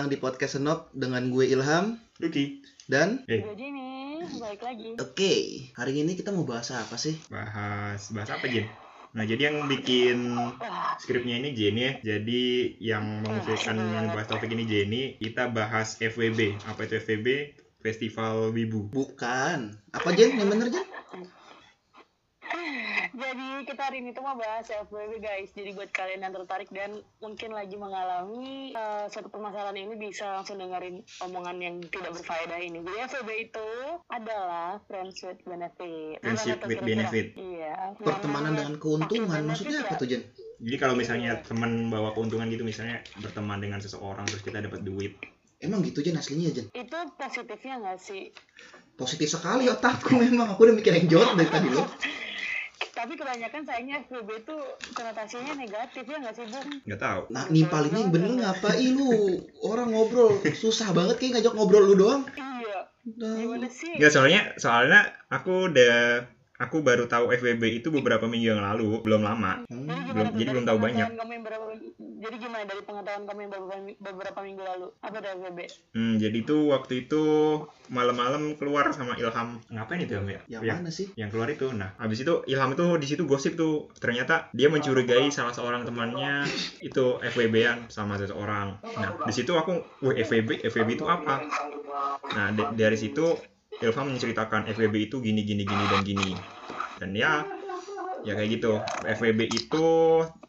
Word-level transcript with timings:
Datang 0.00 0.16
di 0.16 0.24
podcast 0.24 0.56
Senop 0.56 0.88
dengan 0.96 1.28
gue 1.28 1.44
Ilham 1.44 2.00
Duki 2.16 2.64
dan 2.88 3.20
Eh. 3.28 3.44
Gue 3.44 3.52
Jini, 3.52 4.16
balik 4.40 4.64
lagi. 4.64 4.96
oke 4.96 5.32
hari 5.76 5.92
ini 5.92 6.16
kita 6.16 6.32
mau 6.32 6.48
bahas 6.48 6.72
apa 6.72 6.96
sih? 6.96 7.20
bahas 7.28 8.08
bahas 8.08 8.32
apa 8.32 8.48
Jen? 8.48 8.64
Nah 9.12 9.28
jadi 9.28 9.52
yang 9.52 9.68
bikin 9.68 10.40
skripnya 11.04 11.44
ini 11.44 11.52
Jenny 11.52 11.80
ya. 11.84 11.92
Jadi 12.16 12.80
yang 12.80 13.28
mengusulkan 13.28 13.76
membahas 13.76 14.24
topik 14.24 14.48
ini 14.48 14.64
Jenny. 14.64 15.02
Kita 15.20 15.52
bahas 15.52 16.00
FWB. 16.00 16.56
Apa 16.64 16.88
itu 16.88 16.96
FWB? 16.96 17.28
Festival 17.84 18.56
Wibu. 18.56 18.88
Bukan. 18.88 19.76
Apa 19.92 20.16
Jen? 20.16 20.40
Yang 20.40 20.48
bener 20.48 20.68
Jen? 20.72 20.86
Jadi 23.20 23.46
kita 23.68 23.82
hari 23.84 24.00
ini 24.00 24.10
tuh 24.16 24.24
mau 24.24 24.34
bahas 24.34 24.66
FWB 24.66 25.20
guys. 25.20 25.52
Jadi 25.52 25.76
buat 25.76 25.92
kalian 25.92 26.24
yang 26.24 26.34
tertarik 26.34 26.72
dan 26.72 27.04
mungkin 27.20 27.52
lagi 27.52 27.76
mengalami 27.76 28.72
eh, 28.72 29.04
suatu 29.12 29.28
permasalahan 29.28 29.76
ini 29.76 29.94
bisa 30.00 30.40
langsung 30.40 30.56
dengerin 30.56 31.04
omongan 31.20 31.56
yang 31.60 31.76
tidak 31.92 32.16
berfaedah 32.16 32.60
ini. 32.60 32.80
Jadi 32.80 32.98
FWB 33.12 33.30
itu 33.52 33.68
adalah 34.08 34.80
friends 34.88 35.20
with 35.20 35.40
benefit. 35.44 36.18
Friendship 36.24 36.58
with 36.64 36.80
kira-kira? 36.80 36.88
benefit. 36.88 37.26
Iya. 37.36 37.74
Pertemanan 38.00 38.52
dengan 38.56 38.74
keuntungan. 38.80 39.40
Maksudnya 39.44 39.84
apa 39.84 39.94
tuh 40.00 40.08
Jen? 40.08 40.22
Jadi 40.60 40.76
kalau 40.76 40.94
misalnya 40.96 41.40
teman 41.40 41.88
bawa 41.88 42.12
keuntungan 42.12 42.48
gitu 42.52 42.64
misalnya 42.64 43.00
berteman 43.20 43.60
dengan 43.60 43.80
seseorang 43.80 44.28
terus 44.28 44.44
kita 44.44 44.60
dapat 44.60 44.84
duit. 44.84 45.16
Emang 45.60 45.84
gitu 45.84 46.00
Jen 46.00 46.16
aslinya 46.16 46.52
Jen? 46.56 46.66
Itu 46.72 46.98
positifnya 47.20 47.84
nggak 47.84 47.98
sih? 48.00 48.32
Positif 48.96 49.28
sekali 49.28 49.68
otakku 49.68 50.16
memang. 50.24 50.56
Aku 50.56 50.64
udah 50.64 50.76
mikir 50.76 50.96
yang 50.96 51.08
jorok 51.08 51.36
dari 51.36 51.50
tadi 51.52 51.68
loh. 51.68 51.88
Tapi 53.00 53.16
kebanyakan 53.16 53.64
sayangnya 53.64 54.04
FWB 54.04 54.44
itu 54.44 54.56
konotasinya 54.92 55.56
negatif 55.56 56.04
ya 56.04 56.20
nggak 56.20 56.34
sih 56.36 56.44
Bung? 56.52 56.68
Nggak 56.84 57.00
tahu. 57.00 57.20
Nah 57.32 57.44
nimpalinnya 57.48 58.00
yang 58.04 58.12
bener 58.12 58.30
ngapain 58.36 58.92
lu? 58.92 59.40
Orang 59.64 59.88
ngobrol 59.96 60.36
susah 60.52 60.92
banget 60.92 61.16
kayak 61.16 61.40
ngajak 61.40 61.56
ngobrol 61.56 61.88
lu 61.88 61.96
doang. 61.96 62.28
Iya. 62.36 62.92
Nah, 63.16 63.40
Gimana 63.40 63.68
sih? 63.72 63.96
Nggak 63.96 64.12
soalnya 64.12 64.40
soalnya 64.60 65.00
aku 65.32 65.72
udah 65.72 66.28
aku 66.60 66.84
baru 66.84 67.08
tahu 67.08 67.32
FWB 67.32 67.62
itu 67.74 67.88
beberapa 67.88 68.28
minggu 68.28 68.52
yang 68.52 68.60
lalu, 68.60 69.00
belum 69.00 69.24
lama. 69.24 69.64
hmm. 69.64 69.88
Jadi 69.90 70.10
Belum- 70.12 70.34
jadi 70.36 70.48
belum 70.50 70.66
tahu 70.66 70.78
banyak. 70.78 71.08
Kamu 71.10 71.32
yang 71.32 71.42
berapa, 71.42 71.64
jadi 72.20 72.36
gimana 72.36 72.62
dari 72.62 72.82
pengetahuan 72.82 73.22
kamu 73.24 73.38
yang 73.40 73.50
beberapa, 73.50 73.74
beberapa 73.96 74.38
minggu 74.42 74.62
lalu? 74.62 74.86
Apa 75.00 75.16
dari 75.18 75.34
FBB? 75.40 75.58
Hmm, 75.90 76.14
jadi 76.16 76.38
tuh 76.42 76.60
waktu 76.68 76.92
itu 77.00 77.22
malam-malam 77.88 78.54
keluar 78.54 78.92
sama 78.92 79.16
Ilham. 79.16 79.58
Ngapain 79.66 80.00
itu 80.00 80.12
ya? 80.12 80.20
Yang 80.46 80.62
yang, 80.62 80.76
mana 80.76 80.90
sih? 80.90 81.06
yang 81.14 81.28
keluar 81.28 81.48
itu. 81.48 81.66
Nah, 81.70 81.96
habis 81.96 82.20
itu 82.20 82.44
Ilham 82.44 82.70
itu 82.70 82.84
di 82.98 83.06
situ 83.08 83.22
gosip 83.24 83.54
tuh. 83.54 83.88
Ternyata 83.96 84.52
dia 84.52 84.68
mencurigai 84.68 85.30
salah 85.30 85.50
seorang 85.50 85.82
temannya 85.82 86.44
itu 86.80 87.18
FWB-an 87.20 87.88
sama 87.88 88.14
seseorang. 88.14 88.76
Nah, 88.84 89.10
di 89.22 89.32
situ 89.32 89.54
aku, 89.54 89.72
wah 90.00 90.14
FWB, 90.14 90.60
FWB 90.62 90.90
itu 90.92 91.06
apa? 91.06 91.40
Nah, 92.30 92.48
da- 92.52 92.72
dari 92.72 92.94
situ 92.94 93.34
Ilham 93.80 94.12
menceritakan 94.12 94.68
FWB 94.68 95.08
itu 95.08 95.16
gini 95.24 95.40
gini 95.40 95.64
gini 95.64 95.84
dan 95.88 96.00
gini. 96.04 96.36
Dan 97.00 97.16
ya 97.16 97.48
ya 98.28 98.36
kayak 98.36 98.60
gitu. 98.60 98.76
FWB 99.08 99.40
itu 99.48 99.86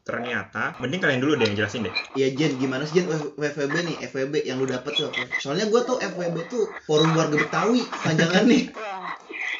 ternyata 0.03 0.75
mending 0.83 0.99
kalian 0.99 1.23
dulu 1.23 1.39
deh 1.39 1.47
yang 1.47 1.63
jelasin 1.63 1.87
deh. 1.87 1.95
Iya 2.11 2.35
Jen, 2.35 2.59
gimana 2.59 2.83
sih 2.83 2.99
Jen 2.99 3.07
WFB 3.39 3.71
nih? 3.71 3.95
FWB 4.11 4.33
yang 4.43 4.59
lu 4.59 4.67
dapet 4.67 4.99
tuh 4.99 5.07
apa? 5.07 5.23
Soalnya 5.39 5.71
gue 5.71 5.81
tuh 5.87 5.95
FWB 6.03 6.37
tuh 6.51 6.67
forum 6.83 7.15
warga 7.15 7.39
Betawi 7.39 7.87
panjangan 7.87 8.43
nih. 8.51 8.67
Wah, 8.75 9.07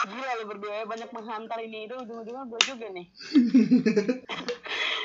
gila 0.04 0.32
lu 0.42 0.46
berdua 0.52 0.74
ya, 0.82 0.84
banyak 0.84 1.10
menghantar 1.16 1.60
ini 1.64 1.88
itu 1.88 1.96
ujung-ujungnya 1.96 2.44
gue 2.44 2.60
juga 2.68 2.88
nih. 2.92 3.06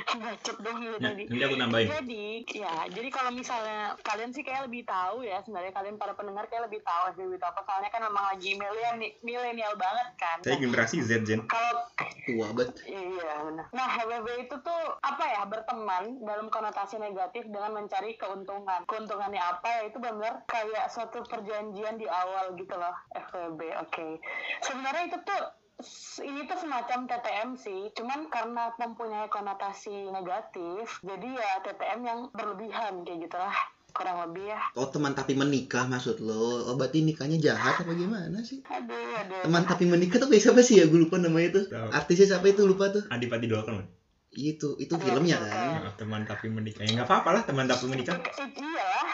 Bacot 0.06 0.56
dong 0.62 0.78
Nah, 0.78 1.03
tadi. 1.03 1.27
nanti 1.27 1.43
aku 1.43 1.56
tambahin. 1.59 1.89
Jadi, 1.91 2.27
ya, 2.55 2.87
jadi 2.87 3.09
kalau 3.11 3.31
misalnya 3.34 3.99
kalian 4.06 4.31
sih 4.31 4.47
kayak 4.47 4.71
lebih 4.71 4.87
tahu 4.87 5.27
ya, 5.27 5.43
sebenarnya 5.43 5.75
kalian 5.75 5.99
para 5.99 6.15
pendengar 6.15 6.47
kayak 6.47 6.71
lebih 6.71 6.81
tahu 6.87 7.11
FBB 7.12 7.37
itu 7.37 7.47
apa. 7.47 7.61
Soalnya 7.67 7.91
kan 7.91 8.03
memang 8.06 8.25
lagi 8.31 8.50
milenial, 8.55 8.95
milenial 9.21 9.75
banget 9.75 10.09
kan. 10.15 10.39
Saya 10.47 10.56
generasi 10.62 11.03
Z, 11.03 11.27
Jen. 11.27 11.43
Kalau 11.50 11.84
Tua 12.27 12.50
bet. 12.55 12.71
Iya 12.87 13.34
benar. 13.47 13.66
Nah 13.71 13.87
HBB 13.87 14.47
itu 14.47 14.56
tuh 14.62 14.83
apa 14.99 15.25
ya 15.27 15.43
berteman 15.47 16.22
dalam 16.22 16.50
konotasi 16.50 16.99
negatif 16.99 17.47
dengan 17.47 17.75
mencari 17.75 18.19
keuntungan. 18.19 18.83
Keuntungannya 18.87 19.39
apa 19.39 19.66
ya 19.66 19.81
itu 19.91 19.99
benar 19.99 20.43
kayak 20.47 20.91
suatu 20.91 21.22
perjanjian 21.22 21.99
di 21.99 22.06
awal 22.06 22.55
gitu 22.59 22.75
loh 22.75 22.95
FWB. 23.15 23.61
Oke. 23.83 24.19
Sebenarnya 24.62 25.06
itu 25.06 25.19
tuh 25.22 25.43
ini 26.25 26.49
tuh 26.49 26.57
semacam 26.57 27.05
TTM 27.05 27.51
sih, 27.61 27.93
cuman 27.93 28.33
karena 28.33 28.73
mempunyai 28.81 29.29
konotasi 29.29 30.09
negatif, 30.09 31.05
jadi 31.05 31.29
ya 31.37 31.53
TTM 31.61 32.01
yang 32.01 32.21
berlebihan 32.33 33.05
kayak 33.05 33.29
gitulah 33.29 33.57
kurang 33.93 34.21
lebih 34.29 34.53
ya. 34.53 34.61
Oh 34.77 34.89
teman 34.89 35.17
tapi 35.17 35.33
menikah 35.33 35.89
maksud 35.89 36.21
lo? 36.21 36.69
Oh 36.69 36.75
berarti 36.77 37.01
nikahnya 37.01 37.41
jahat 37.41 37.81
apa 37.81 37.93
gimana 37.97 38.45
sih? 38.45 38.61
Aduh, 38.69 38.93
aduh. 39.25 39.41
Teman 39.49 39.65
tapi 39.65 39.85
menikah 39.89 40.21
tuh 40.21 40.29
kayak 40.29 40.45
siapa 40.45 40.61
sih 40.61 40.81
ya? 40.81 40.85
Gue 40.89 41.09
lupa 41.09 41.17
namanya 41.17 41.61
tuh. 41.61 41.65
Tahu. 41.73 41.89
Artisnya 41.93 42.37
siapa 42.37 42.47
itu 42.53 42.69
lupa 42.69 42.93
tuh? 42.93 43.09
Adipati 43.09 43.49
Dolken. 43.49 43.89
Itu 44.37 44.77
itu 44.77 44.93
filmnya 45.01 45.41
kan? 45.41 45.81
Nah, 45.81 45.93
teman 45.97 46.29
tapi 46.29 46.53
menikah. 46.53 46.85
Ya 46.85 46.93
nggak 46.93 47.09
apa-apa 47.09 47.41
lah 47.41 47.43
teman 47.49 47.65
tapi 47.65 47.89
menikah. 47.89 48.21
I- 48.21 49.06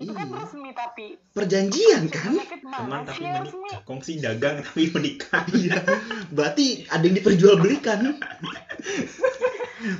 Itu 0.00 0.16
kan 0.16 0.32
Iya. 0.32 0.36
resmi 0.40 0.72
tapi 0.72 1.06
Perjanjian 1.36 2.08
kan? 2.08 2.32
Teman 2.40 3.04
tapi 3.04 3.20
menikah. 3.20 3.84
Kongsi 3.84 4.16
dagang 4.16 4.60
tapi 4.64 4.88
menikah. 4.88 5.44
Iya. 5.52 5.84
Berarti 6.32 6.88
ada 6.88 7.04
yang 7.04 7.20
diperjualbelikan. 7.20 8.16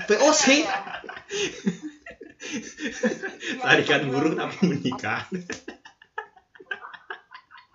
POC. 0.08 0.44
Iya. 0.64 0.72
Larikan 3.68 4.08
burung 4.08 4.40
tapi 4.40 4.56
menikah. 4.64 5.28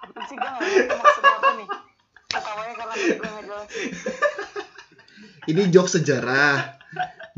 Apa 0.02 0.20
sih 0.26 0.36
gue 0.36 0.50
gak 0.50 0.58
ngerti 0.58 0.96
maksudnya 0.98 1.34
apa 1.36 1.50
nih 1.54 1.68
Ketawanya 2.26 2.74
karena 2.74 2.94
gue 2.98 3.14
gak 3.22 3.44
jelas 3.46 3.68
Ini 5.46 5.62
jok 5.70 5.88
sejarah. 5.94 6.58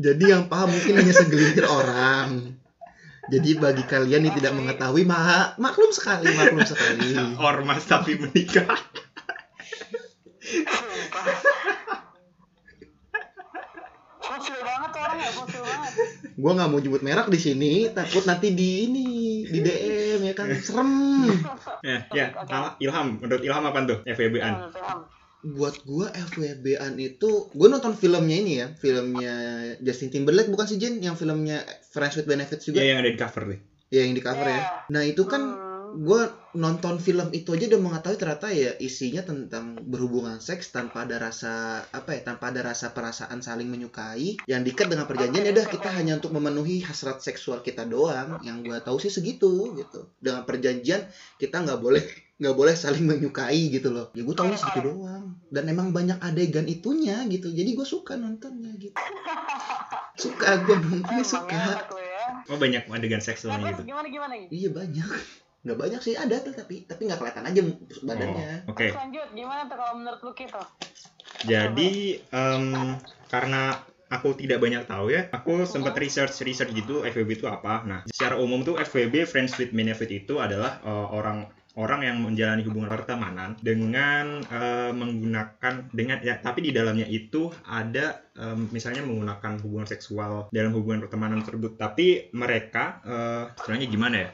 Jadi 0.00 0.24
yang 0.32 0.48
paham 0.48 0.72
mungkin 0.72 0.96
hanya 0.96 1.12
segelintir 1.12 1.68
orang. 1.68 2.56
Jadi 3.28 3.50
bagi 3.60 3.84
kalian 3.84 4.24
yang 4.24 4.34
tidak 4.40 4.56
mengetahui, 4.56 5.04
ma 5.04 5.52
maklum 5.60 5.92
sekali, 5.92 6.32
maklum 6.32 6.64
sekali. 6.64 7.12
Ormas 7.48 7.84
tapi 7.84 8.16
menikah. 8.16 8.72
Fosil 14.18 14.58
banget 14.60 14.88
tuh 14.92 15.00
orang 15.04 15.18
ya, 15.20 15.30
fosil 15.32 15.62
banget 15.64 15.92
Gua 16.38 16.52
nggak 16.56 16.68
mau 16.70 16.80
nyebut 16.80 17.02
merek 17.04 17.28
di 17.28 17.38
sini, 17.40 17.72
takut 17.92 18.24
nanti 18.24 18.54
di 18.56 18.88
ini 18.88 19.06
di 19.44 19.58
DM 19.60 20.20
ya 20.24 20.32
kan 20.32 20.48
serem. 20.56 20.90
Ya, 21.84 21.98
ya. 22.14 22.26
Al- 22.48 22.76
Ilham, 22.80 23.20
menurut 23.20 23.42
Ilham 23.44 23.64
apa 23.68 23.78
tuh? 23.84 23.98
FWB-an. 24.08 24.52
Jangan 24.56 24.72
paham. 24.72 25.17
Buat 25.38 25.86
gua 25.86 26.10
FWB-an 26.10 26.98
itu, 26.98 27.30
gua 27.54 27.68
nonton 27.68 27.94
filmnya 27.94 28.36
ini 28.36 28.52
ya, 28.58 28.66
filmnya 28.74 29.34
Justin 29.78 30.10
Timberlake 30.10 30.50
bukan 30.50 30.66
sih 30.66 30.76
Jen, 30.76 30.98
yang 30.98 31.14
filmnya 31.14 31.62
Friends 31.88 32.18
with 32.18 32.26
Benefits 32.26 32.66
juga, 32.66 32.82
Ya 32.82 32.90
yang 32.90 32.98
ada 32.98 33.10
di 33.10 33.16
cover 33.16 33.42
deh. 33.46 33.60
ya 33.88 34.02
yang 34.02 34.12
di 34.12 34.20
cover 34.20 34.44
ya. 34.44 34.52
Iya. 34.52 34.64
Nah 34.90 35.02
itu 35.02 35.22
kan 35.24 35.42
Hmm. 35.46 35.67
Gue 35.96 36.22
nonton 36.58 36.98
film 36.98 37.30
itu 37.32 37.54
aja 37.54 37.70
udah 37.72 37.80
mengetahui 37.80 38.18
ternyata 38.18 38.48
ya 38.50 38.74
isinya 38.82 39.22
tentang 39.24 39.78
berhubungan 39.80 40.42
seks 40.42 40.74
tanpa 40.74 41.06
ada 41.06 41.16
rasa 41.16 41.84
apa 41.94 42.18
ya 42.18 42.20
tanpa 42.26 42.50
ada 42.50 42.60
rasa 42.66 42.92
perasaan 42.92 43.40
saling 43.40 43.70
menyukai 43.70 44.36
yang 44.50 44.66
diikat 44.66 44.90
dengan 44.90 45.08
perjanjian. 45.08 45.44
Ya 45.48 45.52
udah 45.54 45.66
kita 45.70 45.88
hanya 45.94 46.18
untuk 46.18 46.34
memenuhi 46.34 46.84
hasrat 46.84 47.24
seksual 47.24 47.62
kita 47.64 47.88
doang. 47.88 48.42
Yang 48.44 48.56
gue 48.68 48.78
tahu 48.84 48.96
sih 49.00 49.12
segitu 49.12 49.72
gitu. 49.78 50.10
Dengan 50.20 50.44
perjanjian 50.44 51.08
kita 51.40 51.64
nggak 51.64 51.80
boleh 51.80 52.04
nggak 52.38 52.54
boleh 52.54 52.74
saling 52.76 53.06
menyukai 53.06 53.70
gitu 53.70 53.94
loh. 53.94 54.10
Ya 54.12 54.26
gue 54.26 54.34
tahunya 54.34 54.58
segitu 54.58 54.92
doang. 54.92 55.38
Dan 55.48 55.70
emang 55.70 55.94
banyak 55.94 56.20
adegan 56.20 56.68
itunya 56.68 57.24
gitu. 57.30 57.48
Jadi 57.54 57.72
gue 57.72 57.86
suka 57.86 58.18
nontonnya 58.18 58.74
gitu. 58.76 58.94
Suka 60.18 60.66
gue 60.66 60.74
nontonnya 60.74 61.22
suka. 61.22 61.54
ya. 61.94 62.18
Oh 62.48 62.56
banyak 62.56 62.88
adegan 62.88 63.20
seksualnya 63.20 63.76
gitu. 63.76 63.92
gimana 63.92 64.06
gimana 64.08 64.32
gitu 64.40 64.50
iya 64.52 64.68
banyak 64.72 65.08
nggak 65.66 65.78
banyak 65.78 66.00
sih 66.00 66.14
ada 66.14 66.38
tuh 66.38 66.54
tapi 66.54 66.86
tapi 66.86 67.10
nggak 67.10 67.18
kelihatan 67.18 67.44
aja 67.50 67.60
badannya. 68.06 68.50
Oh, 68.64 68.72
Oke. 68.72 68.88
Terus 68.88 68.98
lanjut, 68.98 69.28
gimana 69.34 69.62
tuh 69.66 69.76
kalau 69.76 69.94
menurut 69.98 70.20
lu 70.22 70.32
gitu 70.38 70.62
Jadi 71.44 71.92
em, 72.30 72.64
karena 73.26 73.62
aku 74.08 74.38
tidak 74.38 74.62
banyak 74.62 74.86
tahu 74.86 75.12
ya, 75.12 75.26
aku 75.34 75.66
sempat 75.68 75.98
research 75.98 76.40
research 76.46 76.72
gitu 76.72 77.02
FWB 77.02 77.42
itu 77.42 77.46
apa. 77.50 77.82
Nah, 77.84 78.00
secara 78.08 78.38
umum 78.38 78.62
tuh 78.62 78.78
FWB 78.78 79.26
Friends 79.26 79.58
with 79.58 79.74
Benefit 79.74 80.10
itu 80.14 80.38
adalah 80.38 80.78
eh, 80.80 81.08
orang 81.10 81.50
orang 81.78 82.00
yang 82.02 82.18
menjalani 82.26 82.66
hubungan 82.66 82.90
pertemanan 82.90 83.54
dengan 83.58 84.42
eh, 84.46 84.90
menggunakan 84.94 85.90
dengan 85.90 86.18
ya 86.22 86.38
tapi 86.38 86.64
di 86.64 86.70
dalamnya 86.70 87.06
itu 87.06 87.50
ada 87.66 88.30
em, 88.38 88.70
misalnya 88.70 89.02
menggunakan 89.02 89.58
hubungan 89.62 89.90
seksual 89.90 90.54
dalam 90.54 90.70
hubungan 90.70 91.02
pertemanan 91.02 91.42
tersebut. 91.42 91.74
Tapi 91.74 92.30
mereka 92.30 93.02
eh, 93.02 93.44
sebenarnya 93.58 93.88
gimana 93.90 94.16
ya 94.22 94.30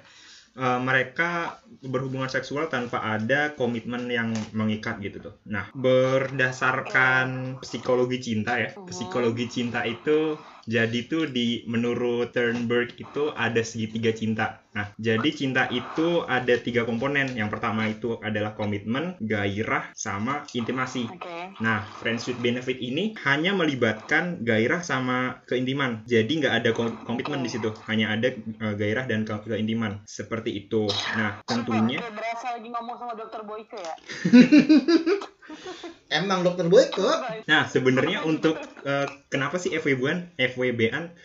eh, 0.57 0.79
mereka 0.83 1.59
berhubungan 1.83 2.31
seksual 2.31 2.71
tanpa 2.71 3.03
ada 3.03 3.55
komitmen 3.57 4.07
yang 4.11 4.31
mengikat 4.55 5.01
gitu 5.03 5.19
tuh. 5.19 5.35
Nah, 5.49 5.71
berdasarkan 5.75 7.59
psikologi 7.63 8.19
cinta 8.21 8.61
ya, 8.61 8.71
psikologi 8.87 9.47
cinta 9.51 9.83
itu 9.87 10.39
jadi 10.65 11.05
tuh 11.05 11.29
di 11.29 11.65
menurut 11.69 12.33
Turnberg 12.33 12.97
itu 12.97 13.29
ada 13.37 13.61
segitiga 13.61 14.17
cinta. 14.17 14.65
Nah, 14.75 14.91
jadi 14.99 15.29
cinta 15.31 15.69
itu 15.71 16.25
ada 16.25 16.57
tiga 16.59 16.83
komponen. 16.89 17.37
Yang 17.37 17.51
pertama 17.55 17.87
itu 17.87 18.19
adalah 18.19 18.57
komitmen, 18.57 19.15
gairah, 19.23 19.93
sama 19.95 20.43
intimasi. 20.51 21.07
Oke. 21.15 21.55
Nah, 21.63 21.87
friends 22.01 22.27
with 22.27 22.41
benefit 22.43 22.81
ini 22.83 23.15
hanya 23.23 23.55
melibatkan 23.55 24.43
gairah 24.43 24.83
sama 24.83 25.45
keintiman. 25.47 26.03
Jadi 26.09 26.43
nggak 26.43 26.55
ada 26.65 26.71
kom- 26.75 26.99
komitmen 27.07 27.45
di 27.47 27.51
situ, 27.53 27.71
hanya 27.87 28.11
ada 28.17 28.35
eh, 28.35 28.75
gairah 28.75 29.07
dan 29.07 29.23
ke- 29.23 29.47
keintiman. 29.47 30.03
Seperti 30.09 30.67
itu. 30.67 30.89
Nah, 31.15 31.39
tentunya 31.65 31.99
Kayak 32.05 32.15
berasa 32.15 32.47
lagi 32.61 32.69
ngomong 32.69 32.97
sama 33.01 33.13
dokter 33.17 33.41
Boyke 33.43 33.79
ya. 33.81 33.95
Emang 36.21 36.45
dokter 36.45 36.69
Boyko? 36.69 37.09
Nah, 37.49 37.67
sebenarnya 37.67 38.23
untuk 38.25 38.57
eh, 38.85 39.09
kenapa 39.33 39.57
sih 39.59 39.73
FWB-an, 39.75 40.37
FWB-an 40.37 41.17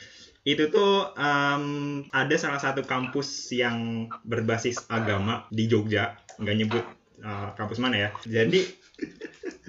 itu 0.48 0.72
tuh 0.72 1.14
em, 1.20 1.64
ada 2.10 2.36
salah 2.40 2.58
satu 2.58 2.82
kampus 2.88 3.52
yang 3.54 4.08
berbasis 4.24 4.88
agama 4.90 5.46
di 5.52 5.68
Jogja, 5.68 6.18
nggak 6.40 6.56
nyebut 6.58 6.86
eh, 7.22 7.50
kampus 7.60 7.78
mana 7.84 8.08
ya. 8.08 8.10
Jadi 8.26 8.64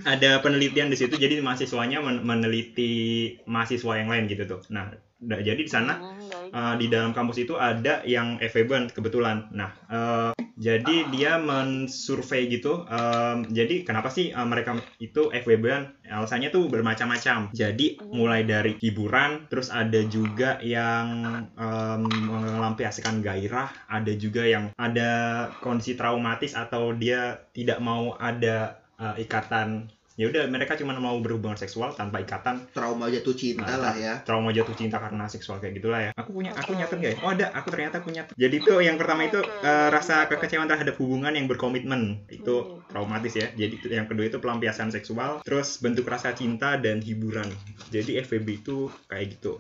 ada 0.06 0.40
penelitian 0.40 0.88
di 0.88 0.96
situ, 0.96 1.14
jadi 1.19 1.43
mahasiswanya 1.44 2.00
men- 2.00 2.25
meneliti 2.25 3.37
mahasiswa 3.44 3.99
yang 4.00 4.08
lain 4.08 4.25
gitu 4.31 4.46
tuh. 4.49 4.61
Nah, 4.73 4.94
da- 5.20 5.44
jadi 5.44 5.61
di 5.61 5.70
sana 5.70 5.94
Hmm. 6.00 6.19
Uh, 6.50 6.75
di 6.82 6.90
dalam 6.90 7.14
kampus 7.14 7.46
itu 7.46 7.55
ada 7.55 8.02
yang 8.02 8.40
FEB 8.43 8.90
kebetulan. 8.90 9.46
Nah, 9.55 9.70
uh, 9.87 10.31
jadi 10.61 11.08
dia 11.08 11.38
mensurvei 11.40 12.50
gitu. 12.50 12.84
um, 12.84 13.49
jadi 13.49 13.87
kenapa 13.87 14.11
sih 14.11 14.34
uh, 14.34 14.44
mereka 14.44 14.76
itu 14.99 15.31
FWB? 15.31 15.67
Alasannya 16.11 16.50
tuh 16.50 16.67
bermacam-macam. 16.67 17.55
Jadi 17.55 18.02
mulai 18.11 18.43
dari 18.43 18.76
hiburan, 18.82 19.46
terus 19.46 19.70
ada 19.70 20.02
juga 20.05 20.58
yang 20.61 21.06
um, 21.55 22.02
melampiaskan 22.11 23.23
gairah, 23.23 23.70
ada 23.87 24.12
juga 24.19 24.43
yang 24.43 24.75
ada 24.75 25.49
kondisi 25.62 25.94
traumatis 25.94 26.58
atau 26.58 26.93
dia 26.93 27.46
tidak 27.55 27.78
mau 27.78 28.19
ada 28.19 28.82
uh, 28.99 29.14
ikatan. 29.16 29.88
Ya 30.20 30.28
udah 30.28 30.44
mereka 30.52 30.76
cuma 30.76 30.93
mau 31.00 31.17
berhubungan 31.17 31.56
seksual 31.56 31.96
tanpa 31.96 32.20
ikatan 32.20 32.69
Trauma 32.76 33.08
jatuh 33.08 33.32
cinta 33.32 33.64
Nah, 33.64 33.81
lah 33.81 33.94
ya. 33.96 34.20
trauma 34.20 34.52
jatuh 34.52 34.76
cinta 34.76 35.00
karena 35.00 35.25
seksual 35.25 35.64
kayak 35.64 35.81
gitulah 35.81 36.00
ya. 36.05 36.11
Aku 36.12 36.37
punya, 36.37 36.52
aku 36.52 36.76
nyatet 36.76 37.00
gak 37.00 37.12
ya? 37.17 37.19
Oh 37.25 37.32
ada, 37.32 37.46
aku 37.56 37.72
ternyata 37.72 38.05
punya. 38.05 38.28
Jadi 38.37 38.56
tuh 38.61 38.84
yang 38.84 39.00
pertama 39.00 39.25
itu 39.25 39.40
eh, 39.40 39.88
rasa 39.88 40.28
kekecewaan 40.28 40.69
terhadap 40.69 41.00
hubungan 41.00 41.32
yang 41.32 41.49
berkomitmen 41.49 42.28
itu 42.28 42.52
traumatis 42.84 43.32
ya. 43.32 43.49
Jadi 43.56 43.81
itu- 43.81 43.88
yang 43.88 44.05
kedua 44.05 44.28
itu 44.28 44.37
pelampiasan 44.37 44.93
seksual, 44.93 45.40
terus 45.40 45.81
bentuk 45.81 46.05
rasa 46.05 46.37
cinta 46.37 46.76
dan 46.76 47.00
hiburan. 47.00 47.49
Jadi 47.88 48.20
FVB 48.20 48.61
itu 48.61 48.93
kayak 49.08 49.40
gitu. 49.40 49.56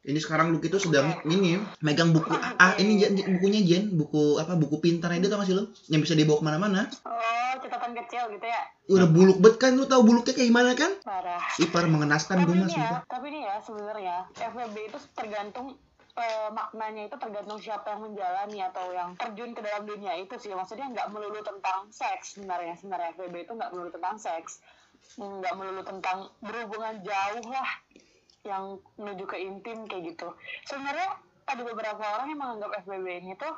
Ini 0.00 0.16
sekarang 0.16 0.56
Lucky 0.56 0.72
tuh 0.72 0.80
sedang 0.80 1.20
ini 1.28 1.60
megang 1.84 2.16
buku 2.16 2.32
ah 2.32 2.72
ini 2.80 3.04
bukunya 3.36 3.60
Jen, 3.60 3.92
buku 4.00 4.40
apa 4.40 4.56
buku 4.56 4.80
pintar 4.80 5.12
itu 5.12 5.28
tau 5.28 5.44
gak 5.44 5.48
sih 5.52 5.52
lu? 5.52 5.68
Yang 5.92 6.00
bisa 6.08 6.14
dibawa 6.16 6.40
ke 6.40 6.44
mana-mana. 6.48 6.80
Oh, 7.04 7.52
catatan 7.60 7.92
kecil 7.92 8.32
gitu 8.32 8.46
ya. 8.48 8.62
Udah 8.88 9.08
buluk 9.12 9.44
bet 9.44 9.60
kan 9.60 9.76
lu 9.76 9.84
tahu 9.84 10.08
buluknya 10.08 10.32
kayak 10.32 10.48
gimana 10.48 10.72
kan? 10.72 10.96
Parah. 11.04 11.44
Ipar 11.60 11.84
mengenaskan 11.84 12.48
gue 12.48 12.56
mas 12.56 12.72
ya, 12.72 13.04
tapi 13.12 13.28
ini 13.28 13.44
ya 13.44 13.60
sebenarnya 13.60 14.16
FWB 14.40 14.76
itu 14.88 14.98
tergantung 15.12 15.76
eh, 16.16 16.48
maknanya 16.48 17.12
itu 17.12 17.16
tergantung 17.20 17.60
siapa 17.60 17.92
yang 17.92 18.00
menjalani 18.08 18.58
atau 18.72 18.96
yang 18.96 19.12
terjun 19.20 19.52
ke 19.52 19.60
dalam 19.60 19.84
dunia 19.84 20.16
itu 20.16 20.32
sih. 20.40 20.56
Maksudnya 20.56 20.88
nggak 20.96 21.12
melulu 21.12 21.44
tentang 21.44 21.92
seks 21.92 22.40
sebenarnya. 22.40 22.72
Sebenarnya 22.80 23.12
FWB 23.20 23.36
itu 23.44 23.52
nggak 23.52 23.68
melulu 23.76 23.92
tentang 23.92 24.16
seks. 24.16 24.64
Nggak 25.20 25.54
melulu 25.60 25.84
tentang 25.84 26.32
berhubungan 26.40 27.04
jauh 27.04 27.52
lah 27.52 27.68
yang 28.44 28.80
menuju 28.96 29.24
ke 29.28 29.36
intim 29.36 29.84
kayak 29.84 30.16
gitu. 30.16 30.32
Sebenarnya 30.64 31.20
ada 31.44 31.62
beberapa 31.66 32.00
orang 32.00 32.32
yang 32.32 32.40
menganggap 32.40 32.86
FWB 32.86 33.06
ini 33.20 33.32
tuh 33.36 33.52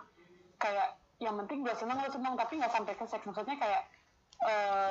kayak 0.58 0.99
yang 1.23 1.38
penting 1.44 1.62
gue 1.62 1.75
seneng 1.79 2.02
lo 2.02 2.11
seneng. 2.11 2.34
Tapi 2.34 2.58
nggak 2.58 2.73
sampai 2.73 2.94
ke 2.99 3.05
seks. 3.06 3.25
Maksudnya 3.26 3.56
kayak 3.58 3.82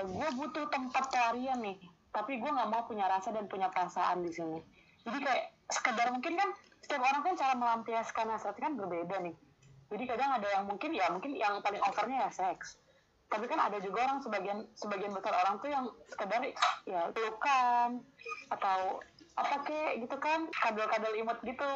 gue 0.08 0.30
butuh 0.40 0.66
tempat 0.72 1.12
pelarian 1.12 1.60
nih. 1.60 1.78
Tapi 2.12 2.40
gue 2.40 2.52
nggak 2.52 2.70
mau 2.72 2.88
punya 2.88 3.08
rasa 3.08 3.36
dan 3.36 3.48
punya 3.52 3.68
perasaan 3.68 4.24
di 4.24 4.32
sini. 4.32 4.60
Jadi 5.04 5.18
kayak 5.24 5.44
sekedar 5.72 6.08
mungkin 6.12 6.36
kan 6.40 6.50
setiap 6.84 7.04
orang 7.04 7.22
kan 7.24 7.34
cara 7.40 7.54
melampiaskan 7.56 8.28
hasratnya 8.32 8.64
kan 8.72 8.76
berbeda 8.80 9.16
nih. 9.24 9.36
Jadi 9.92 10.04
kadang 10.08 10.40
ada 10.40 10.48
yang 10.56 10.64
mungkin 10.72 10.96
ya 10.96 11.12
mungkin 11.12 11.36
yang 11.36 11.60
paling 11.60 11.84
overnya 11.84 12.28
ya 12.28 12.30
seks. 12.32 12.80
Tapi 13.32 13.48
kan 13.48 13.60
ada 13.64 13.80
juga 13.80 14.04
orang 14.08 14.20
sebagian 14.20 14.68
sebagian 14.76 15.16
besar 15.16 15.32
orang 15.36 15.56
tuh 15.64 15.72
yang 15.72 15.88
sekedar 16.12 16.44
ya 16.84 17.12
pelukan 17.16 18.04
atau 18.52 19.00
apa 19.42 19.56
kek 19.62 19.92
gitu 20.00 20.16
kan 20.18 20.40
kadal-kadal 20.54 21.14
imut 21.14 21.40
gitu 21.42 21.72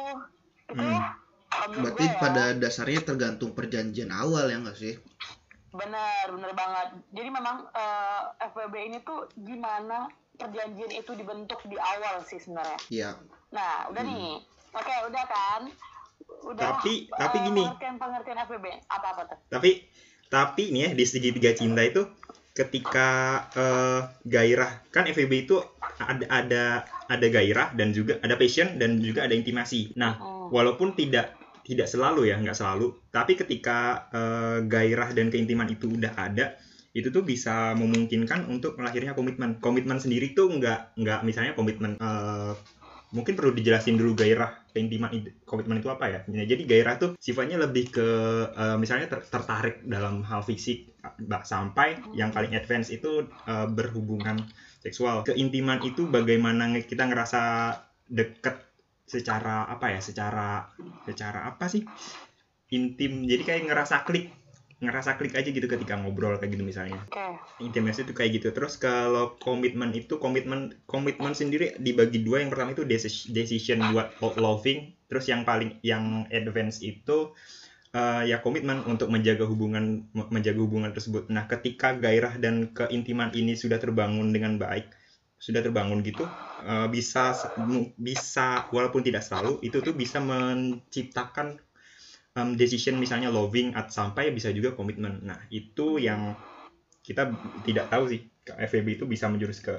gitu 0.66 0.78
Hmm. 0.78 0.92
ya 0.92 1.14
Berarti 1.46 2.04
gue 2.04 2.08
ya. 2.08 2.18
pada 2.18 2.44
dasarnya 2.54 3.00
tergantung 3.02 3.50
perjanjian 3.52 4.10
awal 4.10 4.46
ya 4.46 4.58
nggak 4.58 4.74
sih? 4.74 4.98
Bener, 5.70 6.26
bener 6.28 6.52
banget. 6.52 6.88
Jadi 7.12 7.28
memang 7.28 7.56
eh, 7.68 8.22
FWB 8.46 8.74
ini 8.84 8.98
tuh 9.00 9.30
gimana 9.36 10.10
perjanjian 10.34 10.90
itu 10.90 11.12
dibentuk 11.12 11.62
di 11.64 11.76
awal 11.76 12.20
sih 12.20 12.36
sebenarnya. 12.36 12.78
Iya. 12.88 13.10
Nah, 13.50 13.88
udah 13.88 14.02
Hmm. 14.02 14.10
nih. 14.10 14.34
Oke, 14.72 14.94
udah 15.06 15.24
kan? 15.24 15.62
Udah. 16.44 16.64
Tapi- 16.74 17.08
tapi 17.08 17.36
eh, 17.36 17.42
gini. 17.44 17.62
Pengertian-pengertian 17.64 18.38
FWB 18.42 18.66
apa-apa 18.84 19.22
tuh? 19.26 19.38
Tapi 19.48 19.70
tapi 20.26 20.62
nih 20.68 20.80
ya 20.82 20.90
di 20.92 21.04
segitiga 21.04 21.54
cinta 21.54 21.80
itu 21.80 22.02
ketika 22.56 23.08
eh, 23.52 24.00
gairah 24.24 24.88
kan 24.88 25.04
FVB 25.04 25.32
itu 25.44 25.60
ada 26.00 26.24
ada 26.28 26.64
ada 27.06 27.26
gairah 27.28 27.76
dan 27.76 27.92
juga 27.92 28.16
ada 28.24 28.34
passion 28.40 28.80
dan 28.80 28.96
juga 28.98 29.28
ada 29.28 29.36
intimasi. 29.36 29.92
Nah, 30.00 30.16
Hmm. 30.16 30.48
walaupun 30.50 30.96
tidak 30.96 31.36
tidak 31.66 31.90
selalu 31.90 32.30
ya 32.30 32.38
nggak 32.38 32.54
selalu 32.54 32.94
tapi 33.10 33.34
ketika 33.34 34.06
eh, 34.14 34.58
gairah 34.64 35.10
dan 35.12 35.26
keintiman 35.34 35.66
itu 35.66 35.90
udah 35.90 36.14
ada 36.14 36.54
itu 36.96 37.12
tuh 37.12 37.26
bisa 37.26 37.76
memungkinkan 37.76 38.48
untuk 38.48 38.78
melahirnya 38.80 39.12
komitmen 39.12 39.60
komitmen 39.60 39.98
sendiri 40.00 40.32
tuh 40.32 40.48
nggak 40.48 40.96
nggak 40.96 41.20
misalnya 41.26 41.52
komitmen 41.58 41.98
eh, 41.98 42.52
mungkin 43.16 43.34
perlu 43.38 43.52
dijelasin 43.56 43.96
dulu 43.96 44.12
gairah 44.12 44.68
keintiman 44.76 45.08
komitmen 45.48 45.80
itu 45.80 45.88
apa 45.88 46.04
ya? 46.12 46.20
Nah, 46.28 46.44
jadi 46.44 46.62
gairah 46.68 46.94
tuh 47.00 47.10
sifatnya 47.16 47.56
lebih 47.64 47.84
ke 47.96 48.08
eh, 48.52 48.76
misalnya 48.76 49.08
ter- 49.08 49.24
tertarik 49.24 49.80
dalam 49.88 50.20
hal 50.28 50.44
fisik 50.44 50.92
bah- 51.24 51.46
sampai 51.48 51.96
yang 52.12 52.30
paling 52.36 52.52
advance 52.52 52.92
itu 52.92 53.24
eh, 53.48 53.66
berhubungan 53.72 54.36
seksual. 54.84 55.24
Keintiman 55.24 55.80
itu 55.82 56.04
bagaimana 56.06 56.68
kita 56.84 57.08
ngerasa 57.08 57.42
deket 58.06 58.56
secara 59.08 59.66
apa 59.72 59.96
ya? 59.96 60.00
Secara 60.04 60.68
secara 61.08 61.48
apa 61.50 61.66
sih? 61.72 61.82
Intim. 62.74 63.22
Jadi 63.30 63.42
kayak 63.46 63.62
ngerasa 63.70 64.02
klik 64.06 64.26
ngerasa 64.76 65.16
klik 65.16 65.32
aja 65.32 65.48
gitu 65.48 65.64
ketika 65.64 65.96
ngobrol 65.96 66.36
kayak 66.36 66.52
gitu 66.52 66.64
misalnya. 66.64 67.00
Oke. 67.08 67.40
intimasi 67.64 68.04
itu 68.04 68.12
kayak 68.12 68.30
gitu. 68.40 68.48
Terus 68.52 68.76
kalau 68.76 69.40
komitmen 69.40 69.96
itu 69.96 70.20
komitmen 70.20 70.76
komitmen 70.84 71.32
sendiri 71.32 71.80
dibagi 71.80 72.20
dua. 72.20 72.44
Yang 72.44 72.50
pertama 72.52 72.70
itu 72.76 72.84
deci- 72.84 73.32
decision 73.32 73.80
buat 73.96 74.12
lo- 74.20 74.36
loving. 74.36 74.92
Terus 75.08 75.32
yang 75.32 75.48
paling 75.48 75.80
yang 75.80 76.28
advance 76.28 76.84
itu 76.84 77.32
eh, 77.96 78.22
ya 78.28 78.44
komitmen 78.44 78.84
untuk 78.84 79.08
menjaga 79.08 79.48
hubungan 79.48 80.12
me- 80.12 80.28
menjaga 80.28 80.60
hubungan 80.60 80.92
tersebut. 80.92 81.32
Nah 81.32 81.48
ketika 81.48 81.96
gairah 81.96 82.36
dan 82.36 82.76
keintiman 82.76 83.32
ini 83.32 83.56
sudah 83.56 83.80
terbangun 83.80 84.36
dengan 84.36 84.60
baik 84.60 84.92
sudah 85.36 85.60
terbangun 85.60 86.00
gitu 86.00 86.24
eh, 86.64 86.88
bisa 86.88 87.36
bisa 88.00 88.68
walaupun 88.72 89.04
tidak 89.04 89.20
selalu 89.20 89.60
itu 89.60 89.84
tuh 89.84 89.92
bisa 89.92 90.16
menciptakan 90.16 91.60
um, 92.36 92.54
decision 92.54 93.00
misalnya 93.00 93.32
loving 93.32 93.72
at 93.72 93.88
sampai 93.90 94.30
bisa 94.30 94.52
juga 94.52 94.76
komitmen. 94.76 95.24
Nah, 95.24 95.40
itu 95.48 95.96
yang 95.96 96.36
kita 97.00 97.32
tidak 97.64 97.88
tahu 97.88 98.12
sih 98.12 98.20
FVB 98.46 99.02
itu 99.02 99.04
bisa 99.08 99.26
menjurus 99.26 99.58
ke 99.64 99.74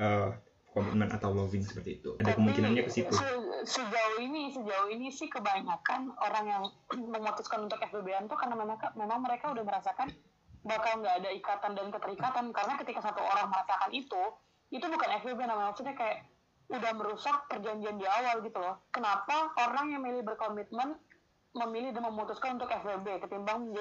uh, 0.00 0.34
komitmen 0.70 1.10
atau 1.10 1.34
loving 1.34 1.62
seperti 1.62 2.00
itu. 2.02 2.16
Ada 2.18 2.32
Tapi 2.32 2.36
kemungkinannya 2.40 2.82
ke 2.86 2.90
situ. 2.90 3.12
se- 3.14 3.66
sejauh 3.66 4.18
ini, 4.22 4.54
sejauh 4.54 4.88
ini 4.90 5.10
sih 5.10 5.26
kebanyakan 5.26 6.14
orang 6.16 6.44
yang 6.46 6.62
memutuskan 7.14 7.66
untuk 7.66 7.78
FBB-an 7.82 8.26
tuh 8.30 8.38
karena 8.38 8.54
mereka, 8.56 8.94
memang 8.96 9.18
mereka 9.20 9.52
udah 9.52 9.64
merasakan 9.66 10.08
bakal 10.60 11.00
nggak 11.00 11.24
ada 11.24 11.30
ikatan 11.32 11.72
dan 11.72 11.88
keterikatan 11.88 12.44
karena 12.52 12.74
ketika 12.84 13.00
satu 13.00 13.24
orang 13.24 13.48
merasakan 13.48 13.90
itu, 13.96 14.22
itu 14.70 14.84
bukan 14.86 15.10
FBB 15.24 15.40
namanya 15.48 15.72
maksudnya 15.72 15.96
kayak 15.96 16.28
udah 16.70 16.92
merusak 16.94 17.50
perjanjian 17.50 17.98
di 17.98 18.06
awal 18.06 18.46
gitu 18.46 18.62
loh. 18.62 18.78
Kenapa 18.94 19.50
orang 19.58 19.90
yang 19.90 20.06
milih 20.06 20.22
berkomitmen 20.22 20.94
memilih 21.56 21.90
dan 21.90 22.06
memutuskan 22.06 22.56
untuk 22.56 22.70
FBB 22.70 23.26
ketimbang 23.26 23.74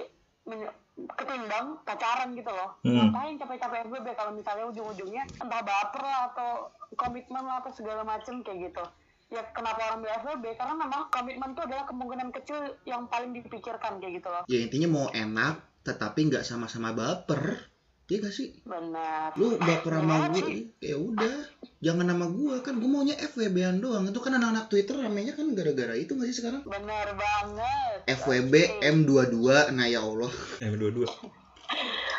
ketimbang 1.14 1.78
pacaran 1.86 2.34
gitu 2.34 2.50
loh. 2.50 2.74
Hmm. 2.82 3.14
Ngapain 3.14 3.38
capek-capek 3.38 3.86
FBB 3.86 4.08
kalau 4.18 4.32
misalnya 4.34 4.66
ujung-ujungnya 4.74 5.24
entah 5.38 5.62
baper 5.62 6.02
lah 6.02 6.34
atau 6.34 6.74
komitmen 6.98 7.46
lah 7.46 7.62
atau 7.62 7.72
segala 7.74 8.02
macem 8.02 8.42
kayak 8.42 8.74
gitu. 8.74 8.86
ya 9.30 9.46
kenapa 9.54 9.94
orang 9.94 10.02
bilang 10.02 10.26
FWB 10.26 10.58
karena 10.58 10.74
memang 10.74 11.02
komitmen 11.14 11.54
itu 11.54 11.62
adalah 11.62 11.86
kemungkinan 11.86 12.34
kecil 12.34 12.74
yang 12.90 13.06
paling 13.14 13.30
dipikirkan 13.30 14.02
kayak 14.02 14.18
gitu 14.18 14.26
loh 14.26 14.42
ya 14.50 14.58
intinya 14.66 14.90
mau 14.90 15.06
enak 15.14 15.86
tetapi 15.86 16.34
nggak 16.34 16.42
sama-sama 16.42 16.98
baper 16.98 17.70
Iya 18.10 18.18
gak 18.20 18.34
sih? 18.34 18.50
benar 18.64 19.30
Lu 19.38 19.54
baper 19.56 19.94
sama 19.96 20.34
gue, 20.34 20.66
ya 20.80 20.98
udah. 20.98 21.46
Jangan 21.80 22.10
nama 22.10 22.26
gue 22.26 22.58
kan, 22.60 22.76
gue 22.76 22.90
maunya 22.90 23.14
FWB-an 23.16 23.78
doang. 23.78 24.04
Itu 24.04 24.18
kan 24.18 24.34
anak-anak 24.34 24.66
Twitter 24.66 24.98
ramenya 24.98 25.32
kan 25.32 25.54
gara-gara 25.54 25.94
itu 25.94 26.12
gak 26.12 26.26
sih 26.26 26.42
sekarang? 26.42 26.66
benar 26.66 27.14
banget 27.14 28.10
FWB 28.10 28.54
Oke. 28.58 28.82
M22, 28.84 29.38
nah 29.72 29.86
ya 29.86 30.02
Allah. 30.02 30.34
yang 30.58 30.74
dua-dua 30.76 31.06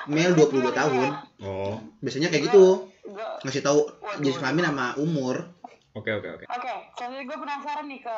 Mel 0.06 0.32
22 0.32 0.62
tahun. 0.72 1.10
oh 1.42 1.76
Biasanya 1.98 2.30
kayak 2.30 2.44
gitu. 2.46 2.86
Gua- 3.04 3.42
Ngasih 3.42 3.60
tahu 3.60 3.82
jenis 4.16 4.38
kelamin 4.38 4.64
sama 4.64 4.94
umur. 4.96 5.42
oke 5.90 6.06
oke 6.08 6.28
oke 6.30 6.44
Oke, 6.46 6.72
selanjutnya 6.94 7.26
gue 7.26 7.36
penasaran 7.36 7.84
nih 7.84 7.98
ke 7.98 8.16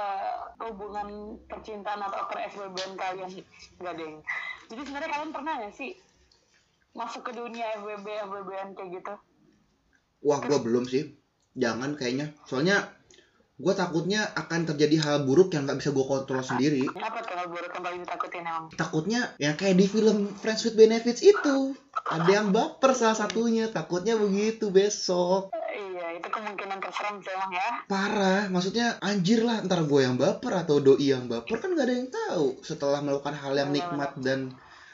hubungan 0.60 1.08
percintaan 1.48 2.00
atau 2.02 2.28
per 2.28 2.44
SBBN 2.46 2.92
kalian. 2.94 3.30
Gak 3.78 3.94
deng. 3.96 4.20
Jadi 4.68 4.80
sebenarnya 4.82 5.08
kalian 5.10 5.32
pernah 5.32 5.52
gak 5.58 5.72
sih 5.72 5.96
masuk 6.92 7.24
ke 7.28 7.32
dunia 7.32 7.64
FWB, 7.80 8.06
FWBN 8.28 8.68
kayak 8.76 8.90
gitu? 9.00 9.14
Wah, 10.22 10.38
gue 10.38 10.58
belum 10.60 10.84
sih. 10.86 11.16
Jangan 11.56 11.96
kayaknya. 11.98 12.36
Soalnya 12.46 12.88
gue 13.62 13.74
takutnya 13.76 14.26
akan 14.34 14.74
terjadi 14.74 14.96
hal 15.04 15.16
buruk 15.28 15.54
yang 15.54 15.68
gak 15.68 15.78
bisa 15.80 15.90
gue 15.92 16.04
kontrol 16.06 16.42
sendiri. 16.44 16.84
Apa 16.88 17.20
tuh 17.24 17.36
hal 17.36 17.48
buruk 17.48 17.72
yang 17.72 17.84
paling 17.84 18.00
ditakutin 18.04 18.44
emang? 18.44 18.64
Takutnya 18.76 19.20
yang 19.40 19.54
kayak 19.56 19.76
di 19.76 19.86
film 19.88 20.30
Friends 20.36 20.62
with 20.68 20.76
Benefits 20.76 21.22
itu. 21.24 21.76
Ada 22.08 22.30
yang 22.30 22.48
baper 22.52 22.92
salah 22.96 23.18
satunya. 23.18 23.68
Takutnya 23.72 24.16
begitu 24.16 24.68
besok. 24.68 25.52
Iya, 25.52 26.20
itu 26.20 26.28
kemungkinan 26.28 26.78
terserem 26.80 27.20
sih 27.24 27.32
emang 27.32 27.52
ya. 27.56 27.68
Parah, 27.88 28.42
maksudnya 28.52 29.00
anjir 29.00 29.44
lah 29.44 29.64
ntar 29.64 29.84
gue 29.84 30.00
yang 30.00 30.16
baper 30.20 30.52
atau 30.64 30.76
doi 30.78 31.12
yang 31.12 31.24
baper 31.26 31.56
kan 31.56 31.72
gak 31.72 31.88
ada 31.88 31.94
yang 31.96 32.10
tahu 32.12 32.60
setelah 32.60 33.00
melakukan 33.00 33.36
hal 33.36 33.52
yang 33.56 33.70
nikmat 33.72 34.12
dan 34.20 34.52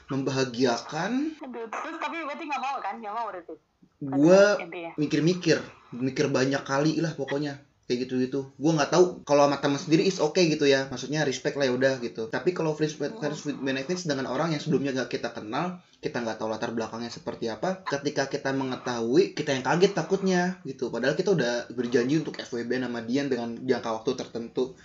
membahagiakan. 0.08 1.38
Aduh, 1.40 1.66
terus 1.68 1.96
tapi 2.00 2.16
berarti 2.24 2.44
gak 2.48 2.62
mau 2.64 2.76
kan? 2.80 2.94
Gak 3.00 3.14
mau 3.14 3.26
berarti? 3.28 3.54
gue 3.98 4.42
Intinya. 4.62 4.92
mikir-mikir 4.94 5.58
mikir 5.90 6.26
banyak 6.30 6.62
kali 6.62 7.02
lah 7.02 7.14
pokoknya. 7.18 7.58
Kayak 7.88 8.04
gitu 8.04 8.14
gitu 8.20 8.40
gue 8.60 8.68
nggak 8.68 8.92
tahu 8.92 9.24
kalau 9.24 9.48
sama 9.48 9.64
teman 9.64 9.80
sendiri 9.80 10.04
is 10.04 10.20
oke 10.20 10.36
gitu 10.36 10.68
ya. 10.68 10.92
Maksudnya 10.92 11.24
respect 11.24 11.56
lah 11.56 11.66
ya 11.66 11.72
udah 11.72 11.94
gitu. 12.04 12.28
Tapi 12.28 12.52
kalau 12.52 12.76
friends 12.76 13.00
with, 13.00 13.16
friends 13.16 13.48
with 13.48 13.56
benefits 13.64 14.04
dengan 14.04 14.28
orang 14.28 14.52
yang 14.52 14.60
sebelumnya 14.60 14.92
gak 14.92 15.18
kita 15.18 15.32
kenal 15.32 15.80
kita 15.98 16.22
nggak 16.22 16.38
tahu 16.38 16.46
latar 16.46 16.70
belakangnya 16.70 17.10
seperti 17.10 17.50
apa 17.50 17.82
ketika 17.82 18.30
kita 18.30 18.54
mengetahui 18.54 19.34
kita 19.34 19.56
yang 19.56 19.64
kaget 19.64 19.92
takutnya 19.96 20.42
gitu. 20.68 20.92
Padahal 20.92 21.16
kita 21.16 21.32
udah 21.32 21.72
berjanji 21.72 22.20
untuk 22.20 22.36
FWB 22.36 22.70
nama 22.84 23.00
dia 23.02 23.24
dengan 23.24 23.56
jangka 23.56 23.90
waktu 24.04 24.10
tertentu 24.14 24.76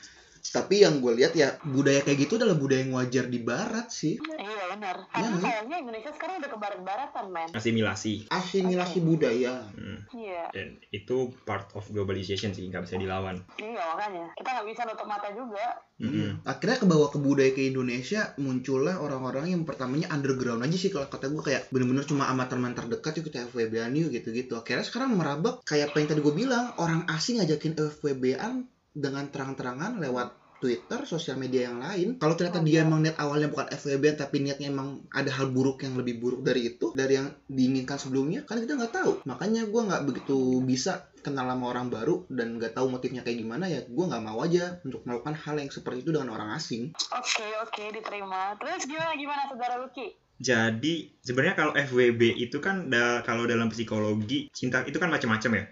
tapi 0.43 0.83
yang 0.83 0.99
gue 0.99 1.15
lihat 1.15 1.33
ya 1.33 1.55
budaya 1.63 2.03
kayak 2.03 2.27
gitu 2.27 2.35
adalah 2.35 2.59
budaya 2.59 2.83
yang 2.83 2.93
wajar 2.93 3.31
di 3.31 3.39
barat 3.39 3.87
sih 3.87 4.19
Iya 4.19 4.75
benar. 4.75 4.95
Iya, 4.99 5.11
Karena 5.13 5.29
kan? 5.31 5.41
sayangnya 5.41 5.77
Indonesia 5.79 6.11
sekarang 6.11 6.35
udah 6.43 6.51
ke 6.51 6.59
barat-baratan, 6.59 7.25
men. 7.31 7.49
asimilasi 7.55 8.13
asimilasi 8.27 8.97
budaya 8.99 9.55
Hmm. 9.73 9.99
Iya, 10.13 10.43
dan 10.51 10.67
itu 10.91 11.31
part 11.47 11.71
of 11.73 11.87
globalization 11.89 12.51
sih 12.51 12.67
nggak 12.67 12.83
bisa 12.85 12.99
dilawan 12.99 13.39
iya 13.57 13.81
makanya. 13.95 14.25
Kita 14.35 14.49
nggak 14.53 14.67
bisa 14.67 14.81
nutup 14.85 15.07
mata 15.07 15.29
juga. 15.31 15.65
Mm-mm. 15.93 16.41
akhirnya 16.43 16.81
kebawa 16.81 17.07
ke 17.07 17.17
budaya 17.21 17.51
ke 17.53 17.69
Indonesia 17.69 18.33
muncullah 18.35 18.97
orang-orang 18.97 19.53
yang 19.53 19.61
pertamanya 19.61 20.09
underground 20.09 20.65
aja 20.65 20.73
sih 20.73 20.89
kalau 20.89 21.05
kata 21.05 21.29
gue 21.29 21.39
kayak 21.39 21.69
bener-bener 21.69 22.01
cuma 22.03 22.25
sama 22.25 22.49
teman 22.49 22.73
terdekat 22.73 23.21
yuk 23.21 23.29
kita 23.29 23.45
FWB-an 23.53 23.93
yuk 23.93 24.09
gitu-gitu 24.09 24.57
akhirnya 24.57 24.83
sekarang 24.83 25.13
merabak 25.13 25.61
kayak 25.63 25.93
apa 25.93 26.01
yang 26.01 26.09
tadi 26.09 26.21
gue 26.25 26.33
bilang 26.33 26.73
orang 26.81 27.05
asing 27.07 27.39
ngajakin 27.39 27.77
FWB-an 27.77 28.65
dengan 28.93 29.27
terang-terangan 29.27 29.97
lewat 29.99 30.39
Twitter, 30.63 31.03
sosial 31.03 31.35
media 31.35 31.67
yang 31.67 31.83
lain. 31.83 32.15
Kalau 32.15 32.39
ternyata 32.39 32.63
dia 32.63 32.87
emang 32.87 33.03
niat 33.03 33.19
awalnya 33.19 33.51
bukan 33.51 33.67
FWB 33.67 34.15
tapi 34.15 34.39
niatnya 34.39 34.71
emang 34.71 35.03
ada 35.11 35.27
hal 35.27 35.51
buruk 35.51 35.83
yang 35.83 35.99
lebih 35.99 36.23
buruk 36.23 36.39
dari 36.39 36.71
itu, 36.71 36.95
dari 36.95 37.19
yang 37.19 37.35
diinginkan 37.51 37.99
sebelumnya, 37.99 38.47
kan 38.47 38.63
kita 38.63 38.79
nggak 38.79 38.95
tahu. 38.95 39.11
Makanya 39.27 39.67
gue 39.67 39.81
nggak 39.83 40.03
begitu 40.07 40.63
bisa 40.63 41.11
kenal 41.19 41.51
sama 41.51 41.67
orang 41.67 41.91
baru 41.91 42.23
dan 42.31 42.55
nggak 42.59 42.79
tahu 42.79 42.91
motifnya 42.91 43.23
kayak 43.23 43.39
gimana 43.43 43.71
ya 43.71 43.87
gue 43.87 44.05
nggak 44.11 44.23
mau 44.23 44.43
aja 44.43 44.75
untuk 44.83 45.07
melakukan 45.07 45.39
hal 45.39 45.55
yang 45.55 45.71
seperti 45.71 46.03
itu 46.03 46.11
dengan 46.11 46.35
orang 46.35 46.51
asing 46.59 46.91
Oke, 47.15 47.47
oke, 47.63 47.83
diterima. 47.95 48.59
Terus 48.59 48.83
gimana 48.83 49.15
gimana 49.15 49.41
saudara 49.47 49.79
Lucky? 49.79 50.19
Jadi 50.35 51.15
sebenarnya 51.23 51.55
kalau 51.55 51.71
FWB 51.71 52.35
itu 52.35 52.59
kan 52.59 52.91
da- 52.91 53.23
kalau 53.23 53.47
dalam 53.47 53.71
psikologi 53.71 54.51
cinta 54.51 54.83
itu 54.83 54.99
kan 54.99 55.07
macam-macam 55.07 55.51
ya. 55.59 55.63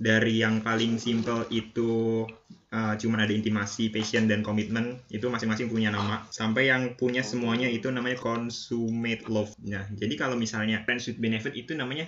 Dari 0.00 0.40
yang 0.40 0.60
paling 0.60 1.00
simple 1.00 1.48
itu 1.48 2.24
uh, 2.70 2.94
cuman 2.96 3.26
ada 3.26 3.32
intimasi, 3.34 3.90
passion 3.90 4.26
dan 4.30 4.40
komitmen 4.46 5.02
itu 5.10 5.26
masing-masing 5.26 5.70
punya 5.70 5.90
nama. 5.90 6.26
Sampai 6.30 6.70
yang 6.70 6.94
punya 6.94 7.22
semuanya 7.22 7.66
itu 7.66 7.90
namanya 7.90 8.18
consummate 8.18 9.26
love. 9.26 9.52
Nah, 9.66 9.86
jadi 9.94 10.14
kalau 10.18 10.38
misalnya 10.38 10.82
friends 10.86 11.10
with 11.10 11.18
benefit 11.18 11.54
itu 11.54 11.74
namanya 11.74 12.06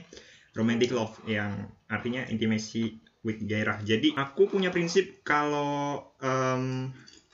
romantic 0.55 0.95
love 0.95 1.15
yang 1.27 1.71
artinya 1.91 2.27
intimacy 2.31 3.03
with 3.23 3.43
gairah. 3.47 3.83
Jadi 3.83 4.15
aku 4.19 4.51
punya 4.51 4.75
prinsip 4.75 5.23
kalau 5.23 6.11
em, 6.19 6.91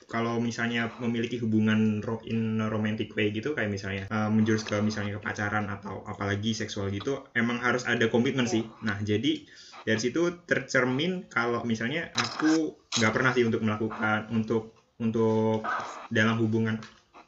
kalau 0.09 0.41
misalnya 0.41 0.89
memiliki 0.97 1.37
hubungan 1.37 2.01
ro- 2.01 2.25
in 2.25 2.57
romantic 2.65 3.13
way 3.13 3.29
gitu 3.29 3.53
kayak 3.53 3.69
misalnya 3.69 4.09
uh, 4.09 4.27
menjurus 4.33 4.65
ke 4.65 4.73
misalnya 4.81 5.21
ke 5.21 5.21
pacaran 5.21 5.69
atau 5.69 6.01
apalagi 6.01 6.57
seksual 6.57 6.89
gitu 6.89 7.29
emang 7.37 7.61
harus 7.61 7.85
ada 7.85 8.09
komitmen 8.09 8.49
sih 8.49 8.65
nah 8.81 8.97
jadi 8.97 9.45
dari 9.87 9.99
situ 9.99 10.43
tercermin 10.43 11.27
kalau 11.31 11.63
misalnya 11.63 12.11
aku 12.15 12.75
nggak 12.99 13.13
pernah 13.15 13.31
sih 13.31 13.43
untuk 13.47 13.61
melakukan 13.63 14.27
untuk 14.31 14.75
untuk 14.99 15.63
dalam 16.11 16.35
hubungan. 16.39 16.79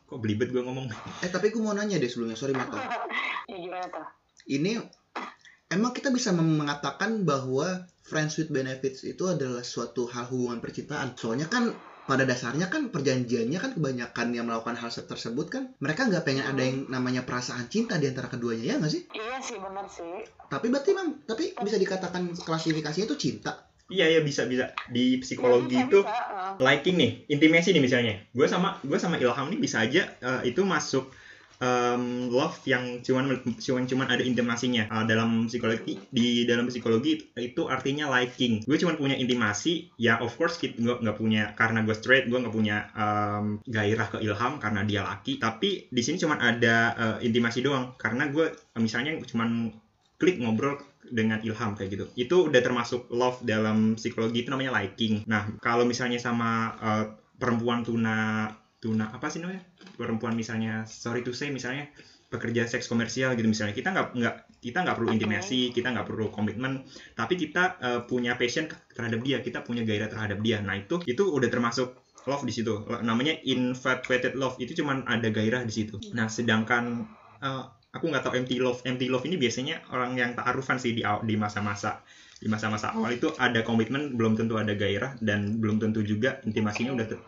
Kok 0.08 0.20
belibet 0.20 0.52
gue 0.52 0.60
ngomong? 0.60 0.92
Eh 1.24 1.32
tapi 1.32 1.56
gue 1.56 1.64
mau 1.64 1.72
nanya 1.72 1.96
deh 1.96 2.12
sebelumnya. 2.12 2.36
Sorry 2.36 2.52
Mato. 2.52 2.76
Ya 3.48 3.58
gimana 3.58 3.88
tuh? 3.88 4.06
ini 4.50 4.82
emang 5.70 5.94
kita 5.94 6.10
bisa 6.10 6.34
mengatakan 6.34 7.24
bahwa 7.28 7.86
friends 8.02 8.42
with 8.42 8.50
benefits 8.50 9.06
itu 9.06 9.30
adalah 9.30 9.62
suatu 9.62 10.10
hal 10.10 10.26
hubungan 10.32 10.60
percintaan? 10.60 11.14
Soalnya 11.14 11.48
kan 11.48 11.72
pada 12.12 12.28
dasarnya 12.28 12.68
kan 12.68 12.92
perjanjiannya 12.92 13.56
kan 13.56 13.72
kebanyakan 13.72 14.36
yang 14.36 14.44
melakukan 14.44 14.76
hal 14.76 14.92
tersebut 14.92 15.48
kan 15.48 15.64
mereka 15.80 16.12
nggak 16.12 16.28
pengen 16.28 16.44
ada 16.44 16.60
yang 16.60 16.92
namanya 16.92 17.24
perasaan 17.24 17.72
cinta 17.72 17.96
di 17.96 18.12
antara 18.12 18.28
keduanya 18.28 18.76
ya 18.76 18.76
nggak 18.84 18.92
sih 18.92 19.08
Iya 19.16 19.40
sih, 19.40 19.56
benar 19.56 19.88
sih. 19.88 20.28
tapi 20.52 20.68
berarti 20.68 20.92
memang 20.92 21.24
tapi 21.24 21.56
bisa 21.56 21.80
dikatakan 21.80 22.36
klasifikasinya 22.36 23.08
itu 23.08 23.16
cinta 23.16 23.64
iya 23.88 24.12
ya 24.12 24.20
bisa 24.20 24.44
bisa 24.44 24.76
di 24.92 25.24
psikologi 25.24 25.80
Bisa, 25.80 25.88
itu 25.88 26.00
bisa, 26.04 26.20
uh. 26.36 26.56
liking 26.60 26.96
nih, 26.96 27.12
intimasi 27.28 27.76
nih 27.76 27.84
misalnya. 27.84 28.16
Gue 28.32 28.48
sama 28.48 28.80
gue 28.88 28.96
sama 28.96 29.20
Ilham 29.20 29.52
nih 29.52 29.60
bisa 29.60 29.84
aja 29.84 30.08
eh, 30.08 30.42
itu 30.48 30.64
masuk 30.64 31.12
em, 31.62 32.28
love 32.34 32.58
yang 32.66 33.06
cuman 33.06 33.38
cuman 33.62 33.84
cuman 33.86 34.08
ada 34.10 34.24
intimasinya. 34.26 34.90
Eh, 34.90 35.06
dalam 35.06 35.46
psikologi 35.46 36.02
di 36.10 36.44
dalam 36.50 36.68
psikologi 36.68 37.32
itu 37.38 37.70
artinya 37.70 38.10
liking. 38.10 38.66
Gue 38.66 38.82
cuman 38.82 38.98
punya 38.98 39.16
intimasi, 39.16 39.94
ya 40.02 40.18
of 40.20 40.34
course 40.36 40.58
gue 40.58 40.74
nggak 40.76 41.18
punya 41.18 41.54
karena 41.54 41.86
gue 41.86 41.94
straight, 41.94 42.26
gue 42.26 42.42
nggak 42.42 42.56
punya 42.56 42.90
em, 42.98 43.62
gairah 43.70 44.08
ke 44.10 44.18
Ilham 44.26 44.58
karena 44.58 44.82
dia 44.82 45.06
laki. 45.06 45.38
Tapi 45.38 45.88
di 45.94 46.02
sini 46.02 46.18
cuman 46.18 46.42
ada 46.42 46.76
eh, 46.98 47.18
intimasi 47.30 47.62
doang 47.62 47.94
karena 48.02 48.28
gue 48.34 48.50
misalnya 48.82 49.16
cuman 49.30 49.70
klik 50.18 50.38
ngobrol 50.38 50.78
dengan 51.12 51.42
ilham 51.44 51.76
kayak 51.76 51.90
gitu 51.92 52.06
itu 52.16 52.36
udah 52.48 52.62
termasuk 52.64 53.10
love 53.12 53.44
dalam 53.44 54.00
psikologi 54.00 54.46
itu 54.46 54.50
namanya 54.54 54.80
liking 54.80 55.26
nah 55.28 55.50
kalau 55.60 55.84
misalnya 55.84 56.22
sama 56.22 56.78
eh, 56.80 57.06
perempuan 57.42 57.82
tuna 57.82 58.48
tuna 58.78 59.10
apa 59.14 59.28
sih 59.30 59.42
namanya 59.42 59.71
perempuan 60.02 60.34
misalnya 60.34 60.90
sorry 60.90 61.22
to 61.22 61.32
say 61.32 61.54
misalnya 61.54 61.86
pekerja 62.34 62.66
seks 62.66 62.90
komersial 62.90 63.38
gitu 63.38 63.46
misalnya. 63.46 63.78
Kita 63.78 63.94
nggak 63.94 64.08
nggak 64.18 64.36
kita 64.66 64.78
nggak 64.82 64.96
perlu 64.98 65.10
intimasi 65.14 65.70
kita 65.70 65.94
nggak 65.94 66.08
perlu 66.10 66.34
komitmen 66.34 66.82
tapi 67.14 67.38
kita 67.38 67.64
eh, 67.78 68.02
punya 68.10 68.38
passion 68.38 68.66
terhadap 68.94 69.22
dia 69.22 69.38
kita 69.46 69.62
punya 69.62 69.86
gairah 69.86 70.10
terhadap 70.10 70.42
dia. 70.42 70.58
Nah 70.66 70.82
itu 70.82 71.06
itu 71.06 71.22
udah 71.22 71.50
termasuk 71.54 71.94
love 72.26 72.46
di 72.46 72.54
situ. 72.54 72.82
Namanya 73.06 73.38
infatuated 73.46 74.34
love 74.34 74.58
itu 74.58 74.82
cuman 74.82 75.06
ada 75.06 75.30
gairah 75.30 75.62
di 75.62 75.74
situ. 75.74 76.02
Nah 76.18 76.26
sedangkan 76.26 77.06
eh, 77.46 77.64
aku 77.92 78.06
nggak 78.08 78.24
tahu 78.24 78.34
empty 78.40 78.58
love 78.64 78.80
empty 78.88 79.12
love 79.12 79.28
ini 79.28 79.36
biasanya 79.36 79.84
orang 79.92 80.16
yang 80.16 80.32
taarufan 80.34 80.80
sih 80.80 80.96
di 80.96 81.04
di 81.04 81.36
masa-masa 81.36 82.00
di 82.42 82.50
masa-masa 82.50 82.90
awal 82.90 83.14
itu 83.14 83.30
ada 83.38 83.62
komitmen 83.62 84.18
belum 84.18 84.34
tentu 84.34 84.58
ada 84.58 84.74
gairah 84.74 85.14
dan 85.22 85.62
belum 85.62 85.78
tentu 85.78 86.02
juga 86.02 86.42
intimasinya 86.42 86.98
udah 86.98 87.06
ter- 87.06 87.22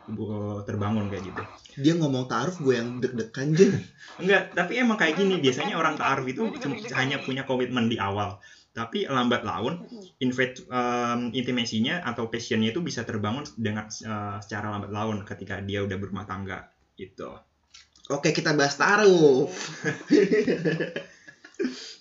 terbangun 0.65 1.05
kayak 1.13 1.23
gitu. 1.29 1.41
Dia 1.77 1.93
ngomong 2.01 2.25
taaruf 2.25 2.57
gue 2.57 2.73
yang 2.73 2.97
deg-degan 2.97 3.53
jen 3.53 3.77
enggak 4.21 4.57
tapi 4.57 4.81
emang 4.81 4.97
kayak 4.97 5.21
gini 5.21 5.37
biasanya 5.37 5.77
orang 5.77 6.01
taaruf 6.01 6.25
itu 6.25 6.49
cuma 6.57 6.75
hanya 6.97 7.21
punya 7.21 7.45
komitmen 7.45 7.93
di 7.93 8.01
awal. 8.01 8.41
Tapi 8.73 9.05
lambat 9.05 9.45
laun 9.45 9.85
invest 10.17 10.65
em, 10.65 11.29
intimasinya 11.29 12.01
atau 12.01 12.33
passionnya 12.33 12.73
itu 12.73 12.81
bisa 12.81 13.05
terbangun 13.05 13.45
dengan 13.53 13.85
eh, 13.85 14.37
secara 14.41 14.73
lambat 14.73 14.89
laun 14.89 15.21
ketika 15.29 15.61
dia 15.61 15.85
udah 15.85 15.97
berumah 16.01 16.25
tangga 16.25 16.73
gitu. 16.97 17.37
Oke 18.09 18.33
kita 18.33 18.57
bahas 18.57 18.81
taaruf 18.81 19.53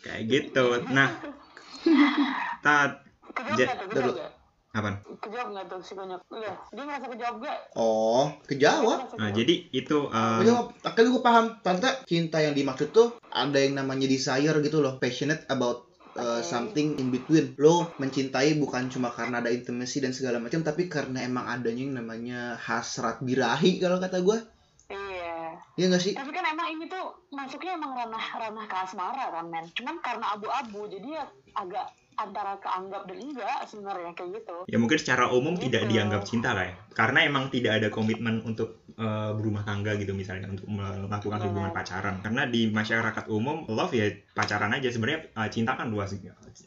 kayak 0.08 0.22
gitu. 0.32 0.80
Nah 0.88 1.12
ta 2.64 2.98
Ja- 3.32 3.76
nggak 3.76 4.02
tuh, 4.04 4.14
nggak? 4.16 4.32
Apaan? 4.72 4.96
Kejawab 5.20 5.48
nggak 5.52 5.64
tuh 5.68 5.80
si 5.84 5.92
konyol? 5.92 6.20
Udah, 6.32 6.56
dia 6.72 6.82
ngerasa 6.88 7.06
kejawab 7.12 7.36
gak? 7.44 7.58
Oh, 7.76 8.32
kejawab. 8.48 8.98
Nah, 9.20 9.28
jadi 9.28 9.68
itu 9.68 10.08
um, 10.08 10.40
Kejawab. 10.40 10.66
Akhirnya 10.80 11.10
gue 11.12 11.22
paham. 11.22 11.44
Ternyata 11.60 11.90
cinta 12.08 12.40
yang 12.40 12.56
dimaksud 12.56 12.88
tuh 12.96 13.20
ada 13.28 13.60
yang 13.60 13.76
namanya 13.76 14.08
desire 14.08 14.56
gitu 14.64 14.80
loh. 14.80 14.96
Passionate 14.96 15.44
about 15.52 15.92
uh, 16.16 16.40
something 16.40 16.96
in 16.96 17.12
between. 17.12 17.52
Lo 17.60 17.92
mencintai 18.00 18.56
bukan 18.56 18.88
cuma 18.88 19.12
karena 19.12 19.44
ada 19.44 19.52
intimacy 19.52 20.00
dan 20.00 20.16
segala 20.16 20.40
macam, 20.40 20.64
tapi 20.64 20.88
karena 20.88 21.20
emang 21.20 21.52
adanya 21.52 21.82
yang 21.84 21.92
namanya 22.00 22.56
hasrat 22.56 23.20
birahi 23.20 23.76
kalau 23.76 24.00
kata 24.00 24.24
gue. 24.24 24.40
Iya. 24.88 25.60
Iya 25.76 25.86
gak 25.92 26.00
sih? 26.00 26.16
Tapi 26.16 26.32
kan 26.32 26.48
emang 26.48 26.72
ini 26.72 26.88
tuh 26.88 27.28
masuknya 27.28 27.76
emang 27.76 27.92
ranah 27.92 28.24
ranah 28.40 28.64
ke 28.64 28.76
asmara 28.88 29.36
kan 29.36 29.52
men. 29.52 29.68
Cuman 29.76 30.00
karena 30.00 30.32
abu-abu 30.32 30.88
jadi 30.88 31.20
ya 31.20 31.24
agak 31.60 31.92
antara 32.14 32.56
keanggap 32.56 33.04
dan 33.04 33.18
enggak 33.18 33.58
sebenarnya 33.64 34.12
kayak 34.12 34.30
gitu. 34.36 34.56
ya 34.64 34.76
mungkin 34.76 34.98
secara 34.98 35.28
umum 35.28 35.54
Gitu. 35.54 35.68
tidak 35.68 35.82
dianggap 35.86 36.22
cinta 36.22 36.52
lah 36.52 36.64
ya. 36.64 36.74
Karena 36.92 37.24
emang 37.24 37.48
tidak 37.48 37.80
ada 37.80 37.88
komitmen 37.88 38.40
untuk 38.42 38.84
uh, 38.94 39.32
berumah 39.32 39.62
tangga 39.62 39.96
gitu 39.96 40.12
misalnya 40.12 40.48
untuk 40.48 40.68
melakukan 40.68 41.38
Benar. 41.38 41.46
hubungan 41.48 41.70
pacaran. 41.70 42.20
Karena 42.20 42.42
di 42.44 42.68
masyarakat 42.68 43.24
umum 43.26 43.64
love 43.66 43.92
ya 43.92 44.06
pacaran 44.30 44.70
aja 44.70 44.88
sebenarnya 44.88 45.32
uh, 45.32 45.48
cinta 45.48 45.72
kan 45.72 45.88
luas. 45.88 46.12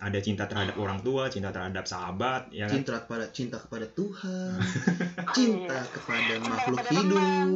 Ada 0.02 0.18
cinta 0.18 0.46
terhadap 0.46 0.75
orang 0.75 0.98
tua, 1.00 1.30
cinta 1.30 1.54
terhadap 1.54 1.86
sahabat, 1.86 2.50
ya 2.50 2.66
kan? 2.66 2.82
Cinta 2.82 2.96
kepada 3.00 3.25
cinta 3.30 3.58
kepada 3.62 3.86
Tuhan, 3.88 4.58
cinta 5.38 5.78
kepada 5.88 6.34
Cinta 6.36 6.50
makhluk 6.50 6.78
kepada 6.82 6.92
hidup, 6.98 7.22
teman. 7.22 7.50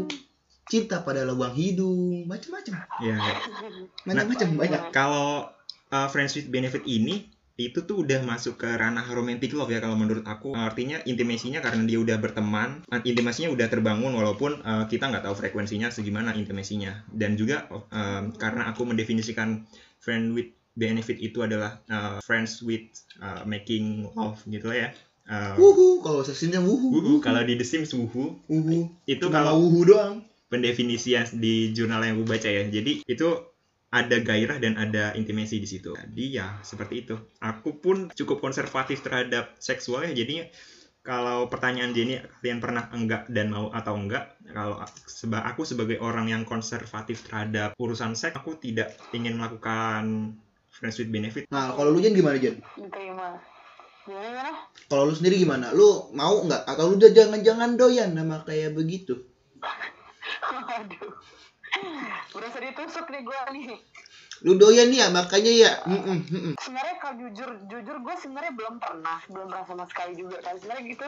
cinta 0.70 0.96
pada 1.02 1.22
lubang 1.26 1.54
hidung, 1.54 2.30
macam-macam. 2.30 2.74
Ya, 3.02 3.18
Macam-macam 4.06 4.48
banyak. 4.56 4.82
kalau 4.94 5.50
uh, 5.90 6.08
friends 6.08 6.38
with 6.38 6.48
benefit 6.48 6.86
ini 6.86 7.26
itu 7.60 7.84
tuh 7.84 8.08
udah 8.08 8.24
masuk 8.24 8.56
ke 8.56 8.70
ranah 8.72 9.04
romantic 9.12 9.52
love 9.52 9.68
ya 9.68 9.84
kalau 9.84 10.00
menurut 10.00 10.24
aku 10.24 10.56
artinya 10.56 11.04
intimasinya 11.04 11.60
karena 11.60 11.84
dia 11.84 12.00
udah 12.00 12.16
berteman 12.16 12.80
uh, 12.88 13.04
intimasinya 13.04 13.52
udah 13.52 13.68
terbangun 13.68 14.16
walaupun 14.16 14.64
uh, 14.64 14.88
kita 14.88 15.12
nggak 15.12 15.28
tahu 15.28 15.36
frekuensinya 15.36 15.92
segimana 15.92 16.32
intimasinya 16.32 17.04
dan 17.12 17.36
juga 17.36 17.68
um, 17.72 18.32
karena 18.32 18.72
aku 18.72 18.88
mendefinisikan 18.88 19.68
friend 20.00 20.32
with 20.32 20.50
benefit 20.80 21.20
itu 21.20 21.44
adalah 21.44 21.84
uh, 21.92 22.24
friends 22.24 22.64
with 22.64 22.88
uh, 23.20 23.44
making 23.44 24.08
love 24.16 24.40
gitu 24.48 24.72
ya 24.72 24.96
Uh, 25.30 25.54
Wuhu, 25.62 26.02
kalau 26.02 26.26
sesinya 26.26 26.58
wuhu. 26.58 26.90
wuhu, 26.90 27.14
kalau 27.22 27.46
di 27.46 27.54
The 27.54 27.62
Sims 27.62 27.94
wuhu 27.94 28.42
wuhu. 28.50 28.90
itu 29.06 29.22
Cuma 29.30 29.38
kalau 29.46 29.62
wuhu 29.62 29.86
doang. 29.86 30.26
pendefinisian 30.50 31.30
di 31.38 31.70
jurnal 31.70 32.02
yang 32.02 32.18
gue 32.18 32.26
baca 32.26 32.50
ya. 32.50 32.66
Jadi 32.66 33.06
itu 33.06 33.28
ada 33.90 34.22
gairah 34.22 34.62
dan 34.62 34.78
ada 34.78 35.18
intimasi 35.18 35.58
di 35.58 35.68
situ. 35.70 35.98
Jadi 35.98 36.38
ya 36.38 36.62
seperti 36.62 37.10
itu. 37.10 37.16
Aku 37.42 37.82
pun 37.82 38.14
cukup 38.14 38.38
konservatif 38.38 39.02
terhadap 39.02 39.58
seksual 39.58 40.06
ya. 40.06 40.14
Jadinya 40.14 40.46
kalau 41.02 41.50
pertanyaan 41.50 41.96
Jenny 41.96 42.22
kalian 42.42 42.60
pernah 42.62 42.86
enggak 42.94 43.26
dan 43.34 43.50
mau 43.50 43.72
atau 43.74 43.98
enggak 43.98 44.36
kalau 44.52 44.78
seba 45.08 45.42
aku 45.48 45.64
sebagai 45.66 45.98
orang 46.04 46.30
yang 46.30 46.44
konservatif 46.44 47.26
terhadap 47.26 47.74
urusan 47.80 48.14
seks 48.14 48.36
aku 48.36 48.60
tidak 48.60 48.94
ingin 49.16 49.40
melakukan 49.40 50.36
friends 50.70 51.00
with 51.00 51.10
benefit 51.10 51.48
Nah, 51.50 51.74
kalau 51.74 51.96
lu 51.96 52.04
Jen 52.04 52.14
gimana 52.14 52.38
Jen? 52.38 52.62
Diterima. 52.78 53.42
Gimana 54.06 54.28
gimana? 54.28 54.52
Kalau 54.86 55.04
lu 55.10 55.14
sendiri 55.16 55.36
gimana? 55.40 55.72
Lu 55.72 56.12
mau 56.14 56.46
nggak? 56.46 56.68
Atau 56.68 56.94
lu 56.94 56.96
udah 57.02 57.12
jangan-jangan 57.16 57.80
doyan 57.80 58.12
sama 58.14 58.44
kayak 58.44 58.76
begitu? 58.76 59.18
Waduh. 60.68 61.10
Berasa 62.34 62.58
ditusuk 62.62 63.06
nih 63.10 63.22
gue 63.26 63.40
nih. 63.56 63.68
Lu 64.48 64.56
doyan 64.56 64.90
ya, 64.94 65.12
makanya 65.12 65.52
ya. 65.52 65.72
Mm-mm. 65.84 66.56
Sebenarnya 66.58 66.96
kalau 67.04 67.16
jujur 67.20 67.50
jujur 67.68 67.98
gue 68.00 68.16
sebenarnya 68.20 68.54
belum 68.56 68.80
pernah 68.80 69.20
belum 69.28 69.48
pernah 69.52 69.66
sama 69.68 69.86
sekali 69.90 70.16
juga 70.16 70.40
kan 70.40 70.56
sebenarnya 70.56 70.86
gitu 70.88 71.08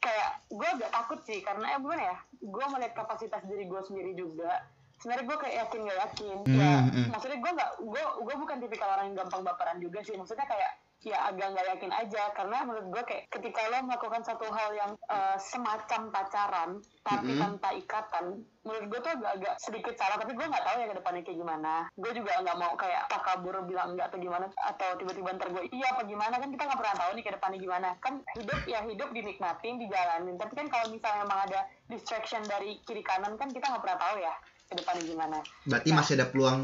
kayak 0.00 0.30
gue 0.48 0.68
agak 0.80 0.90
takut 0.90 1.20
sih 1.28 1.44
karena 1.44 1.76
eh 1.76 1.78
gimana 1.78 2.02
ya 2.02 2.16
gue 2.40 2.64
melihat 2.72 2.92
kapasitas 3.04 3.44
diri 3.44 3.68
gue 3.68 3.80
sendiri 3.84 4.16
juga 4.16 4.64
sebenarnya 4.96 5.24
gue 5.28 5.36
kayak 5.44 5.56
yakin 5.60 5.80
gak 5.84 5.98
yakin 6.08 6.36
ya 6.56 6.72
Hmm, 6.80 6.88
hmm. 6.88 7.06
maksudnya 7.12 7.38
gue 7.40 7.52
nggak 7.52 7.70
gue 7.84 8.02
gue 8.24 8.34
bukan 8.40 8.56
tipikal 8.64 8.88
orang 8.96 9.12
yang 9.12 9.24
gampang 9.24 9.44
baperan 9.44 9.76
juga 9.76 10.00
sih 10.00 10.16
maksudnya 10.16 10.48
kayak 10.48 10.72
ya 11.00 11.32
agak 11.32 11.56
nggak 11.56 11.66
yakin 11.76 11.92
aja. 11.92 12.22
Karena 12.36 12.58
menurut 12.68 12.86
gue 12.92 13.02
kayak 13.08 13.24
ketika 13.32 13.60
lo 13.72 13.78
melakukan 13.88 14.22
satu 14.24 14.46
hal 14.52 14.70
yang 14.76 14.92
eh, 15.08 15.36
semacam 15.40 16.00
pacaran 16.12 16.70
tapi 17.00 17.32
Mm-mm. 17.32 17.40
tanpa 17.40 17.68
ikatan 17.72 18.44
menurut 18.60 18.86
gue 18.92 19.00
tuh 19.00 19.12
agak-agak 19.16 19.54
sedikit 19.56 19.94
salah. 19.96 20.20
Tapi 20.20 20.32
gue 20.36 20.46
nggak 20.46 20.64
tahu 20.64 20.76
ya 20.76 20.86
ke 20.92 20.96
depannya 21.00 21.22
kayak 21.24 21.38
gimana. 21.40 21.72
Gue 21.96 22.12
juga 22.12 22.32
nggak 22.44 22.58
mau 22.60 22.72
kayak 22.76 23.02
takabur 23.08 23.54
bilang 23.64 23.96
enggak 23.96 24.12
atau 24.12 24.18
gimana 24.20 24.44
atau 24.52 24.88
tiba-tiba 25.00 25.28
ntar 25.40 25.48
gue 25.48 25.64
iya 25.72 25.86
apa 25.96 26.02
gimana? 26.04 26.34
Kan 26.36 26.48
kita 26.52 26.62
nggak 26.68 26.80
pernah 26.80 26.96
tahu 27.00 27.10
nih 27.16 27.24
ke 27.24 27.32
depannya 27.32 27.58
gimana. 27.58 27.88
Kan 28.04 28.14
hidup 28.36 28.60
ya 28.68 28.80
hidup 28.84 29.08
dinikmatin 29.16 29.80
dijalanin. 29.80 30.36
Tapi 30.36 30.52
kan 30.52 30.66
kalau 30.68 30.86
misalnya 30.92 31.24
emang 31.24 31.40
ada 31.48 31.60
distraction 31.88 32.44
dari 32.44 32.76
kiri 32.84 33.00
kanan 33.00 33.40
kan 33.40 33.48
kita 33.48 33.72
nggak 33.72 33.82
pernah 33.82 33.98
tahu 33.98 34.16
ya 34.20 34.34
ke 34.70 34.74
depannya 34.78 35.02
gimana. 35.02 35.38
Berarti 35.66 35.90
masih 35.90 36.12
ada 36.14 36.26
peluang 36.30 36.58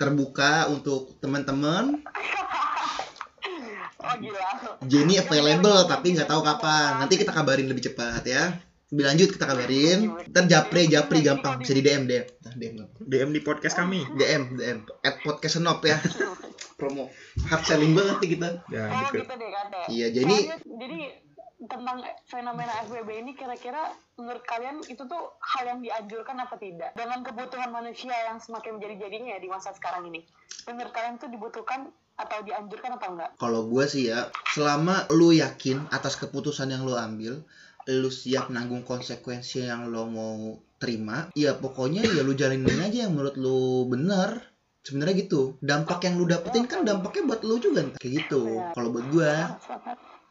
terbuka 0.00 0.70
untuk 0.72 1.20
teman-teman. 1.20 2.00
oh 4.00 4.14
gila 4.20 4.50
Jenny 4.86 5.14
available 5.20 5.84
tapi 5.86 6.16
nggak 6.16 6.28
tahu 6.28 6.40
kapan. 6.42 7.02
Nanti 7.02 7.14
kita 7.20 7.32
kabarin 7.34 7.68
lebih 7.68 7.90
cepat 7.90 8.24
ya. 8.24 8.56
Lebih 8.90 9.04
lanjut 9.06 9.28
kita 9.34 9.44
kabarin. 9.46 9.98
Ntar 10.30 10.44
japri 10.50 10.90
japri 10.90 11.18
gampang 11.22 11.62
bisa 11.62 11.72
di 11.76 11.82
DM 11.84 12.10
DM. 12.10 12.26
Nah, 12.26 12.54
DM. 12.58 12.74
DM 13.06 13.30
di 13.30 13.40
podcast 13.44 13.78
kami 13.78 14.02
DM 14.18 14.58
DM. 14.58 14.78
At 15.06 15.22
podcast 15.22 15.62
senop 15.62 15.84
ya. 15.86 16.00
Promo. 16.80 17.12
Hard 17.46 17.62
selling 17.68 17.92
banget 17.92 18.16
nih 18.24 18.28
kita. 18.34 18.48
ya 18.72 18.84
oh 18.88 19.00
gitu 19.12 19.20
gitu 19.20 19.34
Iya, 19.92 20.06
jadi 20.16 20.36
jadi 20.64 20.98
tentang 21.60 22.00
fenomena 22.24 22.72
FWB 22.88 23.20
ini 23.20 23.32
kira-kira 23.36 23.92
menurut 24.16 24.40
kalian 24.48 24.80
itu 24.88 25.04
tuh 25.04 25.36
hal 25.44 25.68
yang 25.68 25.80
dianjurkan 25.84 26.40
apa 26.40 26.56
tidak 26.56 26.96
dengan 26.96 27.20
kebutuhan 27.20 27.68
manusia 27.68 28.16
yang 28.32 28.40
semakin 28.40 28.80
menjadi-jadinya 28.80 29.36
ya 29.36 29.40
di 29.44 29.48
masa 29.52 29.76
sekarang 29.76 30.08
ini 30.08 30.24
menurut 30.64 30.88
kalian 30.96 31.20
tuh 31.20 31.28
dibutuhkan 31.28 31.92
atau 32.20 32.38
dianjurkan 32.44 33.00
atau 33.00 33.08
enggak 33.16 33.30
kalau 33.40 33.64
gue 33.72 33.84
sih 33.88 34.12
ya, 34.12 34.28
selama 34.52 35.08
lu 35.16 35.32
yakin 35.32 35.88
atas 35.88 36.20
keputusan 36.20 36.68
yang 36.68 36.84
lu 36.84 36.92
ambil, 36.92 37.40
lu 37.88 38.10
siap 38.12 38.52
nanggung 38.52 38.84
konsekuensi 38.84 39.64
yang 39.64 39.88
lo 39.88 40.04
mau 40.04 40.60
terima, 40.76 41.32
ya 41.32 41.56
pokoknya 41.56 42.04
ya 42.04 42.20
lu 42.20 42.36
jalanin 42.36 42.84
aja 42.84 43.08
yang 43.08 43.16
menurut 43.16 43.36
lu 43.40 43.88
benar. 43.88 44.52
Sebenarnya 44.80 45.28
gitu. 45.28 45.60
Dampak 45.60 46.08
yang 46.08 46.16
lu 46.16 46.24
dapetin 46.24 46.64
kan 46.64 46.88
dampaknya 46.88 47.28
buat 47.28 47.44
lu 47.44 47.60
juga 47.60 47.84
kayak 48.00 48.12
gitu. 48.24 48.64
Kalau 48.72 48.88
buat 48.88 49.12
gue, 49.12 49.32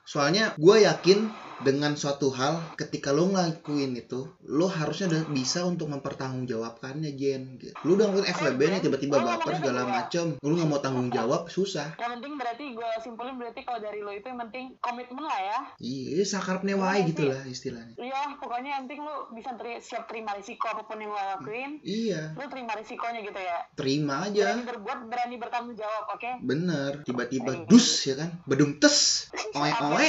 soalnya 0.10 0.58
gue 0.58 0.76
yakin 0.90 1.30
dengan 1.60 1.94
suatu 1.94 2.32
hal 2.32 2.60
ketika 2.76 3.12
lo 3.12 3.28
ngelakuin 3.28 3.92
itu 3.94 4.32
lo 4.48 4.68
harusnya 4.68 5.12
udah 5.12 5.24
bisa 5.30 5.68
untuk 5.68 5.92
mempertanggungjawabkannya 5.92 7.12
Jen 7.14 7.60
gitu. 7.60 7.76
lu 7.84 8.00
udah 8.00 8.08
ngelakuin 8.10 8.32
FWB 8.32 8.62
nih 8.62 8.82
tiba-tiba 8.82 9.16
baper 9.20 9.60
segala 9.60 9.84
macem. 9.84 10.40
Lu 10.40 10.56
nggak 10.56 10.70
mau 10.70 10.80
tanggung 10.80 11.10
jawab 11.10 11.52
susah. 11.52 11.96
Yang 12.00 12.12
penting 12.20 12.34
berarti 12.36 12.66
gue 12.72 12.90
simpulin 13.04 13.36
berarti 13.36 13.62
kalau 13.64 13.80
dari 13.80 14.00
lo 14.00 14.12
itu 14.12 14.26
yang 14.26 14.40
penting 14.48 14.66
komitmen 14.80 15.24
lah 15.24 15.40
ya. 15.40 15.60
Iya 15.80 16.24
sakarepnya 16.24 16.76
wae 16.80 17.08
gitu 17.12 17.28
lah 17.28 17.44
istilahnya. 17.44 17.96
Iya 18.00 18.40
pokoknya 18.40 18.70
yang 18.80 18.84
penting 18.88 19.02
lo 19.04 19.28
bisa 19.34 19.52
teri- 19.56 19.84
siap 19.84 20.08
terima 20.08 20.32
risiko 20.34 20.66
apa 20.72 20.88
pun 20.88 20.98
yang 20.98 21.12
lo 21.12 21.20
lakuin. 21.20 21.84
Iya. 21.84 22.36
Lo 22.40 22.48
terima 22.48 22.74
risikonya 22.76 23.20
gitu 23.22 23.40
ya. 23.40 23.58
Terima 23.76 24.26
aja. 24.26 24.56
Berani 24.56 24.64
berbuat 24.64 25.00
berani 25.12 25.36
bertanggung 25.36 25.76
jawab 25.76 26.04
oke? 26.16 26.32
Bener. 26.42 26.92
Tiba-tiba 27.04 27.68
dus 27.68 28.08
ya 28.08 28.16
kan? 28.16 28.30
Bedung 28.48 28.80
tes. 28.80 29.28
Oe 29.60 29.72
oe. 29.72 30.08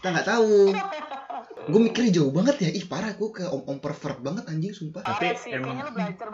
Kita 0.00 0.08
nggak 0.10 0.26
tahu 0.26 0.50
gue 1.68 1.80
mikirnya 1.82 2.12
jauh 2.14 2.32
banget 2.32 2.56
ya. 2.58 2.70
Ih 2.70 2.84
parah 2.84 3.12
gue 3.12 3.28
kayak 3.28 3.50
om 3.50 3.62
om 3.66 3.78
pervert 3.78 4.18
banget 4.18 4.44
anjing 4.46 4.72
sumpah. 4.72 5.02
Tapi 5.02 5.26
Parah 5.26 5.36
sih, 5.36 5.50
emang- 5.52 5.76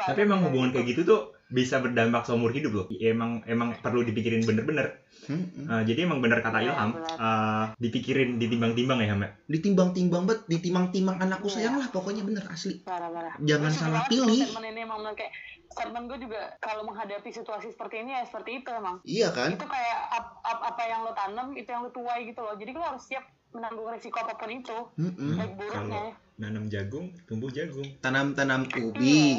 tapi 0.00 0.20
emang 0.20 0.40
dari 0.40 0.46
hubungan 0.46 0.70
kayak 0.70 0.86
gitu 0.88 1.00
tuh 1.02 1.20
bisa 1.46 1.78
berdampak 1.78 2.22
seumur 2.24 2.50
hidup 2.50 2.72
loh. 2.72 2.86
Emang 2.92 3.42
emang 3.44 3.74
perlu 3.78 4.02
dipikirin 4.02 4.42
bener-bener. 4.42 5.02
Hmm, 5.24 5.40
hmm. 5.48 5.66
Uh, 5.66 5.82
jadi 5.88 6.04
emang 6.04 6.20
bener 6.20 6.44
kata 6.44 6.60
Iya, 6.60 6.76
Ilham 6.76 6.90
uh, 7.00 7.64
dipikirin 7.80 8.36
ditimbang-timbang 8.36 9.00
ya 9.00 9.16
Ham 9.16 9.24
ya? 9.24 9.30
ditimbang-timbang 9.46 10.28
banget 10.28 10.44
ditimang-timang 10.46 11.16
anakku 11.16 11.48
Iya. 11.48 11.54
sayang 11.56 11.76
lah 11.80 11.88
pokoknya 11.88 12.22
bener 12.28 12.44
asli. 12.44 12.84
Parah-parah. 12.84 13.40
Jangan 13.40 13.70
Gue 13.70 13.74
setuju 13.74 13.88
salah 13.88 14.04
pilih. 14.04 14.40
ini 14.44 14.80
emang 14.84 15.00
kayak 15.16 15.32
gue 16.04 16.18
juga 16.20 16.54
kalau 16.60 16.84
menghadapi 16.84 17.32
situasi 17.32 17.72
seperti 17.72 18.04
ini 18.04 18.12
ya 18.12 18.22
seperti 18.22 18.62
itu 18.62 18.68
emang 18.70 19.00
iya 19.02 19.32
kan? 19.32 19.56
Itu 19.56 19.64
kayak 19.64 19.98
ap- 20.12 20.38
ap- 20.44 20.64
apa 20.70 20.82
yang 20.84 21.02
lo 21.02 21.16
tanam 21.16 21.50
itu 21.56 21.66
yang 21.66 21.82
lo 21.82 21.90
tuai 21.90 22.28
gitu 22.28 22.44
loh. 22.44 22.54
Jadi 22.54 22.70
lo 22.70 22.84
harus 22.84 23.02
siap 23.02 23.24
menanggung 23.54 23.86
risiko 23.88 24.18
apa 24.18 24.34
pun 24.34 24.50
itu 24.50 24.78
Mm-mm. 24.96 25.38
baik 25.38 25.52
buruknya 25.54 26.04
Nanam 26.34 26.66
jagung, 26.66 27.14
tumbuh 27.24 27.46
jagung. 27.48 27.86
tanam-tanam 28.00 28.66
ubi. 28.74 29.38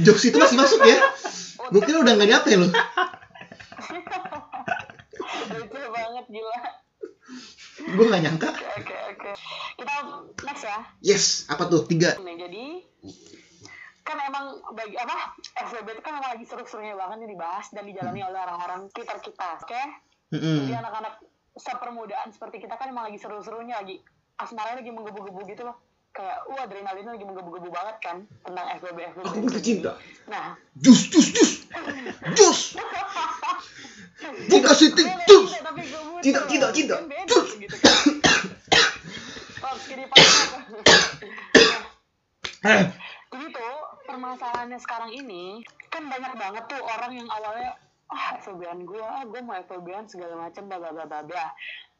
Jokes 0.00 0.24
itu 0.24 0.36
masih 0.36 0.56
masuk 0.56 0.80
ya? 0.80 0.96
Gue 1.68 1.80
kira 1.80 2.00
udah 2.00 2.14
gak 2.14 2.26
nyampe 2.26 2.50
loh. 2.56 2.72
lucu 5.52 5.78
banget 5.84 6.26
gila 6.26 6.60
Gue 7.92 8.04
gak 8.06 8.22
nyangka. 8.22 8.48
oke 8.48 8.64
oke 8.80 8.96
oke 9.12 9.30
kita 9.76 9.94
next 10.42 10.64
ya 10.64 10.78
Yes, 11.04 11.24
apa 11.46 11.68
tuh? 11.68 11.84
Tiga. 11.84 12.16
Nih, 12.18 12.40
jadi 12.40 12.64
kan 14.12 14.28
emang 14.28 14.44
bagi 14.76 14.92
apa 15.00 15.32
FWB 15.56 15.88
itu 15.96 16.02
kan 16.04 16.20
emang 16.20 16.36
lagi 16.36 16.44
seru-serunya 16.44 16.92
banget 16.92 17.24
nih 17.24 17.30
dibahas 17.32 17.66
dan 17.72 17.88
dijalani 17.88 18.20
oleh 18.20 18.40
orang-orang 18.44 18.80
sekitar 18.92 19.16
kita 19.24 19.48
oke 19.56 19.82
Mm-mm. 20.32 20.64
Jadi 20.64 20.72
anak-anak 20.80 21.14
sepermudaan 21.60 22.28
seperti 22.32 22.64
kita 22.64 22.80
kan 22.80 22.88
emang 22.88 23.08
lagi 23.08 23.20
seru-serunya 23.20 23.76
lagi 23.84 24.00
asmara 24.40 24.80
lagi 24.80 24.88
menggebu-gebu 24.88 25.44
gitu 25.44 25.68
loh. 25.68 25.76
Kayak 26.12 26.44
wah 26.48 26.64
adrenalinnya 26.64 27.12
lagi 27.16 27.24
menggebu-gebu 27.28 27.68
banget 27.68 27.96
kan 28.00 28.16
tentang 28.40 28.66
FWB 28.80 28.98
FWB. 29.12 29.28
Aku 29.28 29.40
butuh 29.44 29.60
cinta. 29.60 29.92
Nah, 30.28 30.56
Jus, 30.80 31.12
jus, 31.12 31.36
jus, 31.36 31.50
jus. 32.32 32.60
Buka 34.48 34.72
sitik, 34.72 35.04
jus. 35.28 35.52
butuh. 35.52 36.24
Cinta, 36.24 36.40
cinta, 36.48 36.66
cinta. 36.72 36.94
Kan 36.96 37.08
beda 37.12 37.38
gitu 37.60 37.76
kan. 37.76 37.96
Eh, 42.62 42.86
Jadi 43.32 43.46
tuh 43.48 43.76
permasalahannya 44.04 44.76
sekarang 44.76 45.10
ini 45.10 45.64
kan 45.88 46.04
banyak 46.04 46.32
banget 46.36 46.64
tuh 46.68 46.80
orang 46.84 47.12
yang 47.16 47.28
awalnya 47.32 47.72
ah 48.12 48.36
FWB-an 48.44 48.84
gue, 48.84 49.00
ah 49.00 49.24
gue 49.24 49.40
mau 49.40 49.56
FWB-an 49.56 50.04
segala 50.04 50.36
macam 50.36 50.68
bla 50.68 50.76
bla 50.76 50.92
bla 50.92 51.24
bla. 51.24 51.46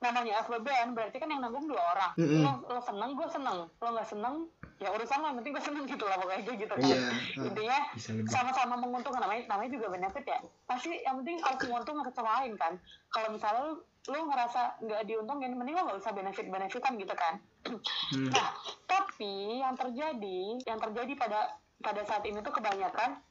Namanya 0.04 0.44
FWB-an 0.44 0.92
berarti 0.92 1.16
kan 1.16 1.32
yang 1.32 1.40
nanggung 1.40 1.64
dua 1.64 1.80
orang. 1.96 2.12
Mm-mm. 2.20 2.44
Lo, 2.44 2.52
lo 2.68 2.80
seneng, 2.84 3.16
gue 3.16 3.28
seneng. 3.32 3.64
Lo 3.64 3.88
nggak 3.96 4.08
seneng, 4.12 4.34
ya 4.76 4.92
urusan 4.92 5.18
lo. 5.24 5.26
yang 5.32 5.38
Penting 5.40 5.52
gue 5.56 5.64
seneng 5.64 5.84
gitu 5.88 6.04
lah 6.04 6.16
pokoknya 6.20 6.42
kayak 6.44 6.58
gitu 6.68 6.74
kan. 6.76 6.84
Iya. 6.84 7.02
Intinya 7.48 7.78
sama-sama 8.28 8.74
menguntungkan 8.76 9.24
namanya 9.24 9.48
namanya 9.48 9.70
juga 9.72 9.86
benefit 9.88 10.24
ya. 10.28 10.38
Pasti 10.68 11.00
yang 11.00 11.16
penting 11.24 11.40
harus 11.40 11.60
menguntungkan 11.64 12.12
sama 12.12 12.30
lain 12.44 12.52
kan. 12.60 12.76
Kalau 13.08 13.28
misalnya 13.32 13.60
lo, 13.72 13.72
lo 14.10 14.18
ngerasa 14.26 14.82
nggak 14.82 15.02
diuntungin, 15.06 15.54
mending 15.54 15.78
lo 15.78 15.86
nggak 15.86 16.00
usah 16.02 16.10
benefit-benefitan 16.10 16.98
gitu 16.98 17.14
kan. 17.14 17.38
Hmm. 17.66 18.30
Nah, 18.34 18.48
tapi 18.90 19.62
yang 19.62 19.78
terjadi, 19.78 20.58
yang 20.66 20.78
terjadi 20.82 21.12
pada 21.14 21.40
pada 21.78 22.02
saat 22.02 22.26
ini 22.26 22.42
tuh 22.42 22.54
kebanyakan 22.54 23.22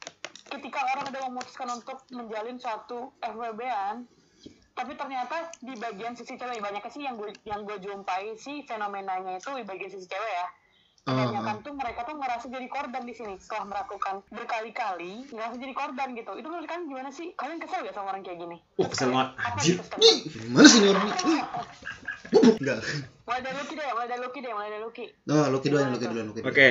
ketika 0.52 0.80
orang 0.84 1.12
udah 1.12 1.22
memutuskan 1.32 1.68
untuk 1.72 2.04
menjalin 2.12 2.60
suatu 2.60 3.16
FWB-an, 3.24 4.04
tapi 4.76 4.96
ternyata 4.96 5.52
di 5.60 5.76
bagian 5.80 6.16
sisi 6.16 6.36
cewek 6.36 6.60
banyaknya 6.60 6.92
sih 6.92 7.04
yang 7.04 7.16
gue 7.20 7.32
yang 7.48 7.64
gue 7.64 7.78
jumpai 7.80 8.36
sih 8.40 8.64
fenomenanya 8.68 9.40
itu 9.40 9.52
di 9.56 9.64
bagian 9.68 9.92
sisi 9.92 10.08
cewek 10.08 10.32
ya. 10.32 10.48
Oh, 11.02 11.18
Kebanyakan 11.18 11.66
tuh 11.66 11.74
mereka 11.74 12.06
tuh 12.06 12.14
ngerasa 12.14 12.46
jadi 12.46 12.68
korban 12.70 13.04
di 13.10 13.14
sini 13.18 13.34
setelah 13.42 13.74
melakukan 13.74 14.22
berkali-kali 14.30 15.26
ngerasa 15.34 15.58
jadi 15.58 15.74
korban 15.74 16.14
gitu. 16.14 16.32
Itu 16.38 16.46
menurut 16.46 16.70
kalian 16.70 16.86
gimana 16.86 17.10
sih? 17.10 17.34
Kalian 17.34 17.58
kesel 17.58 17.82
gak 17.90 17.98
sama 17.98 18.14
orang 18.14 18.22
kayak 18.22 18.38
gini? 18.38 18.62
Wah, 18.78 18.86
kesel 18.86 19.10
banget. 19.10 19.30
Anjir. 19.42 19.76
gitu? 19.82 19.98
Ih, 19.98 20.18
Gimana 20.30 20.68
sih 20.70 20.80
orang 20.86 21.06
ini? 21.10 21.38
Enggak. 22.32 22.80
Mulai 23.26 23.42
dari 23.42 23.56
Lucky 23.58 23.74
deh, 23.74 23.88
mulai 23.96 24.08
dari 24.12 24.22
Lucky 24.22 24.40
deh, 24.46 24.52
mulai 24.54 24.70
dari 24.70 24.84
Lucky. 24.86 25.06
Oh, 25.26 25.46
Loki 25.50 25.68
duluan, 25.74 25.88
Loki 25.90 26.06
duluan, 26.06 26.26
Loki 26.30 26.40
duluan. 26.44 26.52
Oke, 26.54 26.68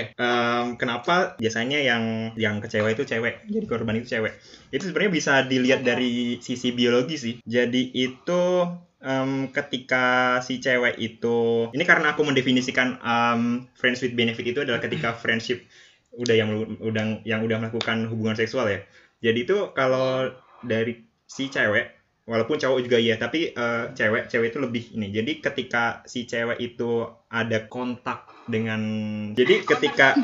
kenapa 0.78 1.14
biasanya 1.40 1.78
yang 1.82 2.04
yang 2.38 2.62
kecewa 2.62 2.88
itu 2.92 3.02
cewek, 3.02 3.48
jadi 3.48 3.66
korban 3.66 3.98
itu 3.98 4.14
cewek? 4.14 4.38
Itu 4.70 4.92
sebenarnya 4.92 5.12
bisa 5.12 5.32
dilihat 5.48 5.80
dari 5.82 6.38
sisi 6.38 6.70
biologi 6.70 7.16
sih. 7.18 7.34
Jadi 7.42 7.96
itu 7.96 8.42
em, 9.00 9.48
ketika 9.50 10.38
si 10.44 10.60
cewek 10.60 10.96
itu, 11.00 11.68
ini 11.72 11.84
karena 11.84 12.14
aku 12.14 12.24
mendefinisikan 12.24 13.00
em, 13.00 13.68
friends 13.76 14.04
with 14.04 14.14
benefit 14.16 14.44
itu 14.44 14.60
adalah 14.62 14.80
ketika 14.80 15.12
friendship 15.20 15.64
udah 16.16 16.34
yang 16.34 16.50
udah 16.82 17.22
yang 17.22 17.40
udah 17.44 17.56
melakukan 17.60 18.08
hubungan 18.08 18.36
seksual 18.36 18.68
ya. 18.68 18.80
Jadi 19.20 19.44
itu 19.44 19.72
kalau 19.76 20.32
dari 20.64 21.04
si 21.24 21.48
cewek 21.52 22.00
walaupun 22.30 22.62
cowok 22.62 22.80
juga 22.86 22.98
iya 23.02 23.18
tapi 23.18 23.50
eh, 23.50 23.84
cewek 23.90 24.30
cewek 24.30 24.54
itu 24.54 24.58
lebih 24.62 24.84
ini 24.94 25.10
jadi 25.10 25.32
ketika 25.42 26.06
si 26.06 26.30
cewek 26.30 26.62
itu 26.62 27.02
ada 27.26 27.66
kontak 27.66 28.30
dengan 28.46 28.80
jadi 29.34 29.66
ketika 29.66 30.14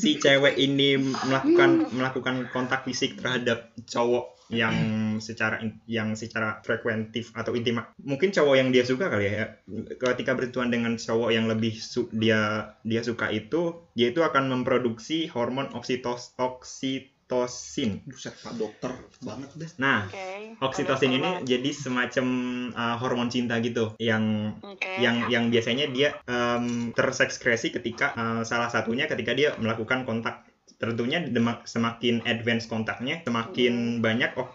si 0.00 0.20
cewek 0.20 0.60
ini 0.60 1.00
melakukan 1.00 1.88
melakukan 1.96 2.36
kontak 2.52 2.84
fisik 2.84 3.16
terhadap 3.16 3.72
cowok 3.88 4.36
yang 4.52 4.74
secara 5.18 5.58
in- 5.60 5.78
yang 5.86 6.14
secara 6.14 6.62
frekuentif 6.62 7.30
atau 7.32 7.52
intima. 7.52 7.90
Mungkin 8.00 8.30
cowok 8.30 8.54
yang 8.56 8.68
dia 8.70 8.82
suka 8.82 9.06
kali 9.06 9.28
ya 9.28 9.58
ketika 9.98 10.32
bersentuhan 10.32 10.70
dengan 10.70 10.96
cowok 10.96 11.30
yang 11.30 11.46
lebih 11.46 11.76
su- 11.76 12.10
dia 12.10 12.72
dia 12.82 13.02
suka 13.02 13.28
itu 13.28 13.76
dia 13.92 14.10
itu 14.10 14.22
akan 14.22 14.50
memproduksi 14.50 15.28
hormon 15.28 15.70
oksitos 15.74 16.32
oksitosin. 16.38 18.00
Buset, 18.08 18.34
Pak 18.40 18.54
Dokter 18.56 18.92
banget 19.20 19.50
deh. 19.58 19.70
nah 19.76 20.06
Oke. 20.08 20.56
oksitosin 20.62 21.12
ini 21.18 21.30
Ada 21.42 21.44
jadi 21.44 21.70
semacam 21.74 22.26
uh, 22.72 22.96
hormon 22.98 23.28
cinta 23.28 23.58
gitu. 23.60 23.92
Yang 24.00 24.54
Oke. 24.64 24.88
yang 25.02 25.28
yang 25.28 25.44
biasanya 25.50 25.90
dia 25.90 26.16
em, 26.24 26.94
tersekskresi 26.94 27.74
ketika 27.74 28.14
uh, 28.14 28.42
salah 28.46 28.70
satunya 28.70 29.04
ketika 29.04 29.34
dia 29.34 29.52
melakukan 29.58 30.06
kontak. 30.06 30.46
Tentunya 30.78 31.18
semakin 31.66 32.22
advance 32.22 32.70
kontaknya 32.70 33.18
semakin 33.26 33.98
banyak 33.98 34.38
oh, 34.38 34.46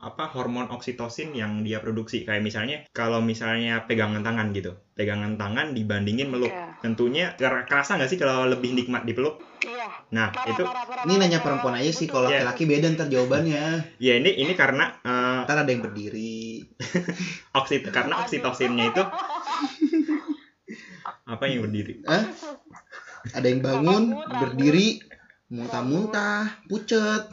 apa 0.00 0.32
hormon 0.32 0.64
oksitosin 0.72 1.36
yang 1.36 1.60
dia 1.60 1.76
produksi 1.76 2.24
kayak 2.24 2.40
misalnya 2.40 2.88
kalau 2.90 3.20
misalnya 3.20 3.84
pegangan 3.84 4.24
tangan 4.24 4.48
gitu 4.50 4.72
pegangan 4.96 5.36
tangan 5.36 5.76
dibandingin 5.76 6.32
meluk 6.32 6.48
Oke. 6.48 6.80
tentunya 6.80 7.36
ker- 7.36 7.68
kerasa 7.68 8.00
nggak 8.00 8.08
sih 8.08 8.16
kalau 8.16 8.48
lebih 8.48 8.72
nikmat 8.72 9.04
dipeluk 9.04 9.44
Iya. 9.60 9.92
nah 10.08 10.32
Parah, 10.32 10.56
itu 10.56 10.62
parah, 10.64 10.84
parah 10.88 11.04
Ini 11.04 11.12
banget, 11.12 11.20
nanya 11.20 11.38
perempuan 11.44 11.76
aja 11.76 11.92
sih, 11.92 12.08
kalau 12.08 12.32
Iya. 12.32 12.40
laki-laki 12.48 12.64
beda 12.64 12.86
ntar 12.96 13.08
jawabannya. 13.12 13.64
ya 14.00 14.12
ini 14.16 14.30
ini 14.40 14.52
karena 14.56 14.88
uh, 15.04 15.44
Ntar 15.44 15.56
ada 15.60 15.70
yang 15.70 15.84
berdiri. 15.84 16.64
oksit 17.60 17.84
karena 17.92 18.24
oksitosinnya 18.24 18.84
itu 18.88 19.04
apa 21.28 21.44
yang 21.44 21.60
berdiri 21.62 22.00
Hah? 22.08 22.24
Ada 23.36 23.46
yang 23.46 23.60
bangun, 23.60 24.16
berdiri, 24.16 25.04
muntah-muntah, 25.52 26.64
pucet. 26.64 27.28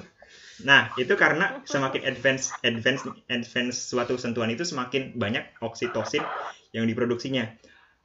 Nah, 0.65 0.89
itu 0.98 1.13
karena 1.13 1.62
semakin 1.67 2.02
advance 2.10 2.56
advance 2.65 3.06
advance 3.30 3.78
suatu 3.78 4.17
sentuhan 4.17 4.50
itu 4.50 4.65
semakin 4.65 5.13
banyak 5.13 5.58
oksitosin 5.62 6.26
yang 6.74 6.89
diproduksinya. 6.89 7.54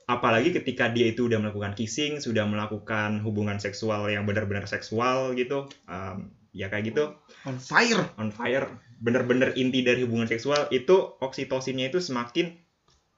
Apalagi 0.04 0.52
ketika 0.52 0.90
dia 0.90 1.08
itu 1.14 1.30
udah 1.30 1.38
melakukan 1.40 1.72
kissing, 1.78 2.18
sudah 2.20 2.44
melakukan 2.44 3.22
hubungan 3.22 3.56
seksual 3.62 4.10
yang 4.10 4.26
benar-benar 4.28 4.66
seksual 4.68 5.32
gitu. 5.38 5.70
um, 5.88 6.34
ya 6.52 6.68
kayak 6.68 6.92
gitu, 6.92 7.16
On 7.48 7.56
fire. 7.56 8.12
on 8.20 8.28
fire, 8.28 8.68
bener-bener 9.00 9.56
inti 9.56 9.80
dari 9.80 10.04
hubungan 10.04 10.28
seksual 10.28 10.68
itu 10.68 11.16
oksitosinnya 11.24 11.88
itu 11.88 11.98
semakin 11.98 12.60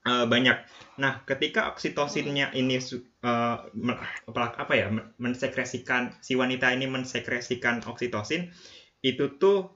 uh, 0.06 0.24
banyak. 0.30 0.62
Nah, 1.02 1.26
ketika 1.26 1.66
oksitosinnya 1.74 2.54
ini 2.54 2.78
uh, 3.26 3.56
apa 4.30 4.72
ya, 4.78 4.86
men- 4.86 5.10
mensekresikan 5.18 6.14
si 6.22 6.38
wanita 6.38 6.70
ini 6.70 6.86
mensekresikan 6.86 7.82
oksitosin 7.90 8.54
itu 9.04 9.36
tuh 9.36 9.68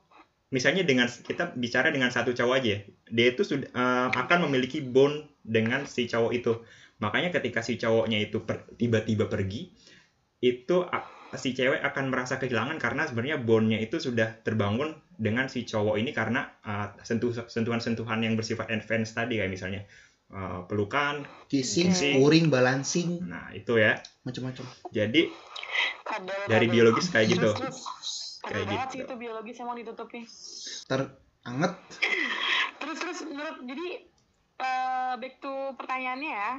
misalnya 0.49 0.81
dengan 0.81 1.05
kita 1.05 1.53
bicara 1.53 1.93
dengan 1.93 2.09
satu 2.09 2.33
cowok 2.33 2.55
aja, 2.57 2.81
dia 3.13 3.27
itu 3.29 3.45
sudah 3.45 3.69
uh, 3.77 4.09
akan 4.17 4.49
memiliki 4.49 4.81
bond 4.81 5.29
dengan 5.45 5.85
si 5.85 6.09
cowok 6.09 6.33
itu. 6.33 6.65
Makanya 7.05 7.31
ketika 7.37 7.61
si 7.61 7.77
cowoknya 7.77 8.19
itu 8.25 8.41
per- 8.41 8.65
tiba-tiba 8.81 9.29
pergi, 9.29 9.69
itu 10.41 10.77
a- 10.89 11.05
si 11.37 11.53
cewek 11.53 11.85
akan 11.85 12.09
merasa 12.09 12.41
kehilangan 12.41 12.81
karena 12.81 13.05
sebenarnya 13.05 13.37
bondnya 13.45 13.77
itu 13.77 14.01
sudah 14.01 14.41
terbangun 14.41 14.97
dengan 15.21 15.53
si 15.53 15.69
cowok 15.69 16.01
ini 16.01 16.17
karena 16.17 16.49
uh, 16.65 16.97
sentuh 17.05 17.37
sentuhan-sentuhan 17.37 18.25
yang 18.25 18.33
bersifat 18.33 18.73
advance 18.73 19.13
tadi 19.13 19.37
kayak 19.37 19.53
misalnya 19.53 19.85
uh, 20.33 20.65
pelukan. 20.65 21.29
Kissing, 21.53 21.93
Oke. 21.93 22.17
scoring, 22.17 22.49
balancing, 22.49 23.21
Nah, 23.29 23.53
itu 23.53 23.77
ya. 23.77 24.01
macam-macam. 24.25 24.65
Jadi 24.89 25.29
dari 26.49 26.67
biologis 26.73 27.13
kayak 27.13 27.37
gitu. 27.37 27.53
Kayak 28.41 28.67
banget 28.67 28.87
gitu. 28.87 28.93
sih 28.95 29.01
itu 29.03 29.15
biologis 29.17 29.57
emang 29.59 29.77
ditutupi. 29.77 30.21
Ntar 30.87 31.01
anget. 31.43 31.73
Terus 32.79 32.97
terus 32.99 33.19
menurut 33.27 33.57
jadi 33.63 33.87
eh, 34.59 35.13
back 35.17 35.35
to 35.39 35.53
pertanyaannya 35.75 36.31
ya. 36.31 36.53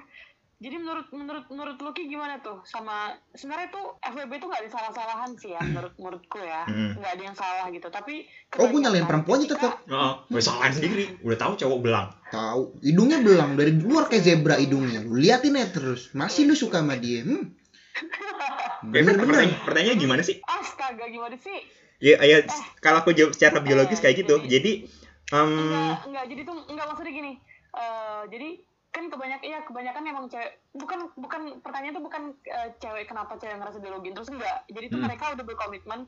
Jadi 0.59 0.75
menurut 0.75 1.07
menurut 1.15 1.47
menurut 1.47 1.77
Lucky 1.79 2.11
gimana 2.11 2.43
tuh 2.43 2.59
sama 2.67 3.15
sebenarnya 3.31 3.71
tuh 3.71 3.95
FWB 4.03 4.43
tuh 4.43 4.47
nggak 4.51 4.67
ada 4.67 4.71
salah-salahan 4.75 5.31
sih 5.39 5.55
ya 5.55 5.61
menurut 5.63 5.95
menurutku 5.95 6.35
ya 6.35 6.67
Mm. 6.67 6.99
nggak 6.99 7.11
ada 7.15 7.23
yang 7.23 7.37
salah 7.39 7.65
gitu 7.71 7.87
tapi 7.87 8.27
Oh, 8.59 8.67
gue 8.67 8.83
nyalain 8.83 9.07
perempuannya 9.07 9.47
tetap. 9.47 9.79
Oh, 9.87 10.19
gue 10.27 10.41
salahin 10.43 10.75
sendiri. 10.75 11.15
Udah 11.23 11.37
tahu 11.39 11.53
cowok 11.55 11.79
belang. 11.79 12.11
Tahu, 12.27 12.75
hidungnya 12.83 13.23
belang 13.23 13.55
dari 13.55 13.71
luar 13.71 14.11
kayak 14.11 14.25
zebra 14.27 14.59
hidungnya. 14.59 14.99
Lu 14.99 15.15
liatin 15.15 15.55
ya 15.55 15.71
terus. 15.71 16.11
Masih 16.11 16.43
lu 16.43 16.57
suka 16.59 16.83
sama 16.83 16.99
dia? 16.99 17.23
Hmm. 17.23 17.55
Oke, 18.79 18.91
Bener-bener. 18.91 19.27
pertanyaan, 19.27 19.65
pertanyaannya 19.67 19.97
gimana 19.97 20.21
sih? 20.21 20.35
astaga 20.41 21.05
gimana 21.07 21.35
sih 21.35 21.59
Ya, 21.99 22.15
ya 22.23 22.47
kalau 22.79 23.03
aku 23.03 23.11
jawab 23.11 23.35
secara 23.35 23.59
biologis 23.59 23.99
kayak 23.99 24.23
gitu. 24.23 24.39
Jadi, 24.47 24.87
em, 25.29 25.51
enggak 25.51 25.99
enggak 26.07 26.25
jadi 26.31 26.41
tuh 26.47 26.55
enggak 26.71 26.85
maksudnya 26.87 27.11
gini 27.11 27.33
Eh 27.69 28.21
jadi 28.31 28.49
kan 28.89 29.05
kebanyakan 29.05 29.45
ya 29.45 29.59
kebanyakan 29.61 30.03
emang 30.07 30.25
cewek 30.25 30.51
bukan 30.73 30.99
bukan 31.13 31.41
pertanyaan 31.61 31.93
tuh 31.93 32.01
bukan 32.01 32.23
eh, 32.41 32.69
cewek 32.79 33.05
kenapa 33.05 33.37
cewek 33.37 33.53
ngerasa 33.53 33.77
biologi 33.77 34.09
terus 34.09 34.31
enggak 34.33 34.65
jadi 34.65 34.85
tuh 34.89 34.97
Hmm. 34.97 35.05
mereka 35.05 35.23
udah 35.37 35.45
berkomitmen 35.45 35.99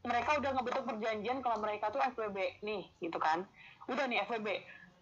mereka 0.00 0.30
udah 0.38 0.50
ngebentuk 0.54 0.84
perjanjian 0.86 1.38
kalau 1.40 1.58
mereka 1.58 1.90
tuh 1.90 1.98
FWB 2.00 2.62
nih 2.62 2.86
gitu 3.00 3.18
kan 3.18 3.42
udah 3.90 4.04
nih 4.06 4.22
FWB 4.24 4.48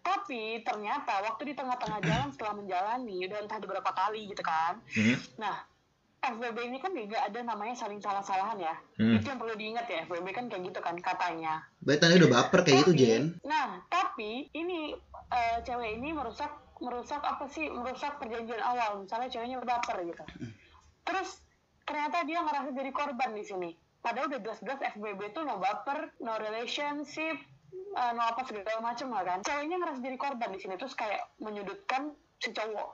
tapi 0.01 0.63
ternyata 0.65 1.21
waktu 1.21 1.51
di 1.51 1.53
tengah-tengah 1.53 1.99
jalan 2.01 2.29
setelah 2.33 2.53
menjalani 2.57 3.27
udah 3.27 3.37
entah 3.43 3.59
beberapa 3.59 3.91
kali 3.93 4.25
gitu 4.25 4.41
kan 4.41 4.81
hmm, 4.89 5.17
nah 5.37 5.61
FWB 6.19 6.57
ini 6.67 6.77
kan 6.83 6.91
nggak 6.91 7.31
ada 7.31 7.39
namanya 7.47 7.75
saling 7.79 8.03
salah-salahan 8.03 8.59
ya. 8.59 8.75
Hmm, 8.99 9.15
itu 9.15 9.25
yang 9.31 9.39
perlu 9.39 9.55
diingat 9.55 9.87
ya 9.87 10.03
FWB 10.03 10.27
kan 10.35 10.45
kayak 10.51 10.63
gitu 10.67 10.79
kan 10.83 10.95
katanya. 10.99 11.63
Berarti 11.79 12.01
tadi 12.03 12.13
udah 12.19 12.31
baper 12.31 12.59
kayak 12.67 12.77
gitu, 12.83 12.91
Tapi- 12.91 12.99
Jen. 12.99 13.23
Nah, 13.47 13.67
tapi 13.87 14.31
ini 14.51 14.91
eh, 15.31 15.57
cewek 15.63 15.95
ini 15.95 16.11
merusak 16.11 16.51
merusak 16.83 17.23
apa 17.23 17.47
sih? 17.47 17.71
Merusak 17.71 18.19
perjanjian 18.19 18.59
awal. 18.59 18.99
Misalnya 18.99 19.31
ceweknya 19.31 19.63
baper 19.63 20.03
gitu. 20.03 20.23
Terus 21.07 21.39
ternyata 21.87 22.27
dia 22.27 22.43
ngerasa 22.43 22.69
jadi 22.75 22.91
korban 22.91 23.31
di 23.31 23.43
sini. 23.47 23.69
Padahal 23.99 24.31
udah 24.31 24.39
jelas-jelas 24.43 24.79
FBB 24.95 25.31
tuh 25.31 25.43
no 25.47 25.59
baper 25.59 26.11
no 26.19 26.35
relationship 26.35 27.35
eh, 27.71 28.11
no 28.11 28.21
apa 28.21 28.43
segala 28.43 28.83
macem 28.83 29.07
lah 29.07 29.23
kan. 29.23 29.39
Ceweknya 29.39 29.79
ngerasa 29.79 30.03
jadi 30.03 30.17
korban 30.19 30.51
di 30.51 30.59
sini. 30.59 30.75
Terus 30.75 30.99
kayak 30.99 31.31
menyudutkan 31.39 32.11
si 32.43 32.51
cowok. 32.51 32.89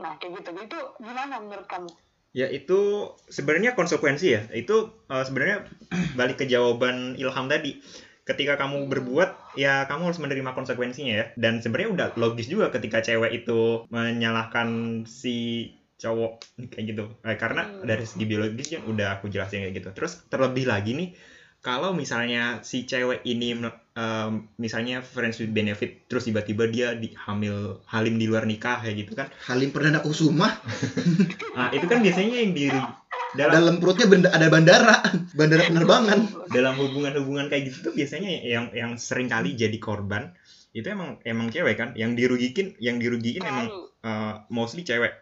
Nah 0.00 0.16
kayak 0.16 0.40
gitu. 0.40 0.48
Itu 0.56 0.78
gimana 0.96 1.36
menurut 1.44 1.68
kamu 1.68 1.92
Ya 2.30 2.46
itu 2.46 3.10
sebenarnya 3.26 3.74
konsekuensi 3.74 4.26
ya. 4.30 4.42
Itu 4.54 4.94
eh, 5.10 5.24
sebenarnya 5.26 5.66
balik 6.18 6.38
ke 6.42 6.46
jawaban 6.46 7.18
Ilham 7.18 7.46
tadi. 7.50 7.82
Ketika 8.22 8.54
kamu 8.54 8.86
berbuat, 8.86 9.58
ya 9.58 9.90
kamu 9.90 10.12
harus 10.12 10.20
menerima 10.22 10.54
konsekuensinya 10.54 11.14
ya. 11.18 11.24
Dan 11.34 11.58
sebenarnya 11.58 11.90
udah 11.90 12.06
logis 12.14 12.46
juga 12.46 12.70
ketika 12.70 13.02
cewek 13.02 13.42
itu 13.42 13.84
menyalahkan 13.90 15.02
si 15.10 15.66
cowok 15.98 16.32
kayak 16.72 16.84
gitu. 16.94 17.04
Eh, 17.26 17.36
karena 17.36 17.66
Hmm. 17.66 17.84
dari 17.90 18.04
segi 18.06 18.24
biologis 18.30 18.68
yang 18.70 18.86
udah 18.86 19.18
aku 19.18 19.26
jelasin 19.28 19.66
kayak 19.66 19.74
gitu. 19.82 19.90
Terus 19.96 20.12
terlebih 20.30 20.70
lagi 20.70 20.94
nih, 20.94 21.08
kalau 21.60 21.90
misalnya 21.92 22.62
si 22.62 22.86
cewek 22.88 23.20
ini 23.26 23.52
em, 24.00 24.48
misalnya 24.56 25.04
friends 25.04 25.36
with 25.36 25.52
benefit, 25.52 26.08
terus 26.08 26.24
tiba-tiba 26.24 26.64
dia 26.72 26.96
di, 26.96 27.12
hamil 27.12 27.84
halim 27.84 28.16
di 28.16 28.24
luar 28.24 28.48
nikah 28.48 28.80
kayak 28.80 28.96
gitu 28.96 29.12
kan. 29.12 29.28
Halim 29.44 29.68
Perdana 29.68 30.00
Kusuma. 30.00 30.48
Nah, 31.50 31.68
itu 31.76 31.84
kan 31.84 32.00
biasanya 32.00 32.40
yang 32.40 32.52
di 32.56 32.72
dalam 33.36 33.52
dalam 33.52 33.74
perutnya 33.82 34.06
benda, 34.08 34.28
ada 34.32 34.48
bandara 34.48 34.96
bandara 35.36 35.68
penerbangan. 35.68 36.18
dalam 36.48 36.74
hubungan-hubungan 36.80 37.52
kayak 37.52 37.68
gitu 37.68 37.90
tuh 37.90 37.94
biasanya 37.94 38.40
yang 38.40 38.72
yang 38.72 38.96
sering 38.96 39.28
kali 39.28 39.52
jadi 39.52 39.76
korban 39.76 40.32
itu 40.72 40.86
emang 40.88 41.20
emang 41.28 41.52
cewek 41.52 41.76
kan. 41.76 41.92
Yang 41.98 42.10
dirugikin 42.16 42.66
yang 42.80 42.96
dirugikin 42.96 43.44
emang 43.44 43.68
uh, 44.00 44.46
mostly 44.48 44.86
cewek. 44.86 45.12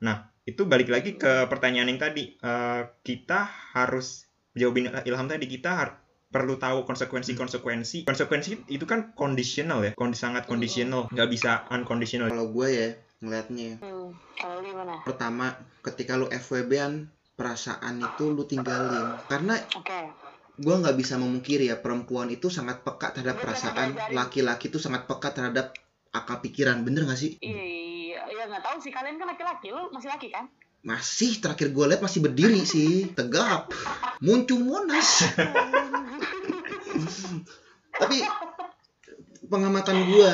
Nah 0.00 0.32
itu 0.48 0.64
balik 0.64 0.88
lagi 0.88 1.14
ke 1.20 1.46
pertanyaan 1.46 1.92
yang 1.92 2.00
tadi 2.00 2.34
Uh, 2.40 2.88
kita 3.06 3.46
harus 3.76 4.26
jawabin 4.58 4.90
ilham 5.06 5.28
tadi 5.30 5.46
kita 5.46 5.70
har- 5.70 6.01
perlu 6.32 6.56
tahu 6.56 6.88
konsekuensi 6.88 7.36
konsekuensi 7.36 8.08
konsekuensi 8.08 8.72
itu 8.72 8.88
kan 8.88 9.12
conditional 9.12 9.84
ya 9.84 9.92
kondi 9.92 10.16
sangat 10.16 10.48
conditional. 10.48 11.06
Nggak 11.12 11.28
bisa 11.28 11.50
unconditional. 11.68 12.32
Kalau 12.32 12.48
gue 12.48 12.68
ya 12.72 12.88
ngeliatnya 13.22 13.78
hmm, 13.78 14.08
kalau 14.40 14.64
lu 14.64 14.72
gimana? 14.72 15.04
Pertama 15.04 15.54
ketika 15.84 16.16
lu 16.16 16.26
FWB-an 16.32 17.12
perasaan 17.36 18.00
itu 18.00 18.24
lu 18.32 18.48
tinggalin. 18.48 19.20
Karena 19.28 19.60
gue 20.56 20.74
nggak 20.74 20.96
bisa 20.96 21.20
memungkiri 21.20 21.68
ya 21.68 21.76
perempuan 21.78 22.32
itu 22.32 22.48
sangat 22.48 22.80
peka 22.80 23.12
terhadap 23.12 23.36
Bener, 23.38 23.44
perasaan 23.46 23.88
laki-laki 24.16 24.72
itu 24.72 24.80
sangat 24.80 25.04
peka 25.04 25.36
terhadap 25.36 25.76
akal 26.16 26.40
pikiran. 26.40 26.80
Bener 26.80 27.04
gak 27.04 27.20
sih? 27.20 27.36
Iya 27.44 28.24
ya 28.24 28.44
nggak 28.48 28.64
tahu 28.64 28.80
sih. 28.80 28.90
Kalian 28.90 29.20
kan 29.20 29.28
laki-laki 29.28 29.68
lu 29.68 29.92
masih 29.92 30.08
laki 30.08 30.32
kan 30.32 30.48
masih 30.82 31.38
terakhir 31.38 31.70
gue 31.70 31.84
lihat 31.94 32.02
masih 32.02 32.20
berdiri 32.22 32.62
sih 32.66 33.14
tegap. 33.14 33.70
Muncul 34.18 34.62
monas. 34.62 35.26
Tapi 37.94 38.18
pengamatan 39.46 39.96
gue 40.10 40.32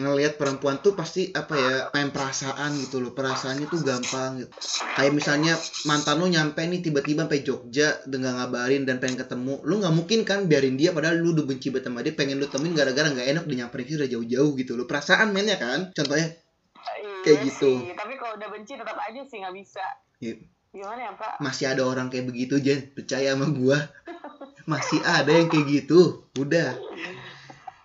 ngelihat 0.00 0.40
perempuan 0.40 0.80
tuh 0.80 0.96
pasti 0.96 1.28
apa 1.34 1.54
ya 1.54 1.76
main 1.94 2.10
perasaan 2.10 2.74
gitu 2.82 2.98
loh. 2.98 3.12
Perasaannya 3.14 3.66
tuh 3.70 3.80
gampang 3.86 4.42
gitu. 4.42 4.50
Kayak 4.98 5.12
misalnya 5.14 5.54
mantan 5.86 6.18
lo 6.18 6.26
nyampe 6.26 6.62
nih 6.66 6.80
tiba-tiba 6.82 7.26
sampai 7.26 7.42
Jogja 7.46 8.02
dengan 8.08 8.40
ngabarin 8.40 8.82
dan 8.82 8.98
pengen 8.98 9.20
ketemu. 9.20 9.62
Lu 9.62 9.78
nggak 9.78 9.94
mungkin 9.94 10.26
kan 10.26 10.50
biarin 10.50 10.74
dia 10.74 10.90
padahal 10.90 11.20
lu 11.20 11.36
udah 11.38 11.46
benci 11.46 11.70
banget 11.70 11.86
sama 11.90 12.02
dia 12.02 12.14
pengen 12.16 12.42
lu 12.42 12.50
temuin 12.50 12.74
gara-gara 12.74 13.06
nggak 13.12 13.28
enak 13.30 13.44
dia 13.46 13.56
nyamperin 13.62 13.86
sih 13.86 13.96
udah 14.00 14.08
jauh-jauh 14.10 14.50
gitu 14.58 14.72
loh. 14.74 14.86
Perasaan 14.90 15.30
mainnya 15.30 15.54
kan 15.60 15.94
contohnya. 15.94 16.34
Iya 16.80 17.20
Kayak 17.20 17.38
gitu. 17.52 17.72
sih, 17.84 17.92
tapi 17.92 18.09
kalau 18.30 18.38
udah 18.38 18.50
benci 18.54 18.78
tetap 18.78 18.94
aja 18.94 19.20
sih 19.26 19.42
nggak 19.42 19.56
bisa 19.56 19.82
Iya. 20.22 20.38
gimana 20.70 21.00
ya 21.02 21.12
pak 21.18 21.42
masih 21.42 21.66
ada 21.66 21.82
orang 21.82 22.06
kayak 22.06 22.30
begitu 22.30 22.62
Jen 22.62 22.94
percaya 22.94 23.34
sama 23.34 23.50
gua 23.50 23.90
masih 24.64 25.02
ada 25.02 25.34
yang 25.34 25.50
kayak 25.50 25.66
gitu 25.66 26.30
udah 26.38 26.78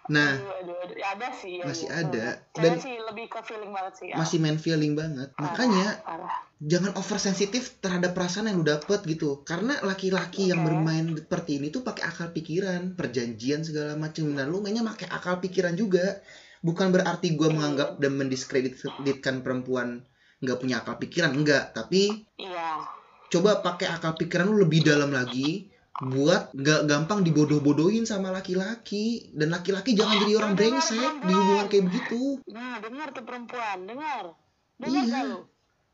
nah 0.05 0.37
aduh, 0.37 0.53
aduh, 0.61 0.77
aduh. 0.85 0.95
Ya, 0.95 1.17
ada 1.17 1.33
sih 1.33 1.57
ya, 1.57 1.65
Masih 1.65 1.89
ya. 1.89 2.05
ada. 2.05 2.25
Dan- 2.53 2.77
sih 2.77 2.93
lebih 2.93 3.25
ke 3.25 3.41
feeling 3.41 3.73
banget 3.73 3.93
sih 3.97 4.07
ya. 4.13 4.15
masih 4.15 4.37
main 4.37 4.61
feeling 4.61 4.93
banget 4.93 5.33
Parah, 5.33 5.49
makanya 5.49 5.87
parah. 6.05 6.29
jangan 6.61 6.93
oversensitif 6.93 7.81
terhadap 7.81 8.13
perasaan 8.13 8.45
yang 8.45 8.61
lu 8.61 8.69
dapet 8.69 9.01
gitu 9.01 9.41
karena 9.41 9.81
laki-laki 9.81 10.53
yang 10.53 10.61
Oke. 10.61 10.69
bermain 10.69 11.09
seperti 11.09 11.57
ini 11.57 11.73
tuh 11.73 11.81
pakai 11.81 12.05
akal 12.05 12.29
pikiran 12.29 12.93
perjanjian 12.93 13.65
segala 13.65 13.97
macam 13.97 14.29
dan 14.29 14.45
lu 14.45 14.61
mainnya 14.61 14.85
pakai 14.85 15.09
akal 15.09 15.41
pikiran 15.41 15.73
juga 15.73 16.21
bukan 16.61 16.93
berarti 16.93 17.33
gua 17.33 17.49
menganggap 17.49 17.97
dan 17.97 18.13
mendiskreditkan 18.13 19.41
perempuan 19.41 20.05
nggak 20.43 20.57
punya 20.59 20.83
akal 20.83 20.99
pikiran 20.99 21.31
enggak 21.31 21.71
tapi 21.71 22.27
iya. 22.35 22.83
coba 23.31 23.63
pakai 23.63 23.87
akal 23.87 24.15
pikiran 24.19 24.51
lu 24.51 24.67
lebih 24.67 24.83
dalam 24.83 25.11
lagi 25.15 25.71
buat 25.95 26.51
nggak 26.51 26.91
gampang 26.91 27.23
dibodoh-bodohin 27.23 28.03
sama 28.03 28.27
laki-laki. 28.27 29.31
Dan 29.31 29.55
laki-laki 29.55 29.95
jangan 29.95 30.27
jadi 30.27 30.33
orang 30.35 30.53
brengsek 30.59 31.23
di 31.23 31.31
hubungan 31.31 31.67
kayak 31.71 31.85
begitu. 31.87 32.43
Nah 32.51 32.83
dengar 32.83 33.15
tuh 33.15 33.23
perempuan 33.23 33.87
dengar 33.87 34.35
dengar 34.75 35.03
Iya. 35.07 35.39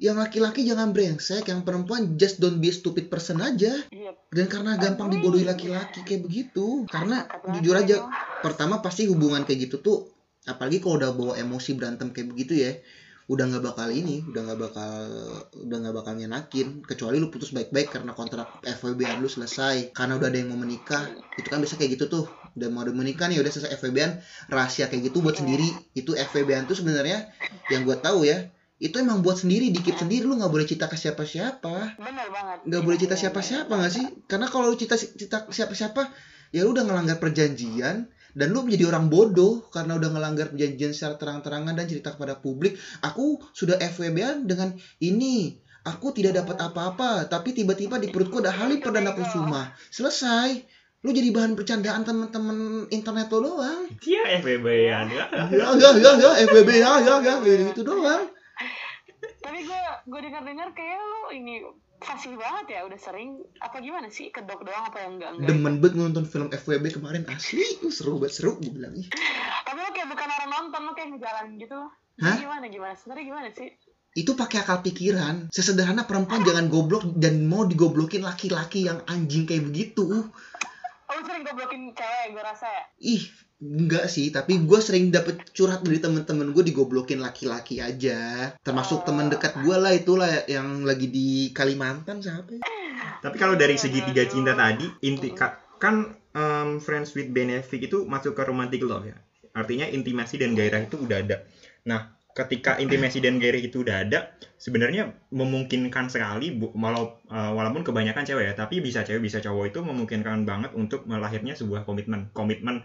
yang 0.01 0.17
laki-laki 0.17 0.65
jangan 0.65 0.89
brengsek 0.89 1.45
yang 1.45 1.62
perempuan 1.62 2.17
just 2.17 2.41
don't 2.41 2.58
be 2.58 2.73
a 2.73 2.75
stupid 2.75 3.13
person 3.13 3.45
aja. 3.45 3.77
Iya. 3.93 4.17
Dan 4.34 4.49
karena 4.49 4.73
gampang 4.82 5.13
dibodohi 5.13 5.45
laki-laki 5.45 6.01
kayak 6.01 6.25
begitu. 6.25 6.89
Karena 6.89 7.30
banget 7.30 7.62
jujur 7.62 7.75
aja 7.77 7.95
pertama 8.41 8.82
pasti 8.82 9.06
hubungan 9.06 9.45
kayak 9.45 9.69
gitu 9.69 9.86
tuh 9.86 10.10
apalagi 10.49 10.82
kalau 10.82 10.97
udah 10.97 11.12
bawa 11.13 11.34
emosi 11.38 11.77
berantem 11.77 12.10
kayak 12.10 12.34
begitu 12.34 12.65
ya 12.65 12.71
udah 13.30 13.46
nggak 13.48 13.64
bakal 13.64 13.88
ini 13.88 14.26
udah 14.26 14.42
nggak 14.44 14.60
bakal 14.60 14.92
udah 15.62 15.78
nggak 15.78 15.96
bakal 15.96 16.14
nyenakin 16.18 16.82
kecuali 16.82 17.22
lu 17.22 17.30
putus 17.30 17.54
baik-baik 17.54 17.94
karena 17.94 18.12
kontrak 18.12 18.60
FWB 18.62 19.22
lu 19.22 19.30
selesai. 19.30 19.94
Karena 19.94 20.18
udah 20.18 20.28
ada 20.28 20.38
yang 20.42 20.50
mau 20.52 20.60
menikah 20.60 21.06
itu 21.38 21.48
kan 21.48 21.62
bisa 21.62 21.78
kayak 21.78 21.96
gitu 21.96 22.10
tuh. 22.10 22.26
Udah 22.58 22.68
mau 22.68 22.82
ada 22.82 22.92
menikah 22.92 23.30
nih 23.30 23.40
udah 23.40 23.52
selesai 23.52 23.78
FWB 23.78 24.00
rahasia 24.50 24.90
kayak 24.90 25.14
gitu 25.14 25.22
buat 25.22 25.38
Iya. 25.38 25.42
sendiri. 25.46 25.68
Itu 25.94 26.12
FWB 26.14 26.66
tuh 26.66 26.76
sebenarnya 26.82 27.30
yang 27.70 27.86
gue 27.86 27.98
tahu 27.98 28.26
ya 28.26 28.50
itu 28.82 28.98
emang 28.98 29.22
buat 29.22 29.38
sendiri 29.38 29.70
dikit 29.70 30.02
sendiri. 30.02 30.26
Lu 30.26 30.36
nggak 30.36 30.50
boleh 30.52 30.66
cerita 30.66 30.90
ke 30.90 30.98
siapa-siapa. 30.98 32.02
Bener 32.02 32.28
banget. 32.34 32.58
Nggak 32.66 32.82
Iya, 32.82 32.86
boleh 32.90 32.98
cerita 32.98 33.16
iya, 33.16 33.22
siapa-siapa 33.30 33.70
iya. 33.72 33.78
nggak 33.80 33.94
sih? 33.94 34.06
Karena 34.26 34.48
kalau 34.50 34.74
lu 34.74 34.76
cerita 34.76 34.98
cerita 34.98 35.46
ke 35.46 35.54
siapa-siapa 35.54 36.02
ya 36.52 36.66
lu 36.66 36.76
udah 36.76 36.84
ngelanggar 36.84 37.22
perjanjian 37.22 38.12
dan 38.38 38.56
lu 38.56 38.63
menjadi 38.63 38.91
orang 38.91 39.12
bodoh 39.12 39.67
karena 39.72 40.00
udah 40.00 40.10
ngelanggar 40.12 40.48
perjanjian 40.52 40.91
secara 40.96 41.15
terang-terangan 41.20 41.74
dan 41.76 41.86
cerita 41.88 42.15
kepada 42.15 42.39
publik. 42.39 42.80
Aku 43.04 43.39
sudah 43.52 43.78
FWB 43.80 44.48
dengan 44.48 44.76
ini. 45.04 45.60
Aku 45.82 46.13
tidak 46.13 46.38
dapat 46.38 46.62
apa-apa 46.62 47.26
tapi 47.26 47.58
tiba-tiba 47.58 47.98
di 47.98 48.13
perutku 48.13 48.38
ada 48.38 48.54
Halim 48.54 48.78
Perdana 48.78 49.17
Kusuma. 49.17 49.74
Selesai. 49.89 50.62
Lu 51.02 51.10
jadi 51.10 51.34
bahan 51.34 51.58
bercandaan 51.58 52.06
teman-teman 52.06 52.86
internet 52.94 53.34
lo 53.34 53.41
doang. 53.41 53.89
Iya 54.06 54.38
FBB 54.46 54.65
ya. 54.86 55.10
ya 55.10 55.26
ya 55.50 55.89
ya 55.98 56.12
ya 56.13 56.32
FWB 56.46 56.70
ya 56.78 56.91
ya 57.02 57.15
ya 57.26 57.36
gitu 57.74 57.82
doang. 57.82 58.30
Tapi 59.41 59.60
gue 59.65 59.82
gue 60.06 60.20
dengar 60.22 60.46
dengar 60.46 60.70
kayak 60.78 61.02
lu 61.02 61.22
ini 61.34 61.65
fasih 62.02 62.34
banget 62.36 62.66
ya 62.76 62.80
udah 62.84 63.00
sering. 63.00 63.40
Apa 63.62 63.80
gimana 63.80 64.10
sih? 64.10 64.34
Kedok 64.34 64.66
doang 64.66 64.90
apa 64.90 64.98
yang 65.06 65.22
enggak 65.22 65.32
enggak 65.38 65.50
demen 65.54 65.74
banget 65.80 65.96
nonton 65.98 66.26
film 66.26 66.50
FWB 66.50 66.86
kemarin. 66.98 67.24
Asli 67.30 67.64
uh, 67.86 67.94
seru 67.94 68.18
banget 68.18 68.34
seru 68.42 68.58
gue 68.58 68.74
bilang 68.74 68.94
tapi 69.62 69.78
lu 69.80 69.92
kayak 69.96 70.10
bukan 70.12 70.28
orang 70.28 70.50
nonton 70.52 70.82
lu 70.84 70.92
kayak 70.98 71.10
ngejalanin 71.16 71.56
gitu. 71.62 71.80
Hah? 72.22 72.38
gimana 72.38 72.66
gimana? 72.68 72.94
Sebenarnya 72.98 73.26
gimana 73.30 73.48
sih? 73.56 73.70
Itu 74.12 74.36
pakai 74.36 74.68
akal 74.68 74.84
pikiran. 74.84 75.48
Sesederhana 75.48 76.04
perempuan 76.04 76.44
jangan 76.44 76.68
goblok 76.68 77.08
dan 77.16 77.48
mau 77.48 77.64
digoblokin 77.64 78.28
laki-laki 78.28 78.90
yang 78.90 79.00
anjing 79.08 79.48
kayak 79.48 79.64
begitu 79.72 80.28
oh 81.12 81.20
lu 81.20 81.24
sering 81.28 81.44
goblokin 81.44 81.92
cewek 81.92 82.26
gue 82.32 82.44
rasa 82.44 82.68
ya? 82.72 82.84
Ih 83.04 83.24
enggak 83.62 84.10
sih 84.10 84.34
tapi 84.34 84.58
gue 84.65 84.80
sering 84.82 85.13
dapet 85.13 85.54
curhat 85.54 85.86
dari 85.86 86.02
temen-temen 86.02 86.50
gue 86.50 86.65
digoblokin 86.65 87.21
laki-laki 87.21 87.78
aja 87.78 88.50
termasuk 88.65 89.06
temen 89.06 89.30
dekat 89.30 89.62
gue 89.62 89.76
lah 89.78 89.93
itulah 89.93 90.50
yang 90.50 90.82
lagi 90.82 91.08
di 91.08 91.54
Kalimantan 91.54 92.26
siapa 92.26 92.58
ya? 92.58 92.62
Tapi 93.21 93.38
kalau 93.38 93.54
dari 93.54 93.78
segi 93.78 94.02
tiga 94.02 94.26
cinta 94.26 94.58
tadi, 94.58 94.89
inti 95.06 95.30
ka- 95.38 95.78
kan 95.78 96.10
em, 96.34 96.82
friends 96.82 97.13
with 97.13 97.30
benefit 97.30 97.86
itu 97.86 98.02
masuk 98.10 98.34
ke 98.34 98.41
romantic 98.45 98.82
love 98.82 99.06
ya. 99.06 99.17
Artinya 99.54 99.86
intimasi 99.86 100.41
dan 100.41 100.58
gairah 100.58 100.82
itu 100.82 100.97
udah 100.97 101.21
ada. 101.21 101.45
Nah, 101.86 102.17
ketika 102.34 102.82
intimasi 102.82 103.21
dan 103.21 103.38
gairah 103.38 103.62
itu 103.62 103.86
udah 103.86 104.08
ada, 104.08 104.34
sebenarnya 104.58 105.13
memungkinkan 105.30 106.10
sekali, 106.10 106.50
bu, 106.56 106.74
walau 106.74 107.21
eh, 107.30 107.52
walaupun 107.54 107.86
kebanyakan 107.86 108.26
cewek 108.26 108.45
ya, 108.50 108.54
tapi 108.58 108.82
bisa 108.82 109.06
cewek 109.06 109.21
bisa 109.21 109.38
cowok 109.38 109.69
itu 109.69 109.80
memungkinkan 109.86 110.47
banget 110.47 110.74
untuk 110.74 111.06
melahirnya 111.06 111.54
sebuah 111.54 111.86
komitmen. 111.86 112.34
Komitmen 112.34 112.82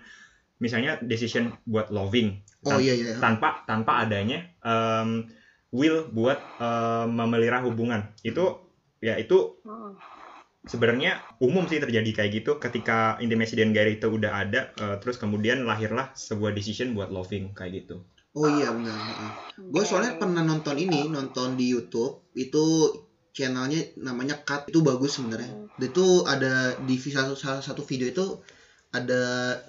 misalnya 0.57 0.97
decision 1.05 1.53
buat 1.69 1.93
loving 1.93 2.41
oh 2.65 2.81
iya 2.81 2.95
iya 2.97 3.15
tanpa 3.21 3.63
tanpa 3.69 4.03
adanya 4.05 4.49
em, 4.65 5.29
will 5.75 6.09
buat 6.11 6.41
em, 6.59 7.07
memelihara 7.13 7.61
hubungan. 7.67 8.13
Itu 8.25 8.73
ya 9.01 9.21
itu 9.21 9.61
Hmm. 9.67 9.93
sebenarnya 10.67 11.23
umum 11.39 11.69
sih 11.71 11.79
terjadi 11.79 12.11
kayak 12.11 12.31
gitu 12.43 12.53
ketika 12.59 13.21
intimacy 13.23 13.55
dan 13.55 13.71
gaya 13.71 13.93
itu 13.93 14.09
udah 14.11 14.33
ada 14.47 14.61
eh, 14.75 14.97
terus 14.99 15.21
kemudian 15.21 15.63
lahirlah 15.63 16.11
sebuah 16.17 16.51
decision 16.57 16.97
buat 16.97 17.11
loving 17.13 17.55
kayak 17.55 17.87
gitu 17.87 18.03
Oh 18.37 18.45
iya 18.53 18.69
benar. 18.69 18.93
Gue 19.57 19.81
soalnya 19.89 20.21
pernah 20.21 20.45
nonton 20.45 20.77
ini, 20.77 21.09
nonton 21.09 21.57
di 21.57 21.73
YouTube 21.73 22.29
itu 22.37 22.93
channelnya 23.33 23.97
namanya 23.97 24.37
Cut 24.45 24.69
itu 24.69 24.85
bagus 24.85 25.17
sebenarnya. 25.17 25.73
Dan 25.73 25.89
Itu 25.89 26.29
ada 26.29 26.77
di 26.77 27.01
salah 27.01 27.65
satu 27.65 27.81
video 27.89 28.13
itu 28.13 28.45
ada 28.97 29.23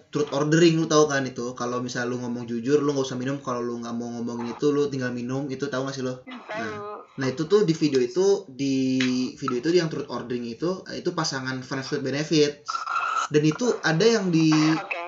truth 0.07 0.31
ordering 0.31 0.79
lu 0.79 0.87
tahu 0.87 1.11
kan 1.11 1.27
itu. 1.27 1.51
Kalau 1.53 1.83
misal 1.83 2.07
lu 2.07 2.17
ngomong 2.19 2.47
jujur 2.47 2.79
lu 2.79 2.95
nggak 2.95 3.07
usah 3.07 3.19
minum. 3.19 3.37
Kalau 3.43 3.59
lu 3.59 3.83
nggak 3.83 3.95
mau 3.95 4.07
ngomongin 4.15 4.55
itu 4.55 4.71
lu 4.71 4.87
tinggal 4.87 5.11
minum. 5.11 5.51
Itu 5.51 5.67
tahu 5.67 5.87
gak 5.87 5.95
sih 5.95 6.03
lo 6.05 6.23
Tahu. 6.23 7.17
nah 7.17 7.27
itu 7.29 7.49
tuh 7.49 7.65
di 7.65 7.73
video 7.73 7.97
itu 7.97 8.45
di 8.45 8.77
video 9.41 9.57
itu 9.57 9.69
yang 9.73 9.89
truth 9.89 10.09
ordering 10.09 10.45
itu 10.45 10.85
itu 10.93 11.09
pasangan 11.17 11.65
friends 11.65 11.89
with 11.89 12.05
benefit 12.05 12.61
dan 13.33 13.43
itu 13.43 13.65
ada 13.83 14.05
yang 14.05 14.31
di. 14.31 14.53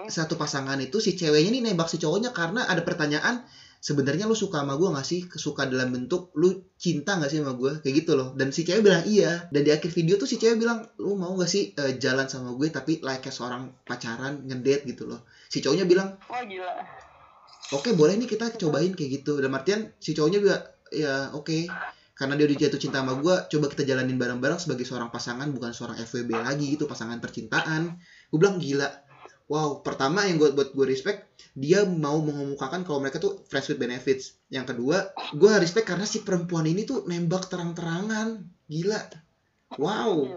Satu 0.10 0.36
pasangan 0.36 0.78
itu 0.82 0.98
si 1.00 1.14
ceweknya 1.16 1.54
nih 1.54 1.62
nembak 1.72 1.88
si 1.88 2.02
cowoknya 2.02 2.34
karena 2.34 2.66
ada 2.66 2.82
pertanyaan 2.82 3.46
sebenarnya 3.80 4.28
lu 4.28 4.36
suka 4.36 4.60
sama 4.62 4.76
gue 4.76 4.92
gak 4.92 5.08
sih? 5.08 5.22
Suka 5.32 5.64
dalam 5.66 5.96
bentuk 5.96 6.36
lu 6.36 6.68
cinta 6.76 7.16
gak 7.16 7.32
sih 7.32 7.40
sama 7.40 7.56
gue 7.56 7.80
kayak 7.80 7.96
gitu 8.04 8.12
loh. 8.20 8.36
Dan 8.36 8.52
si 8.52 8.68
cewek 8.68 8.84
bilang 8.84 9.04
iya. 9.08 9.48
Dan 9.50 9.64
di 9.64 9.72
akhir 9.72 9.90
video 9.96 10.20
tuh 10.20 10.28
si 10.28 10.36
cewek 10.36 10.60
bilang 10.60 10.86
lu 11.00 11.16
mau 11.16 11.32
gak 11.40 11.50
sih 11.50 11.72
eh, 11.74 11.96
jalan 11.98 12.28
sama 12.28 12.54
gue 12.54 12.68
tapi 12.70 13.00
like 13.00 13.24
kayak 13.24 13.36
seorang 13.36 13.72
pacaran 13.88 14.44
ngedate 14.46 14.84
gitu 14.86 15.08
loh. 15.08 15.24
Si 15.48 15.64
cowoknya 15.64 15.88
bilang 15.88 16.20
Wah 16.28 16.44
gila. 16.44 16.72
oke 17.70 17.94
boleh 17.96 18.20
nih 18.20 18.28
kita 18.28 18.52
cobain 18.60 18.92
kayak 18.94 19.24
gitu. 19.24 19.40
Dan 19.40 19.56
artian 19.56 19.96
si 19.98 20.12
cowoknya 20.12 20.40
bilang 20.44 20.62
ya 20.92 21.32
oke. 21.32 21.72
Karena 22.20 22.36
dia 22.36 22.52
udah 22.52 22.58
jatuh 22.68 22.80
cinta 22.84 23.00
sama 23.00 23.16
gue 23.16 23.36
coba 23.48 23.66
kita 23.72 23.88
jalanin 23.88 24.20
bareng-bareng 24.20 24.60
sebagai 24.60 24.84
seorang 24.84 25.08
pasangan 25.08 25.48
bukan 25.56 25.72
seorang 25.72 26.04
FWB 26.04 26.36
lagi 26.36 26.76
gitu 26.76 26.84
pasangan 26.84 27.24
percintaan. 27.24 27.96
Gue 28.28 28.38
bilang 28.44 28.60
gila 28.60 28.92
wow 29.50 29.82
pertama 29.82 30.24
yang 30.30 30.38
gue 30.38 30.54
buat 30.54 30.72
gue 30.72 30.86
respect 30.88 31.30
dia 31.60 31.84
mau 31.84 32.24
mengemukakan 32.24 32.88
kalau 32.88 33.04
mereka 33.04 33.20
tuh 33.20 33.44
friends 33.52 33.68
with 33.68 33.82
benefits. 33.84 34.40
Yang 34.48 34.76
kedua 34.76 35.12
gue 35.36 35.52
respect 35.60 35.92
karena 35.92 36.08
si 36.08 36.24
perempuan 36.24 36.64
ini 36.64 36.88
tuh 36.88 37.04
nembak 37.04 37.52
terang-terangan. 37.52 38.40
Gila. 38.72 39.02
Wow. 39.76 40.30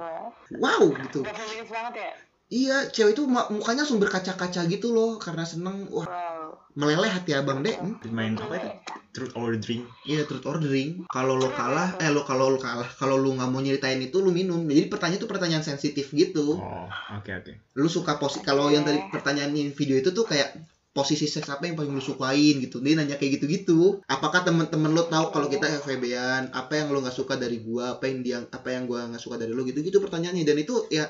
Wow 0.59 0.83
gitu. 1.07 1.23
Ya? 1.23 2.11
Iya 2.53 2.85
cewek 2.87 3.17
itu 3.17 3.25
mukanya 3.25 3.83
langsung 3.83 3.97
berkaca-kaca 3.97 4.69
gitu 4.69 4.93
loh 4.93 5.17
karena 5.17 5.43
seneng 5.43 5.89
wah 5.89 6.05
Wow. 6.05 6.69
meleleh 6.77 7.09
hati 7.09 7.33
abang 7.33 7.61
deh 7.61 7.73
Hmm? 7.73 7.97
main 8.13 8.37
apa 8.37 8.57
itu 8.57 8.69
truth 9.13 9.33
or 9.37 9.53
drink 9.57 9.85
Iya 10.05 10.25
truth 10.25 10.45
ordering. 10.45 11.05
Kalau 11.07 11.37
lo 11.37 11.53
kalah, 11.53 12.01
eh 12.01 12.09
lo 12.09 12.25
kalau 12.25 12.49
lo 12.49 12.59
kalah, 12.59 12.89
kalau 12.97 13.21
lo 13.21 13.37
nggak 13.37 13.45
mau 13.47 13.61
nyeritain 13.61 14.01
itu 14.01 14.19
lo 14.19 14.33
minum. 14.33 14.65
Jadi 14.65 14.89
pertanyaan 14.89 15.21
itu 15.21 15.29
pertanyaan 15.29 15.61
sensitif 15.63 16.11
gitu. 16.13 16.57
oh 16.57 16.89
oke 17.13 17.29
oke 17.31 17.53
Lo 17.77 17.89
suka 17.89 18.17
posisi 18.17 18.41
kalau 18.43 18.69
yang 18.69 18.83
tadi 18.83 18.99
pertanyaan 19.09 19.53
video 19.53 20.01
itu 20.01 20.11
tuh 20.11 20.25
kayak 20.25 20.57
posisi 20.93 21.25
seks 21.25 21.49
apa 21.49 21.69
yang 21.69 21.77
paling 21.77 21.93
lo 21.93 22.01
sukain 22.01 22.57
gitu. 22.61 22.81
Dia 22.81 22.97
nanya 22.97 23.17
kayak 23.17 23.41
gitu-gitu. 23.41 24.01
Apakah 24.09 24.43
teman-teman 24.43 24.93
lo 24.93 25.05
tahu 25.07 25.29
kalau 25.29 25.49
kita 25.49 25.69
FWB-an? 25.85 26.53
Apa 26.53 26.81
yang 26.81 26.89
lo 26.89 27.01
nggak 27.01 27.15
suka 27.15 27.37
dari 27.37 27.61
gua? 27.61 28.01
Apa 28.01 28.09
yang 28.09 28.25
dia 28.25 28.37
apa 28.49 28.69
yang 28.73 28.89
gua 28.89 29.09
nggak 29.09 29.21
suka 29.21 29.37
dari 29.37 29.53
lo 29.53 29.61
gitu-gitu 29.63 30.01
pertanyaannya. 30.01 30.45
Dan 30.45 30.57
itu 30.57 30.89
ya 30.89 31.05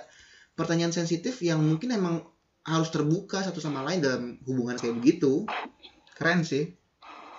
pertanyaan 0.53 0.93
sensitif 0.93 1.41
yang 1.41 1.59
mungkin 1.59 1.91
emang 1.91 2.25
harus 2.63 2.89
terbuka 2.89 3.43
satu 3.43 3.59
sama 3.59 3.83
lain 3.83 3.99
dalam 3.99 4.23
hubungan 4.45 4.77
kayak 4.77 4.95
begitu. 4.95 5.49
Keren 6.15 6.43
sih. 6.43 6.77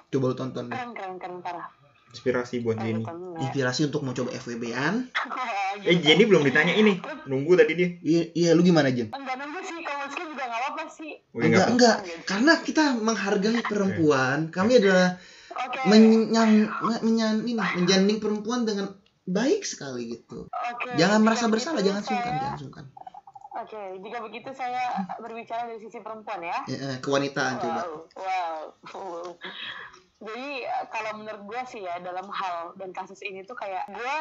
Coba 0.09 0.29
lo 0.29 0.35
tonton 0.35 0.67
deh. 0.67 0.75
Keren 0.75 0.91
keren 0.93 1.15
keren 1.17 1.39
parah. 1.39 1.69
inspirasi 2.13 2.61
buat 2.61 2.77
Keren 2.77 3.01
Jenny. 3.01 3.41
Inspirasi 3.41 3.89
untuk 3.89 4.05
mau 4.05 4.13
coba 4.13 4.29
FWB-an. 4.31 5.09
eh 5.89 5.97
Jenny 5.97 6.23
belum 6.23 6.45
ditanya 6.45 6.77
ini 6.77 7.01
nunggu 7.25 7.57
tadi 7.57 7.73
dia 7.73 7.89
Iya, 7.97 8.23
iya 8.31 8.49
lu 8.53 8.61
gimana 8.61 8.93
Jem? 8.93 9.09
Enggak 9.09 9.33
nunggu 9.33 9.59
sih, 9.65 9.81
kalau 9.81 10.05
skill 10.05 10.29
juga 10.29 10.45
nggak 10.45 10.61
apa-apa 10.61 10.83
sih. 10.93 11.11
Oh, 11.33 11.41
enggak, 11.41 11.41
iya, 11.41 11.49
nggak 11.49 11.65
apa- 11.65 11.73
enggak. 11.73 11.95
Karena 12.29 12.53
kita 12.61 12.83
menghargai 12.93 13.59
perempuan. 13.65 14.37
Kami 14.53 14.71
adalah 14.77 15.17
Oke. 15.49 15.79
menyang, 15.89 16.51
menyan, 17.01 17.35
ini, 17.41 17.57
menjanding 17.57 18.21
perempuan 18.21 18.61
dengan 18.61 18.93
baik 19.25 19.65
sekali 19.65 20.13
gitu. 20.13 20.45
Oke. 20.45 20.93
Jangan 20.93 21.17
merasa 21.17 21.49
bersalah, 21.49 21.81
jangan 21.81 22.05
saya- 22.05 22.13
sungkan, 22.13 22.33
jangan 22.37 22.57
sungkan. 22.61 22.85
Oke, 23.53 24.01
jika 24.01 24.17
begitu 24.25 24.49
saya 24.57 25.05
berbicara 25.21 25.69
dari 25.69 25.77
sisi 25.77 26.01
perempuan 26.01 26.41
ya. 26.41 26.57
Ya, 26.65 26.77
eh, 26.89 26.97
kewanitaan 27.05 27.61
coba. 27.61 27.81
Wow, 28.17 28.59
wow. 28.97 29.25
Jadi 30.23 30.65
eh, 30.65 30.85
kalau 30.89 31.21
menurut 31.21 31.43
gue 31.45 31.61
sih 31.69 31.85
ya 31.85 32.01
dalam 32.01 32.25
hal 32.33 32.73
dan 32.81 32.89
kasus 32.97 33.21
ini 33.21 33.45
tuh 33.45 33.53
kayak 33.53 33.85
gue 33.93 34.15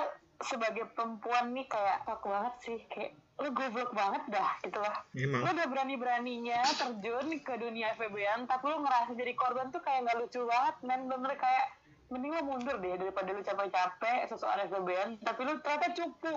sebagai 0.45 0.91
perempuan 0.93 1.55
nih 1.55 1.65
kayak 1.71 2.05
fuck 2.05 2.27
banget 2.27 2.55
sih 2.61 2.79
kayak 2.91 3.17
lu 3.41 3.49
goblok 3.57 3.91
banget 3.97 4.23
dah 4.29 4.51
gitu 4.61 4.77
loh. 4.77 4.97
emang 5.17 5.41
Lu 5.47 5.51
udah 5.55 5.67
berani-beraninya 5.71 6.61
terjun 6.77 7.27
ke 7.41 7.55
dunia 7.57 7.97
FBN 7.97 8.45
tapi 8.45 8.65
lu 8.69 8.85
ngerasa 8.85 9.17
jadi 9.17 9.33
korban 9.33 9.73
tuh 9.73 9.81
kayak 9.81 10.05
nggak 10.05 10.19
lucu 10.21 10.45
banget 10.45 10.77
men 10.85 11.09
bener 11.09 11.33
kayak 11.41 11.67
mending 12.13 12.37
lu 12.37 12.43
mundur 12.45 12.77
deh 12.77 12.95
daripada 13.01 13.33
lu 13.33 13.41
capek-capek 13.41 14.29
sesuatu 14.29 14.61
FBN 14.69 15.25
tapi 15.25 15.41
lu 15.49 15.57
ternyata 15.65 15.89
cupu. 15.97 16.37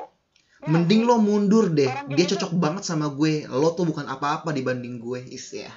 Ya 0.63 0.71
Mending 0.71 1.01
lo 1.03 1.19
mundur 1.19 1.67
deh. 1.71 1.87
Dia 1.87 2.15
gitu 2.15 2.39
cocok 2.39 2.51
banget 2.55 2.83
sama 2.87 3.11
gue. 3.11 3.43
Lo 3.51 3.75
tuh 3.75 3.83
bukan 3.87 4.07
apa-apa 4.07 4.55
dibanding 4.55 5.03
gue. 5.03 5.19
Is 5.27 5.51
ya. 5.51 5.71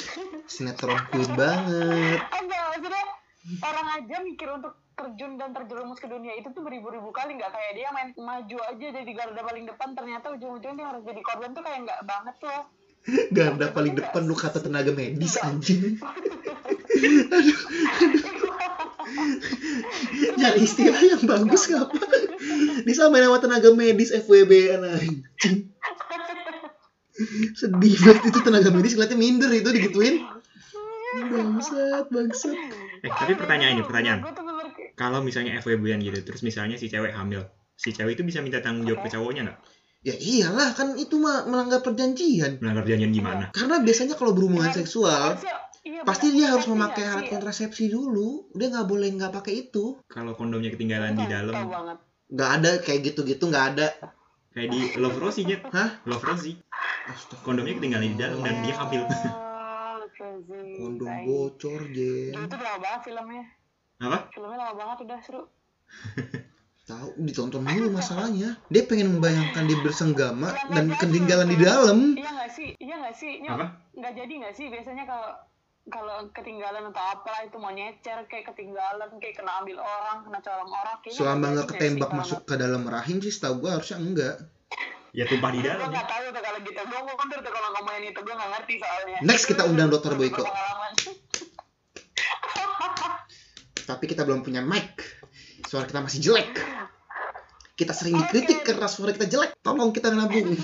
Sinetron 0.52 0.98
queen 1.10 1.30
banget. 1.34 2.18
enggak 2.30 2.62
maksudnya 2.74 3.04
orang 3.64 3.86
aja 3.98 4.16
mikir 4.22 4.48
untuk 4.52 4.74
terjun 4.94 5.40
dan 5.40 5.56
terjerumus 5.56 5.96
ke 5.96 6.06
dunia 6.12 6.36
itu 6.36 6.52
tuh 6.52 6.60
beribu-ribu 6.60 7.08
kali 7.08 7.40
nggak 7.40 7.48
kayak 7.48 7.72
dia 7.72 7.88
main 7.88 8.12
maju 8.20 8.58
aja 8.68 8.86
jadi 9.00 9.10
garda 9.16 9.40
paling 9.40 9.64
depan 9.64 9.96
ternyata 9.96 10.28
ujung-ujungnya 10.36 10.76
dia 10.76 10.86
harus 10.92 11.02
jadi 11.08 11.20
korban 11.24 11.56
tuh 11.56 11.64
kayak 11.64 11.88
nggak 11.88 12.00
banget 12.04 12.36
loh 12.44 12.68
Garda 13.36 13.72
paling 13.72 13.94
depan 13.96 14.28
lu 14.28 14.36
kata 14.36 14.60
tenaga 14.60 14.92
medis 14.92 15.40
anjing. 15.40 15.96
Nyari 20.38 20.60
istilah 20.62 21.02
yang 21.02 21.24
bagus 21.26 21.66
ngapa? 21.66 21.98
Disamain 22.82 23.22
sama 23.22 23.38
tenaga 23.38 23.68
medis 23.70 24.10
FWB 24.10 24.50
anjing. 24.72 25.72
Sedih 27.52 27.94
banget 27.96 28.22
itu 28.26 28.38
tenaga 28.40 28.70
medis 28.70 28.92
ngeliatnya 28.92 29.16
minder 29.16 29.50
itu 29.50 29.68
digituin. 29.68 30.24
Bangsat, 31.10 32.06
bangsat. 32.08 32.54
eh 33.00 33.10
tapi 33.10 33.32
pertanyaan 33.34 33.74
ini 33.74 33.82
pertanyaan 33.82 34.20
kalau 34.94 35.18
misalnya 35.20 35.56
FWB-an 35.56 35.98
gitu 35.98 36.20
terus 36.22 36.40
misalnya 36.40 36.76
si 36.76 36.86
cewek 36.86 37.10
hamil 37.10 37.42
si 37.72 37.90
cewek 37.90 38.12
itu 38.12 38.22
bisa 38.22 38.38
minta 38.38 38.60
tanggung 38.60 38.84
jawab 38.84 39.02
ke 39.02 39.10
cowoknya 39.10 39.42
nggak 39.42 39.58
Ya 40.00 40.14
iyalah 40.14 40.70
kan 40.70 40.94
itu 40.94 41.16
mah 41.16 41.44
melanggar 41.44 41.80
perjanjian. 41.80 42.56
melanggar 42.58 42.84
perjanjian 42.84 43.10
gimana 43.10 43.44
Karena 43.50 43.80
biasanya 43.80 44.14
kalau 44.14 44.32
berhubungan 44.32 44.68
seksual 44.70 45.34
Harusnya- 45.34 45.60
iya, 45.82 46.00
pasti 46.02 46.30
dia 46.30 46.46
harus 46.48 46.64
memakai 46.66 47.04
alat 47.04 47.26
kontrasepsi 47.26 47.88
dulu. 47.88 48.48
Dia 48.50 48.68
nggak 48.70 48.84
boleh 48.86 49.08
nggak 49.10 49.32
pakai 49.34 49.52
itu. 49.62 49.96
kalau 50.06 50.32
kondomnya 50.32 50.68
ketinggalan 50.68 51.12
di 51.14 51.24
Tahu- 51.24 51.32
dalam 51.34 51.96
Nggak 52.30 52.50
ada 52.62 52.70
kayak 52.80 53.00
gitu-gitu 53.10 53.44
nggak 53.50 53.66
ada. 53.76 53.88
kayak 54.50 54.68
di 54.70 54.80
Love 54.98 55.18
Rosie 55.18 55.46
nya 55.46 55.62
Hah? 55.70 56.02
Love 56.06 56.26
Rosie 56.26 56.58
Astaga. 57.06 57.42
kondomnya 57.46 57.74
ketinggalan 57.78 58.14
di 58.14 58.18
dalam 58.18 58.38
dan 58.42 58.62
dia 58.62 58.74
hamil 58.78 59.02
Oh, 59.06 60.02
crazy. 60.14 60.78
Kondom 60.78 61.10
bocor, 61.26 61.80
Jen. 61.90 62.34
Dulu 62.34 62.46
tuh 62.50 62.58
lama 62.58 62.78
banget 62.78 63.00
filmnya 63.06 63.44
apa 64.00 64.18
filmnya 64.32 64.56
lama 64.58 64.74
banget 64.74 64.98
udah 65.06 65.18
seru 65.22 65.42
Tahu 66.90 67.14
ditonton 67.22 67.62
dulu 67.62 67.94
masalahnya. 67.94 68.58
Dia 68.66 68.82
pengen 68.82 69.14
membayangkan 69.14 69.62
dia 69.70 69.78
bersenggama 69.78 70.50
dan 70.74 70.90
ketinggalan 70.98 71.46
di 71.46 71.58
dalam. 71.62 72.18
iya 72.18 72.30
nggak 72.34 72.50
sih 72.50 72.74
iya 72.82 72.94
nggak 72.98 73.14
sih 73.14 73.32
apa 73.46 73.66
nggak 73.94 74.12
jadi 74.18 74.32
nggak 74.42 74.54
sih 74.58 74.66
biasanya 74.66 75.06
kalau 75.06 75.30
kalau 75.88 76.28
ketinggalan 76.36 76.92
atau 76.92 77.00
apa 77.00 77.48
itu 77.48 77.56
mau 77.56 77.72
nyecer 77.72 78.28
kayak 78.28 78.52
ketinggalan 78.52 79.08
kayak 79.16 79.40
kena 79.40 79.64
ambil 79.64 79.80
orang 79.80 80.28
kena 80.28 80.36
colong 80.44 80.68
orang 80.68 81.00
kayaknya 81.00 81.16
Selama 81.16 81.56
nggak 81.56 81.72
ketembak 81.72 82.12
masuk 82.12 82.44
ke 82.44 82.60
dalam 82.60 82.84
rahim 82.84 83.24
sih 83.24 83.32
setahu 83.32 83.64
gua 83.64 83.80
harusnya 83.80 83.96
enggak. 83.96 84.36
ya 85.10 85.26
tumpah 85.26 85.50
di 85.50 85.58
Gue 85.58 85.66
dalam 85.66 85.90
gak 85.90 86.06
tahu 86.06 86.30
tuh 86.30 86.38
kalau 86.38 86.62
gitu. 86.62 86.78
Gue 86.86 87.02
mundur 87.02 87.42
tuh 87.42 87.50
kalau 87.50 87.74
ngomongin 87.74 88.14
itu. 88.14 88.22
Gue 88.22 88.30
gak 88.30 88.46
ngerti 88.54 88.78
soalnya. 88.78 89.18
Next 89.26 89.50
kita 89.50 89.66
undang 89.66 89.90
Dr. 89.90 90.14
Boyko. 90.14 90.46
Tapi 93.90 94.06
kita 94.06 94.22
belum 94.22 94.46
punya 94.46 94.62
mic. 94.62 95.02
Suara 95.66 95.90
kita 95.90 96.06
masih 96.06 96.22
jelek. 96.22 96.62
Kita 97.74 97.90
sering 97.90 98.22
dikritik 98.22 98.62
karena 98.62 98.86
suara 98.86 99.10
kita 99.10 99.26
jelek. 99.26 99.58
Tolong 99.66 99.90
kita 99.90 100.14
nabung. 100.14 100.54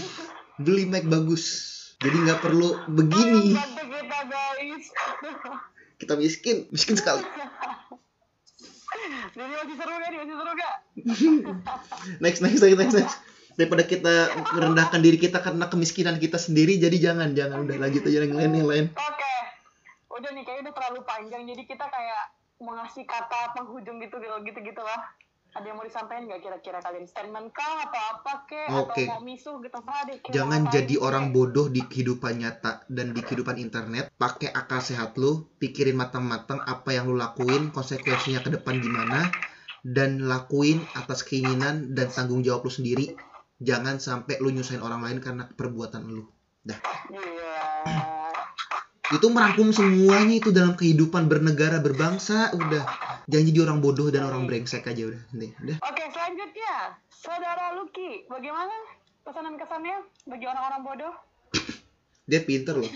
Beli 0.62 0.86
mic 0.86 1.10
bagus. 1.10 1.74
Jadi 1.98 2.14
nggak 2.14 2.38
perlu 2.38 2.86
begini. 2.86 3.58
Kita 5.96 6.14
miskin, 6.16 6.64
miskin 6.74 6.96
sekali. 6.96 7.24
Jadi 9.36 9.52
masih 9.52 9.76
seru 9.76 9.92
gak? 9.92 10.08
nih? 10.08 10.18
Masih 10.24 10.36
seru 10.36 10.52
gak? 10.56 10.74
Next, 12.24 12.40
next, 12.40 12.60
next, 12.64 12.78
next, 12.80 12.96
next. 12.96 13.16
Daripada 13.56 13.84
kita 13.88 14.14
merendahkan 14.52 15.00
diri 15.00 15.16
kita 15.16 15.40
karena 15.40 15.68
kemiskinan 15.68 16.20
kita 16.20 16.36
sendiri, 16.36 16.76
jadi 16.76 17.12
jangan, 17.12 17.32
jangan 17.32 17.64
udah 17.64 17.76
lanjut 17.80 18.04
aja 18.04 18.24
yang 18.24 18.36
lain, 18.36 18.52
yang 18.52 18.68
lain. 18.68 18.86
Oke. 18.92 19.36
Udah 20.12 20.28
nih 20.32 20.44
kayaknya 20.44 20.68
udah 20.68 20.74
terlalu 20.76 21.00
panjang. 21.08 21.42
Jadi 21.48 21.62
kita 21.64 21.88
kayak 21.88 22.22
mengasih 22.60 23.04
kata 23.08 23.56
penghujung 23.56 23.96
gitu 24.00 24.16
gitu 24.20 24.36
gitu, 24.44 24.58
gitu 24.60 24.82
lah. 24.84 25.00
Ada 25.56 25.66
yang 25.72 25.76
mau 25.80 25.86
disampaikan 25.88 26.28
nggak 26.28 26.42
kira-kira 26.44 26.78
kalian 26.84 27.08
statement 27.08 27.48
kah 27.56 27.88
atau 27.88 28.02
apa 28.12 28.32
kek 28.44 28.68
Oke. 28.68 29.02
atau 29.08 29.16
mau 29.16 29.22
misuh 29.24 29.56
gitu 29.64 29.76
apa 29.80 30.04
deh 30.04 30.18
Jangan 30.28 30.68
jadi 30.68 30.94
orang 31.00 31.32
bodoh 31.32 31.72
di 31.72 31.80
kehidupan 31.80 32.44
nyata 32.44 32.84
dan 32.92 33.16
di 33.16 33.24
kehidupan 33.24 33.56
internet. 33.56 34.12
Pakai 34.20 34.52
akal 34.52 34.84
sehat 34.84 35.16
lu, 35.16 35.48
pikirin 35.56 35.96
matang-matang 35.96 36.60
apa 36.60 36.92
yang 36.92 37.08
lu 37.08 37.16
lakuin, 37.16 37.72
konsekuensinya 37.72 38.44
ke 38.44 38.52
depan 38.52 38.84
gimana, 38.84 39.32
dan 39.80 40.20
lakuin 40.28 40.84
atas 40.92 41.24
keinginan 41.24 41.96
dan 41.96 42.12
tanggung 42.12 42.44
jawab 42.44 42.68
lu 42.68 42.72
sendiri. 42.72 43.16
Jangan 43.56 43.96
sampai 43.96 44.36
lu 44.44 44.52
nyusahin 44.52 44.84
orang 44.84 45.00
lain 45.00 45.18
karena 45.24 45.48
perbuatan 45.48 46.04
lu. 46.04 46.28
iya 46.68 48.15
Itu 49.14 49.30
merangkum 49.30 49.70
semuanya 49.70 50.34
itu 50.34 50.50
dalam 50.50 50.74
kehidupan 50.74 51.30
bernegara 51.30 51.78
berbangsa. 51.78 52.50
Udah, 52.50 52.82
jangan 53.30 53.44
jadi 53.46 53.60
orang 53.62 53.78
bodoh 53.78 54.10
dan 54.10 54.26
orang 54.26 54.50
brengsek 54.50 54.82
aja 54.82 55.14
udah. 55.14 55.22
Nih, 55.38 55.54
udah. 55.62 55.76
oke 55.78 56.04
selanjutnya 56.10 56.74
saudara 57.06 57.78
Lucky 57.78 58.26
bagaimana 58.26 58.74
pesanan 59.22 59.54
kesannya 59.54 60.02
bagi 60.26 60.46
orang-orang 60.46 60.82
bodoh 60.82 61.14
Dia 62.30 62.42
pinter 62.42 62.74
loh. 62.74 62.90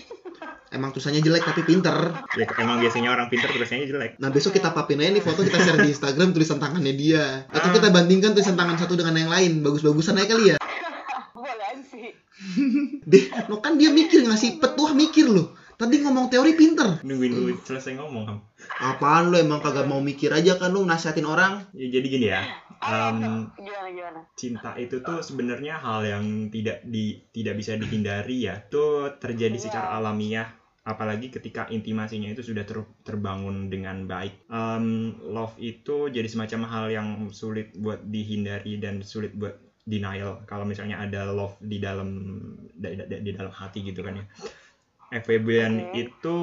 Emang 0.71 0.91
tulisannya 0.91 1.23
jelek 1.23 1.47
tapi 1.47 1.63
pinter. 1.63 1.95
Ya 2.35 2.47
emang 2.59 2.83
biasanya 2.83 3.15
orang 3.15 3.31
pintar 3.31 3.47
tulisannya 3.55 3.87
jelek. 3.87 4.11
Nah 4.19 4.27
besok 4.27 4.59
kita 4.59 4.75
papin 4.75 4.99
aja 4.99 5.15
nih 5.15 5.23
foto 5.23 5.47
kita 5.47 5.63
share 5.63 5.79
di 5.79 5.95
Instagram 5.95 6.35
tulisan 6.35 6.59
tangannya 6.59 6.91
dia. 6.91 7.47
Atau 7.47 7.71
kita 7.71 7.95
bandingkan 7.95 8.35
tulisan 8.35 8.59
tangan 8.59 8.75
satu 8.75 8.99
dengan 8.99 9.15
yang 9.15 9.31
lain. 9.31 9.63
Bagus-bagusan 9.63 10.19
aja 10.19 10.27
kali 10.35 10.51
ya. 10.51 10.57
boleh 11.35 11.79
sih 11.87 12.11
Deh, 13.07 13.25
lo 13.47 13.63
kan 13.63 13.79
dia 13.79 13.95
mikir 13.95 14.27
ngasih 14.27 14.59
petuah 14.59 14.91
mikir 14.91 15.31
loh. 15.31 15.55
Tadi 15.81 15.95
ngomong 15.97 16.29
teori 16.29 16.53
pinter. 16.53 17.01
Nungguin 17.01 17.33
lu 17.33 17.57
selesai 17.57 17.97
ngomong. 17.97 18.37
Apaan 18.77 19.33
lo 19.33 19.35
emang 19.35 19.57
kagak 19.57 19.89
mau 19.89 19.97
mikir 19.97 20.29
aja 20.29 20.53
kan 20.55 20.69
lo 20.69 20.85
nasihatin 20.85 21.25
orang? 21.25 21.65
Ya, 21.73 21.89
jadi 21.89 22.05
gini 22.05 22.27
ya. 22.29 22.45
Gimana 22.81 23.49
cinta 24.33 24.73
itu 24.75 25.01
tuh 25.01 25.21
sebenarnya 25.21 25.77
hal 25.77 26.01
yang 26.01 26.25
tidak 26.49 26.81
di 26.83 27.25
tidak 27.29 27.57
bisa 27.57 27.73
dihindari 27.73 28.45
ya. 28.45 28.61
Itu 28.61 29.09
terjadi 29.17 29.53
Iya. 29.53 29.63
secara 29.63 29.97
alamiah 29.97 30.49
apalagi 30.81 31.29
ketika 31.29 31.65
intimasinya 31.67 32.25
itu 32.27 32.41
sudah 32.43 32.61
ter- 32.61 32.89
terbangun 33.01 33.69
dengan 33.69 34.05
baik. 34.05 34.49
Em, 34.49 34.85
love 35.23 35.57
itu 35.57 36.09
jadi 36.09 36.25
semacam 36.25 36.61
hal 36.67 36.85
yang 36.89 37.07
sulit 37.29 37.73
buat 37.75 38.01
dihindari 38.03 38.77
dan 38.77 39.01
sulit 39.01 39.33
buat 39.33 39.57
denial 39.81 40.45
kalau 40.45 40.61
misalnya 40.61 40.97
ada 40.99 41.25
love 41.25 41.57
di 41.57 41.77
dalam 41.77 42.09
di, 42.71 42.97
di- 42.97 43.21
di 43.23 43.31
dalam 43.31 43.49
hati 43.49 43.81
gitu 43.81 44.01
kan 44.01 44.17
ya. 44.17 44.25
FWB-an 45.11 45.91
Oke. 45.91 46.07
itu 46.07 46.37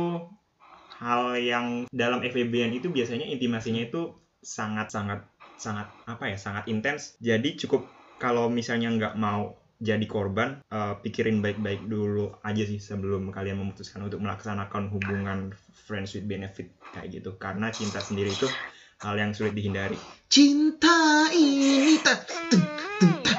hal 0.99 1.39
yang 1.41 1.67
dalam 1.91 2.21
FWB-an 2.21 2.75
itu 2.75 2.93
biasanya 2.93 3.27
intimasinya 3.27 3.83
itu 3.83 4.13
sangat 4.43 4.91
sangat 4.93 5.25
sangat 5.59 5.91
apa 6.07 6.25
ya 6.31 6.37
sangat 6.39 6.71
intens. 6.71 7.19
Jadi 7.19 7.59
cukup 7.59 7.89
kalau 8.19 8.47
misalnya 8.51 8.91
nggak 8.95 9.15
mau 9.19 9.55
jadi 9.79 10.07
korban 10.11 10.59
eh, 10.69 10.95
pikirin 11.03 11.39
baik-baik 11.39 11.87
dulu 11.87 12.35
aja 12.43 12.63
sih 12.67 12.83
sebelum 12.83 13.31
kalian 13.31 13.63
memutuskan 13.63 14.03
untuk 14.03 14.19
melaksanakan 14.19 14.91
hubungan 14.91 15.55
friends 15.87 16.19
with 16.19 16.27
benefit 16.27 16.75
kayak 16.95 17.15
gitu. 17.15 17.39
Karena 17.39 17.71
cinta 17.71 18.03
sendiri 18.03 18.35
itu 18.35 18.51
hal 18.99 19.15
yang 19.15 19.31
sulit 19.31 19.55
dihindari. 19.55 19.95
Cinta 20.27 21.31
ini 21.31 22.03
tak 22.03 22.27
tung, 22.27 22.67
tak 22.99 23.39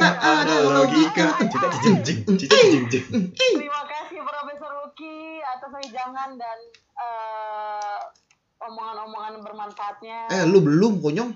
tak 0.00 0.16
ada 0.24 0.56
logika. 0.64 1.36
Terima 1.36 1.68
kasih. 3.84 3.95
Profesor 3.95 3.95
Wejangan 5.70 6.30
dan 6.38 6.58
eh, 6.96 8.00
omongan-omongan 8.62 9.42
bermanfaatnya. 9.42 10.18
Eh 10.32 10.42
lu 10.48 10.62
belum 10.64 11.02
konyong? 11.02 11.30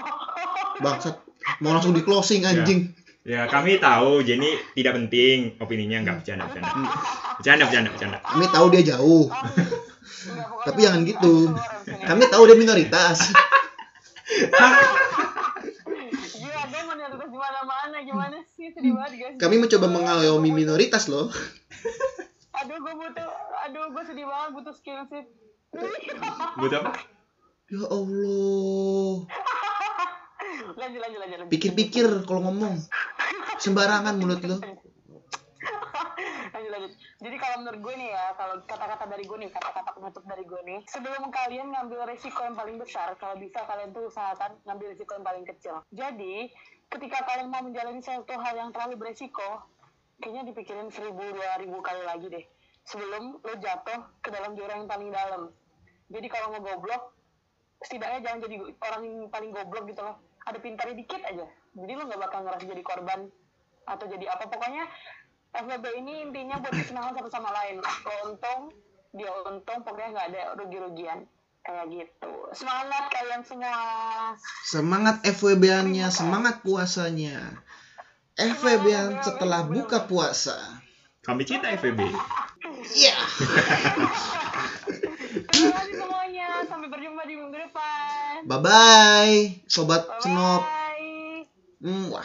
Bangsat. 0.84 1.16
Mau 1.60 1.72
langsung 1.76 1.92
di 1.92 2.02
closing 2.02 2.44
anjing. 2.44 2.92
ya 3.24 3.48
kami 3.48 3.80
tahu 3.80 4.20
Jenny 4.20 4.52
tidak 4.76 5.00
penting 5.00 5.56
opininya 5.56 5.96
nggak 6.04 6.20
bercanda 6.20 6.44
bercanda 6.44 6.68
bercanda 7.40 7.64
bercanda 7.64 7.88
bercanda 7.96 8.18
Kami 8.20 8.44
tahu 8.52 8.66
dia 8.68 8.82
jauh. 8.84 9.24
Enggak, 9.32 10.46
pokoknya 10.52 10.66
Tapi 10.68 10.78
jangan 10.84 11.00
gitu. 11.08 11.34
Kami 12.04 12.22
tahu 12.28 12.42
dia 12.48 12.56
minoritas. 12.60 13.32
Gila, 16.36 16.62
gue 16.68 16.82
minoritas 16.84 17.28
di 17.32 17.38
mana-mana 17.40 17.96
gimana 18.04 18.36
sih 18.56 18.68
sedih 18.72 18.92
banget 18.92 19.12
guys. 19.16 19.36
Kami 19.40 19.54
mencoba 19.56 19.86
mengayomi 19.88 20.50
minoritas 20.52 21.08
loh. 21.08 21.32
Gue 22.84 22.92
butuh, 23.00 23.28
aduh, 23.64 23.86
gue 23.96 24.02
sedih 24.04 24.28
banget 24.28 24.50
butuh 24.60 24.74
skill 24.76 25.00
sih. 25.08 25.24
butuh 26.60 26.84
apa 26.84 26.92
Ya 27.72 27.80
Allah. 27.88 29.14
lanjut, 30.76 31.00
lanjut, 31.00 31.18
lanjut. 31.24 31.38
lanjut. 31.40 31.48
Pikir-pikir 31.48 32.06
kalau 32.28 32.44
ngomong. 32.44 32.76
Sembarangan 33.56 34.20
mulut 34.20 34.44
lo. 34.44 34.60
lanjut 36.54 36.70
lanjut 36.70 36.92
jadi 37.18 37.36
kalau 37.40 37.56
menurut 37.64 37.80
gue 37.82 37.94
nih 37.98 38.08
ya 38.14 38.24
kalau 38.38 38.54
kata-kata 38.62 39.04
dari 39.10 39.24
gue 39.26 39.38
nih 39.42 39.50
kata-kata 39.50 39.90
penutup 39.96 40.22
dari 40.28 40.44
gue 40.46 40.60
nih 40.62 40.78
sebelum 40.86 41.32
kalian 41.32 41.72
ngambil 41.72 42.06
resiko 42.06 42.40
yang 42.46 42.54
paling 42.54 42.76
besar 42.78 43.16
kalau 43.18 43.34
bisa 43.40 43.58
kalian 43.66 43.90
tuh 43.90 44.06
usahakan 44.06 44.54
ngambil 44.62 44.94
resiko 44.94 45.18
yang 45.18 45.26
paling 45.26 45.44
kecil 45.44 45.82
jadi 45.90 46.52
ketika 46.94 47.26
kalian 47.26 47.48
mau 47.50 47.64
menjalani 47.64 47.98
suatu 47.98 48.34
hal 48.38 48.54
yang 48.54 48.70
terlalu 48.70 48.94
beresiko 49.00 49.66
kayaknya 50.22 50.52
dipikirin 50.52 50.88
seribu 50.94 51.26
dua 51.26 51.58
ribu 51.58 51.82
kali 51.82 52.02
lagi 52.06 52.26
deh 52.30 52.44
sebelum 52.84 53.40
lo 53.40 53.54
jatuh 53.58 54.00
ke 54.20 54.28
dalam 54.28 54.52
jurang 54.56 54.84
yang 54.84 54.90
paling 54.90 55.10
dalam. 55.10 55.42
Jadi 56.12 56.26
kalau 56.28 56.52
mau 56.56 56.60
goblok 56.60 57.16
setidaknya 57.84 58.20
jangan 58.24 58.38
jadi 58.48 58.56
orang 58.80 59.02
yang 59.04 59.16
paling 59.32 59.50
goblok 59.52 59.84
gitu 59.88 60.00
loh. 60.04 60.16
Ada 60.44 60.58
pintarnya 60.60 60.96
dikit 60.96 61.20
aja. 61.24 61.46
Jadi 61.74 61.92
lo 61.96 62.02
nggak 62.04 62.20
bakal 62.20 62.44
ngerasa 62.44 62.64
jadi 62.68 62.82
korban 62.84 63.20
atau 63.88 64.04
jadi 64.08 64.24
apa. 64.28 64.44
Pokoknya 64.48 64.84
FWB 65.56 65.86
ini 66.04 66.14
intinya 66.28 66.60
buat 66.60 66.74
kesenangan 66.76 67.16
satu 67.16 67.30
sama 67.32 67.50
lain. 67.52 67.80
Lo 67.80 68.12
untung 68.28 68.60
dia 69.14 69.30
untung 69.48 69.80
pokoknya 69.80 70.08
nggak 70.12 70.26
ada 70.32 70.42
rugi-rugian. 70.60 71.24
Kayak 71.64 71.86
gitu. 71.88 72.32
Semangat 72.52 73.08
kalian 73.08 73.40
semua. 73.40 73.76
Semangat 74.68 75.24
FWB-annya, 75.24 76.12
semangat 76.12 76.60
puasanya. 76.60 77.56
FWB-an 78.36 79.24
setelah 79.24 79.64
buka 79.64 80.04
puasa. 80.04 80.83
Kami 81.24 81.42
cinta 81.42 81.72
FVB 81.72 82.00
Iya. 82.94 83.16
terima 85.48 85.72
kasih 85.74 85.94
semuanya 85.96 86.48
sampai 86.64 86.88
berjumpa 86.88 87.22
di 87.24 87.34
minggu 87.34 87.56
depan 87.58 88.44
Bye-bye, 88.44 89.64
sobat 89.64 90.04
senop. 90.20 90.62
bye 90.62 91.48
Hmm, 91.80 92.08
wah. 92.08 92.24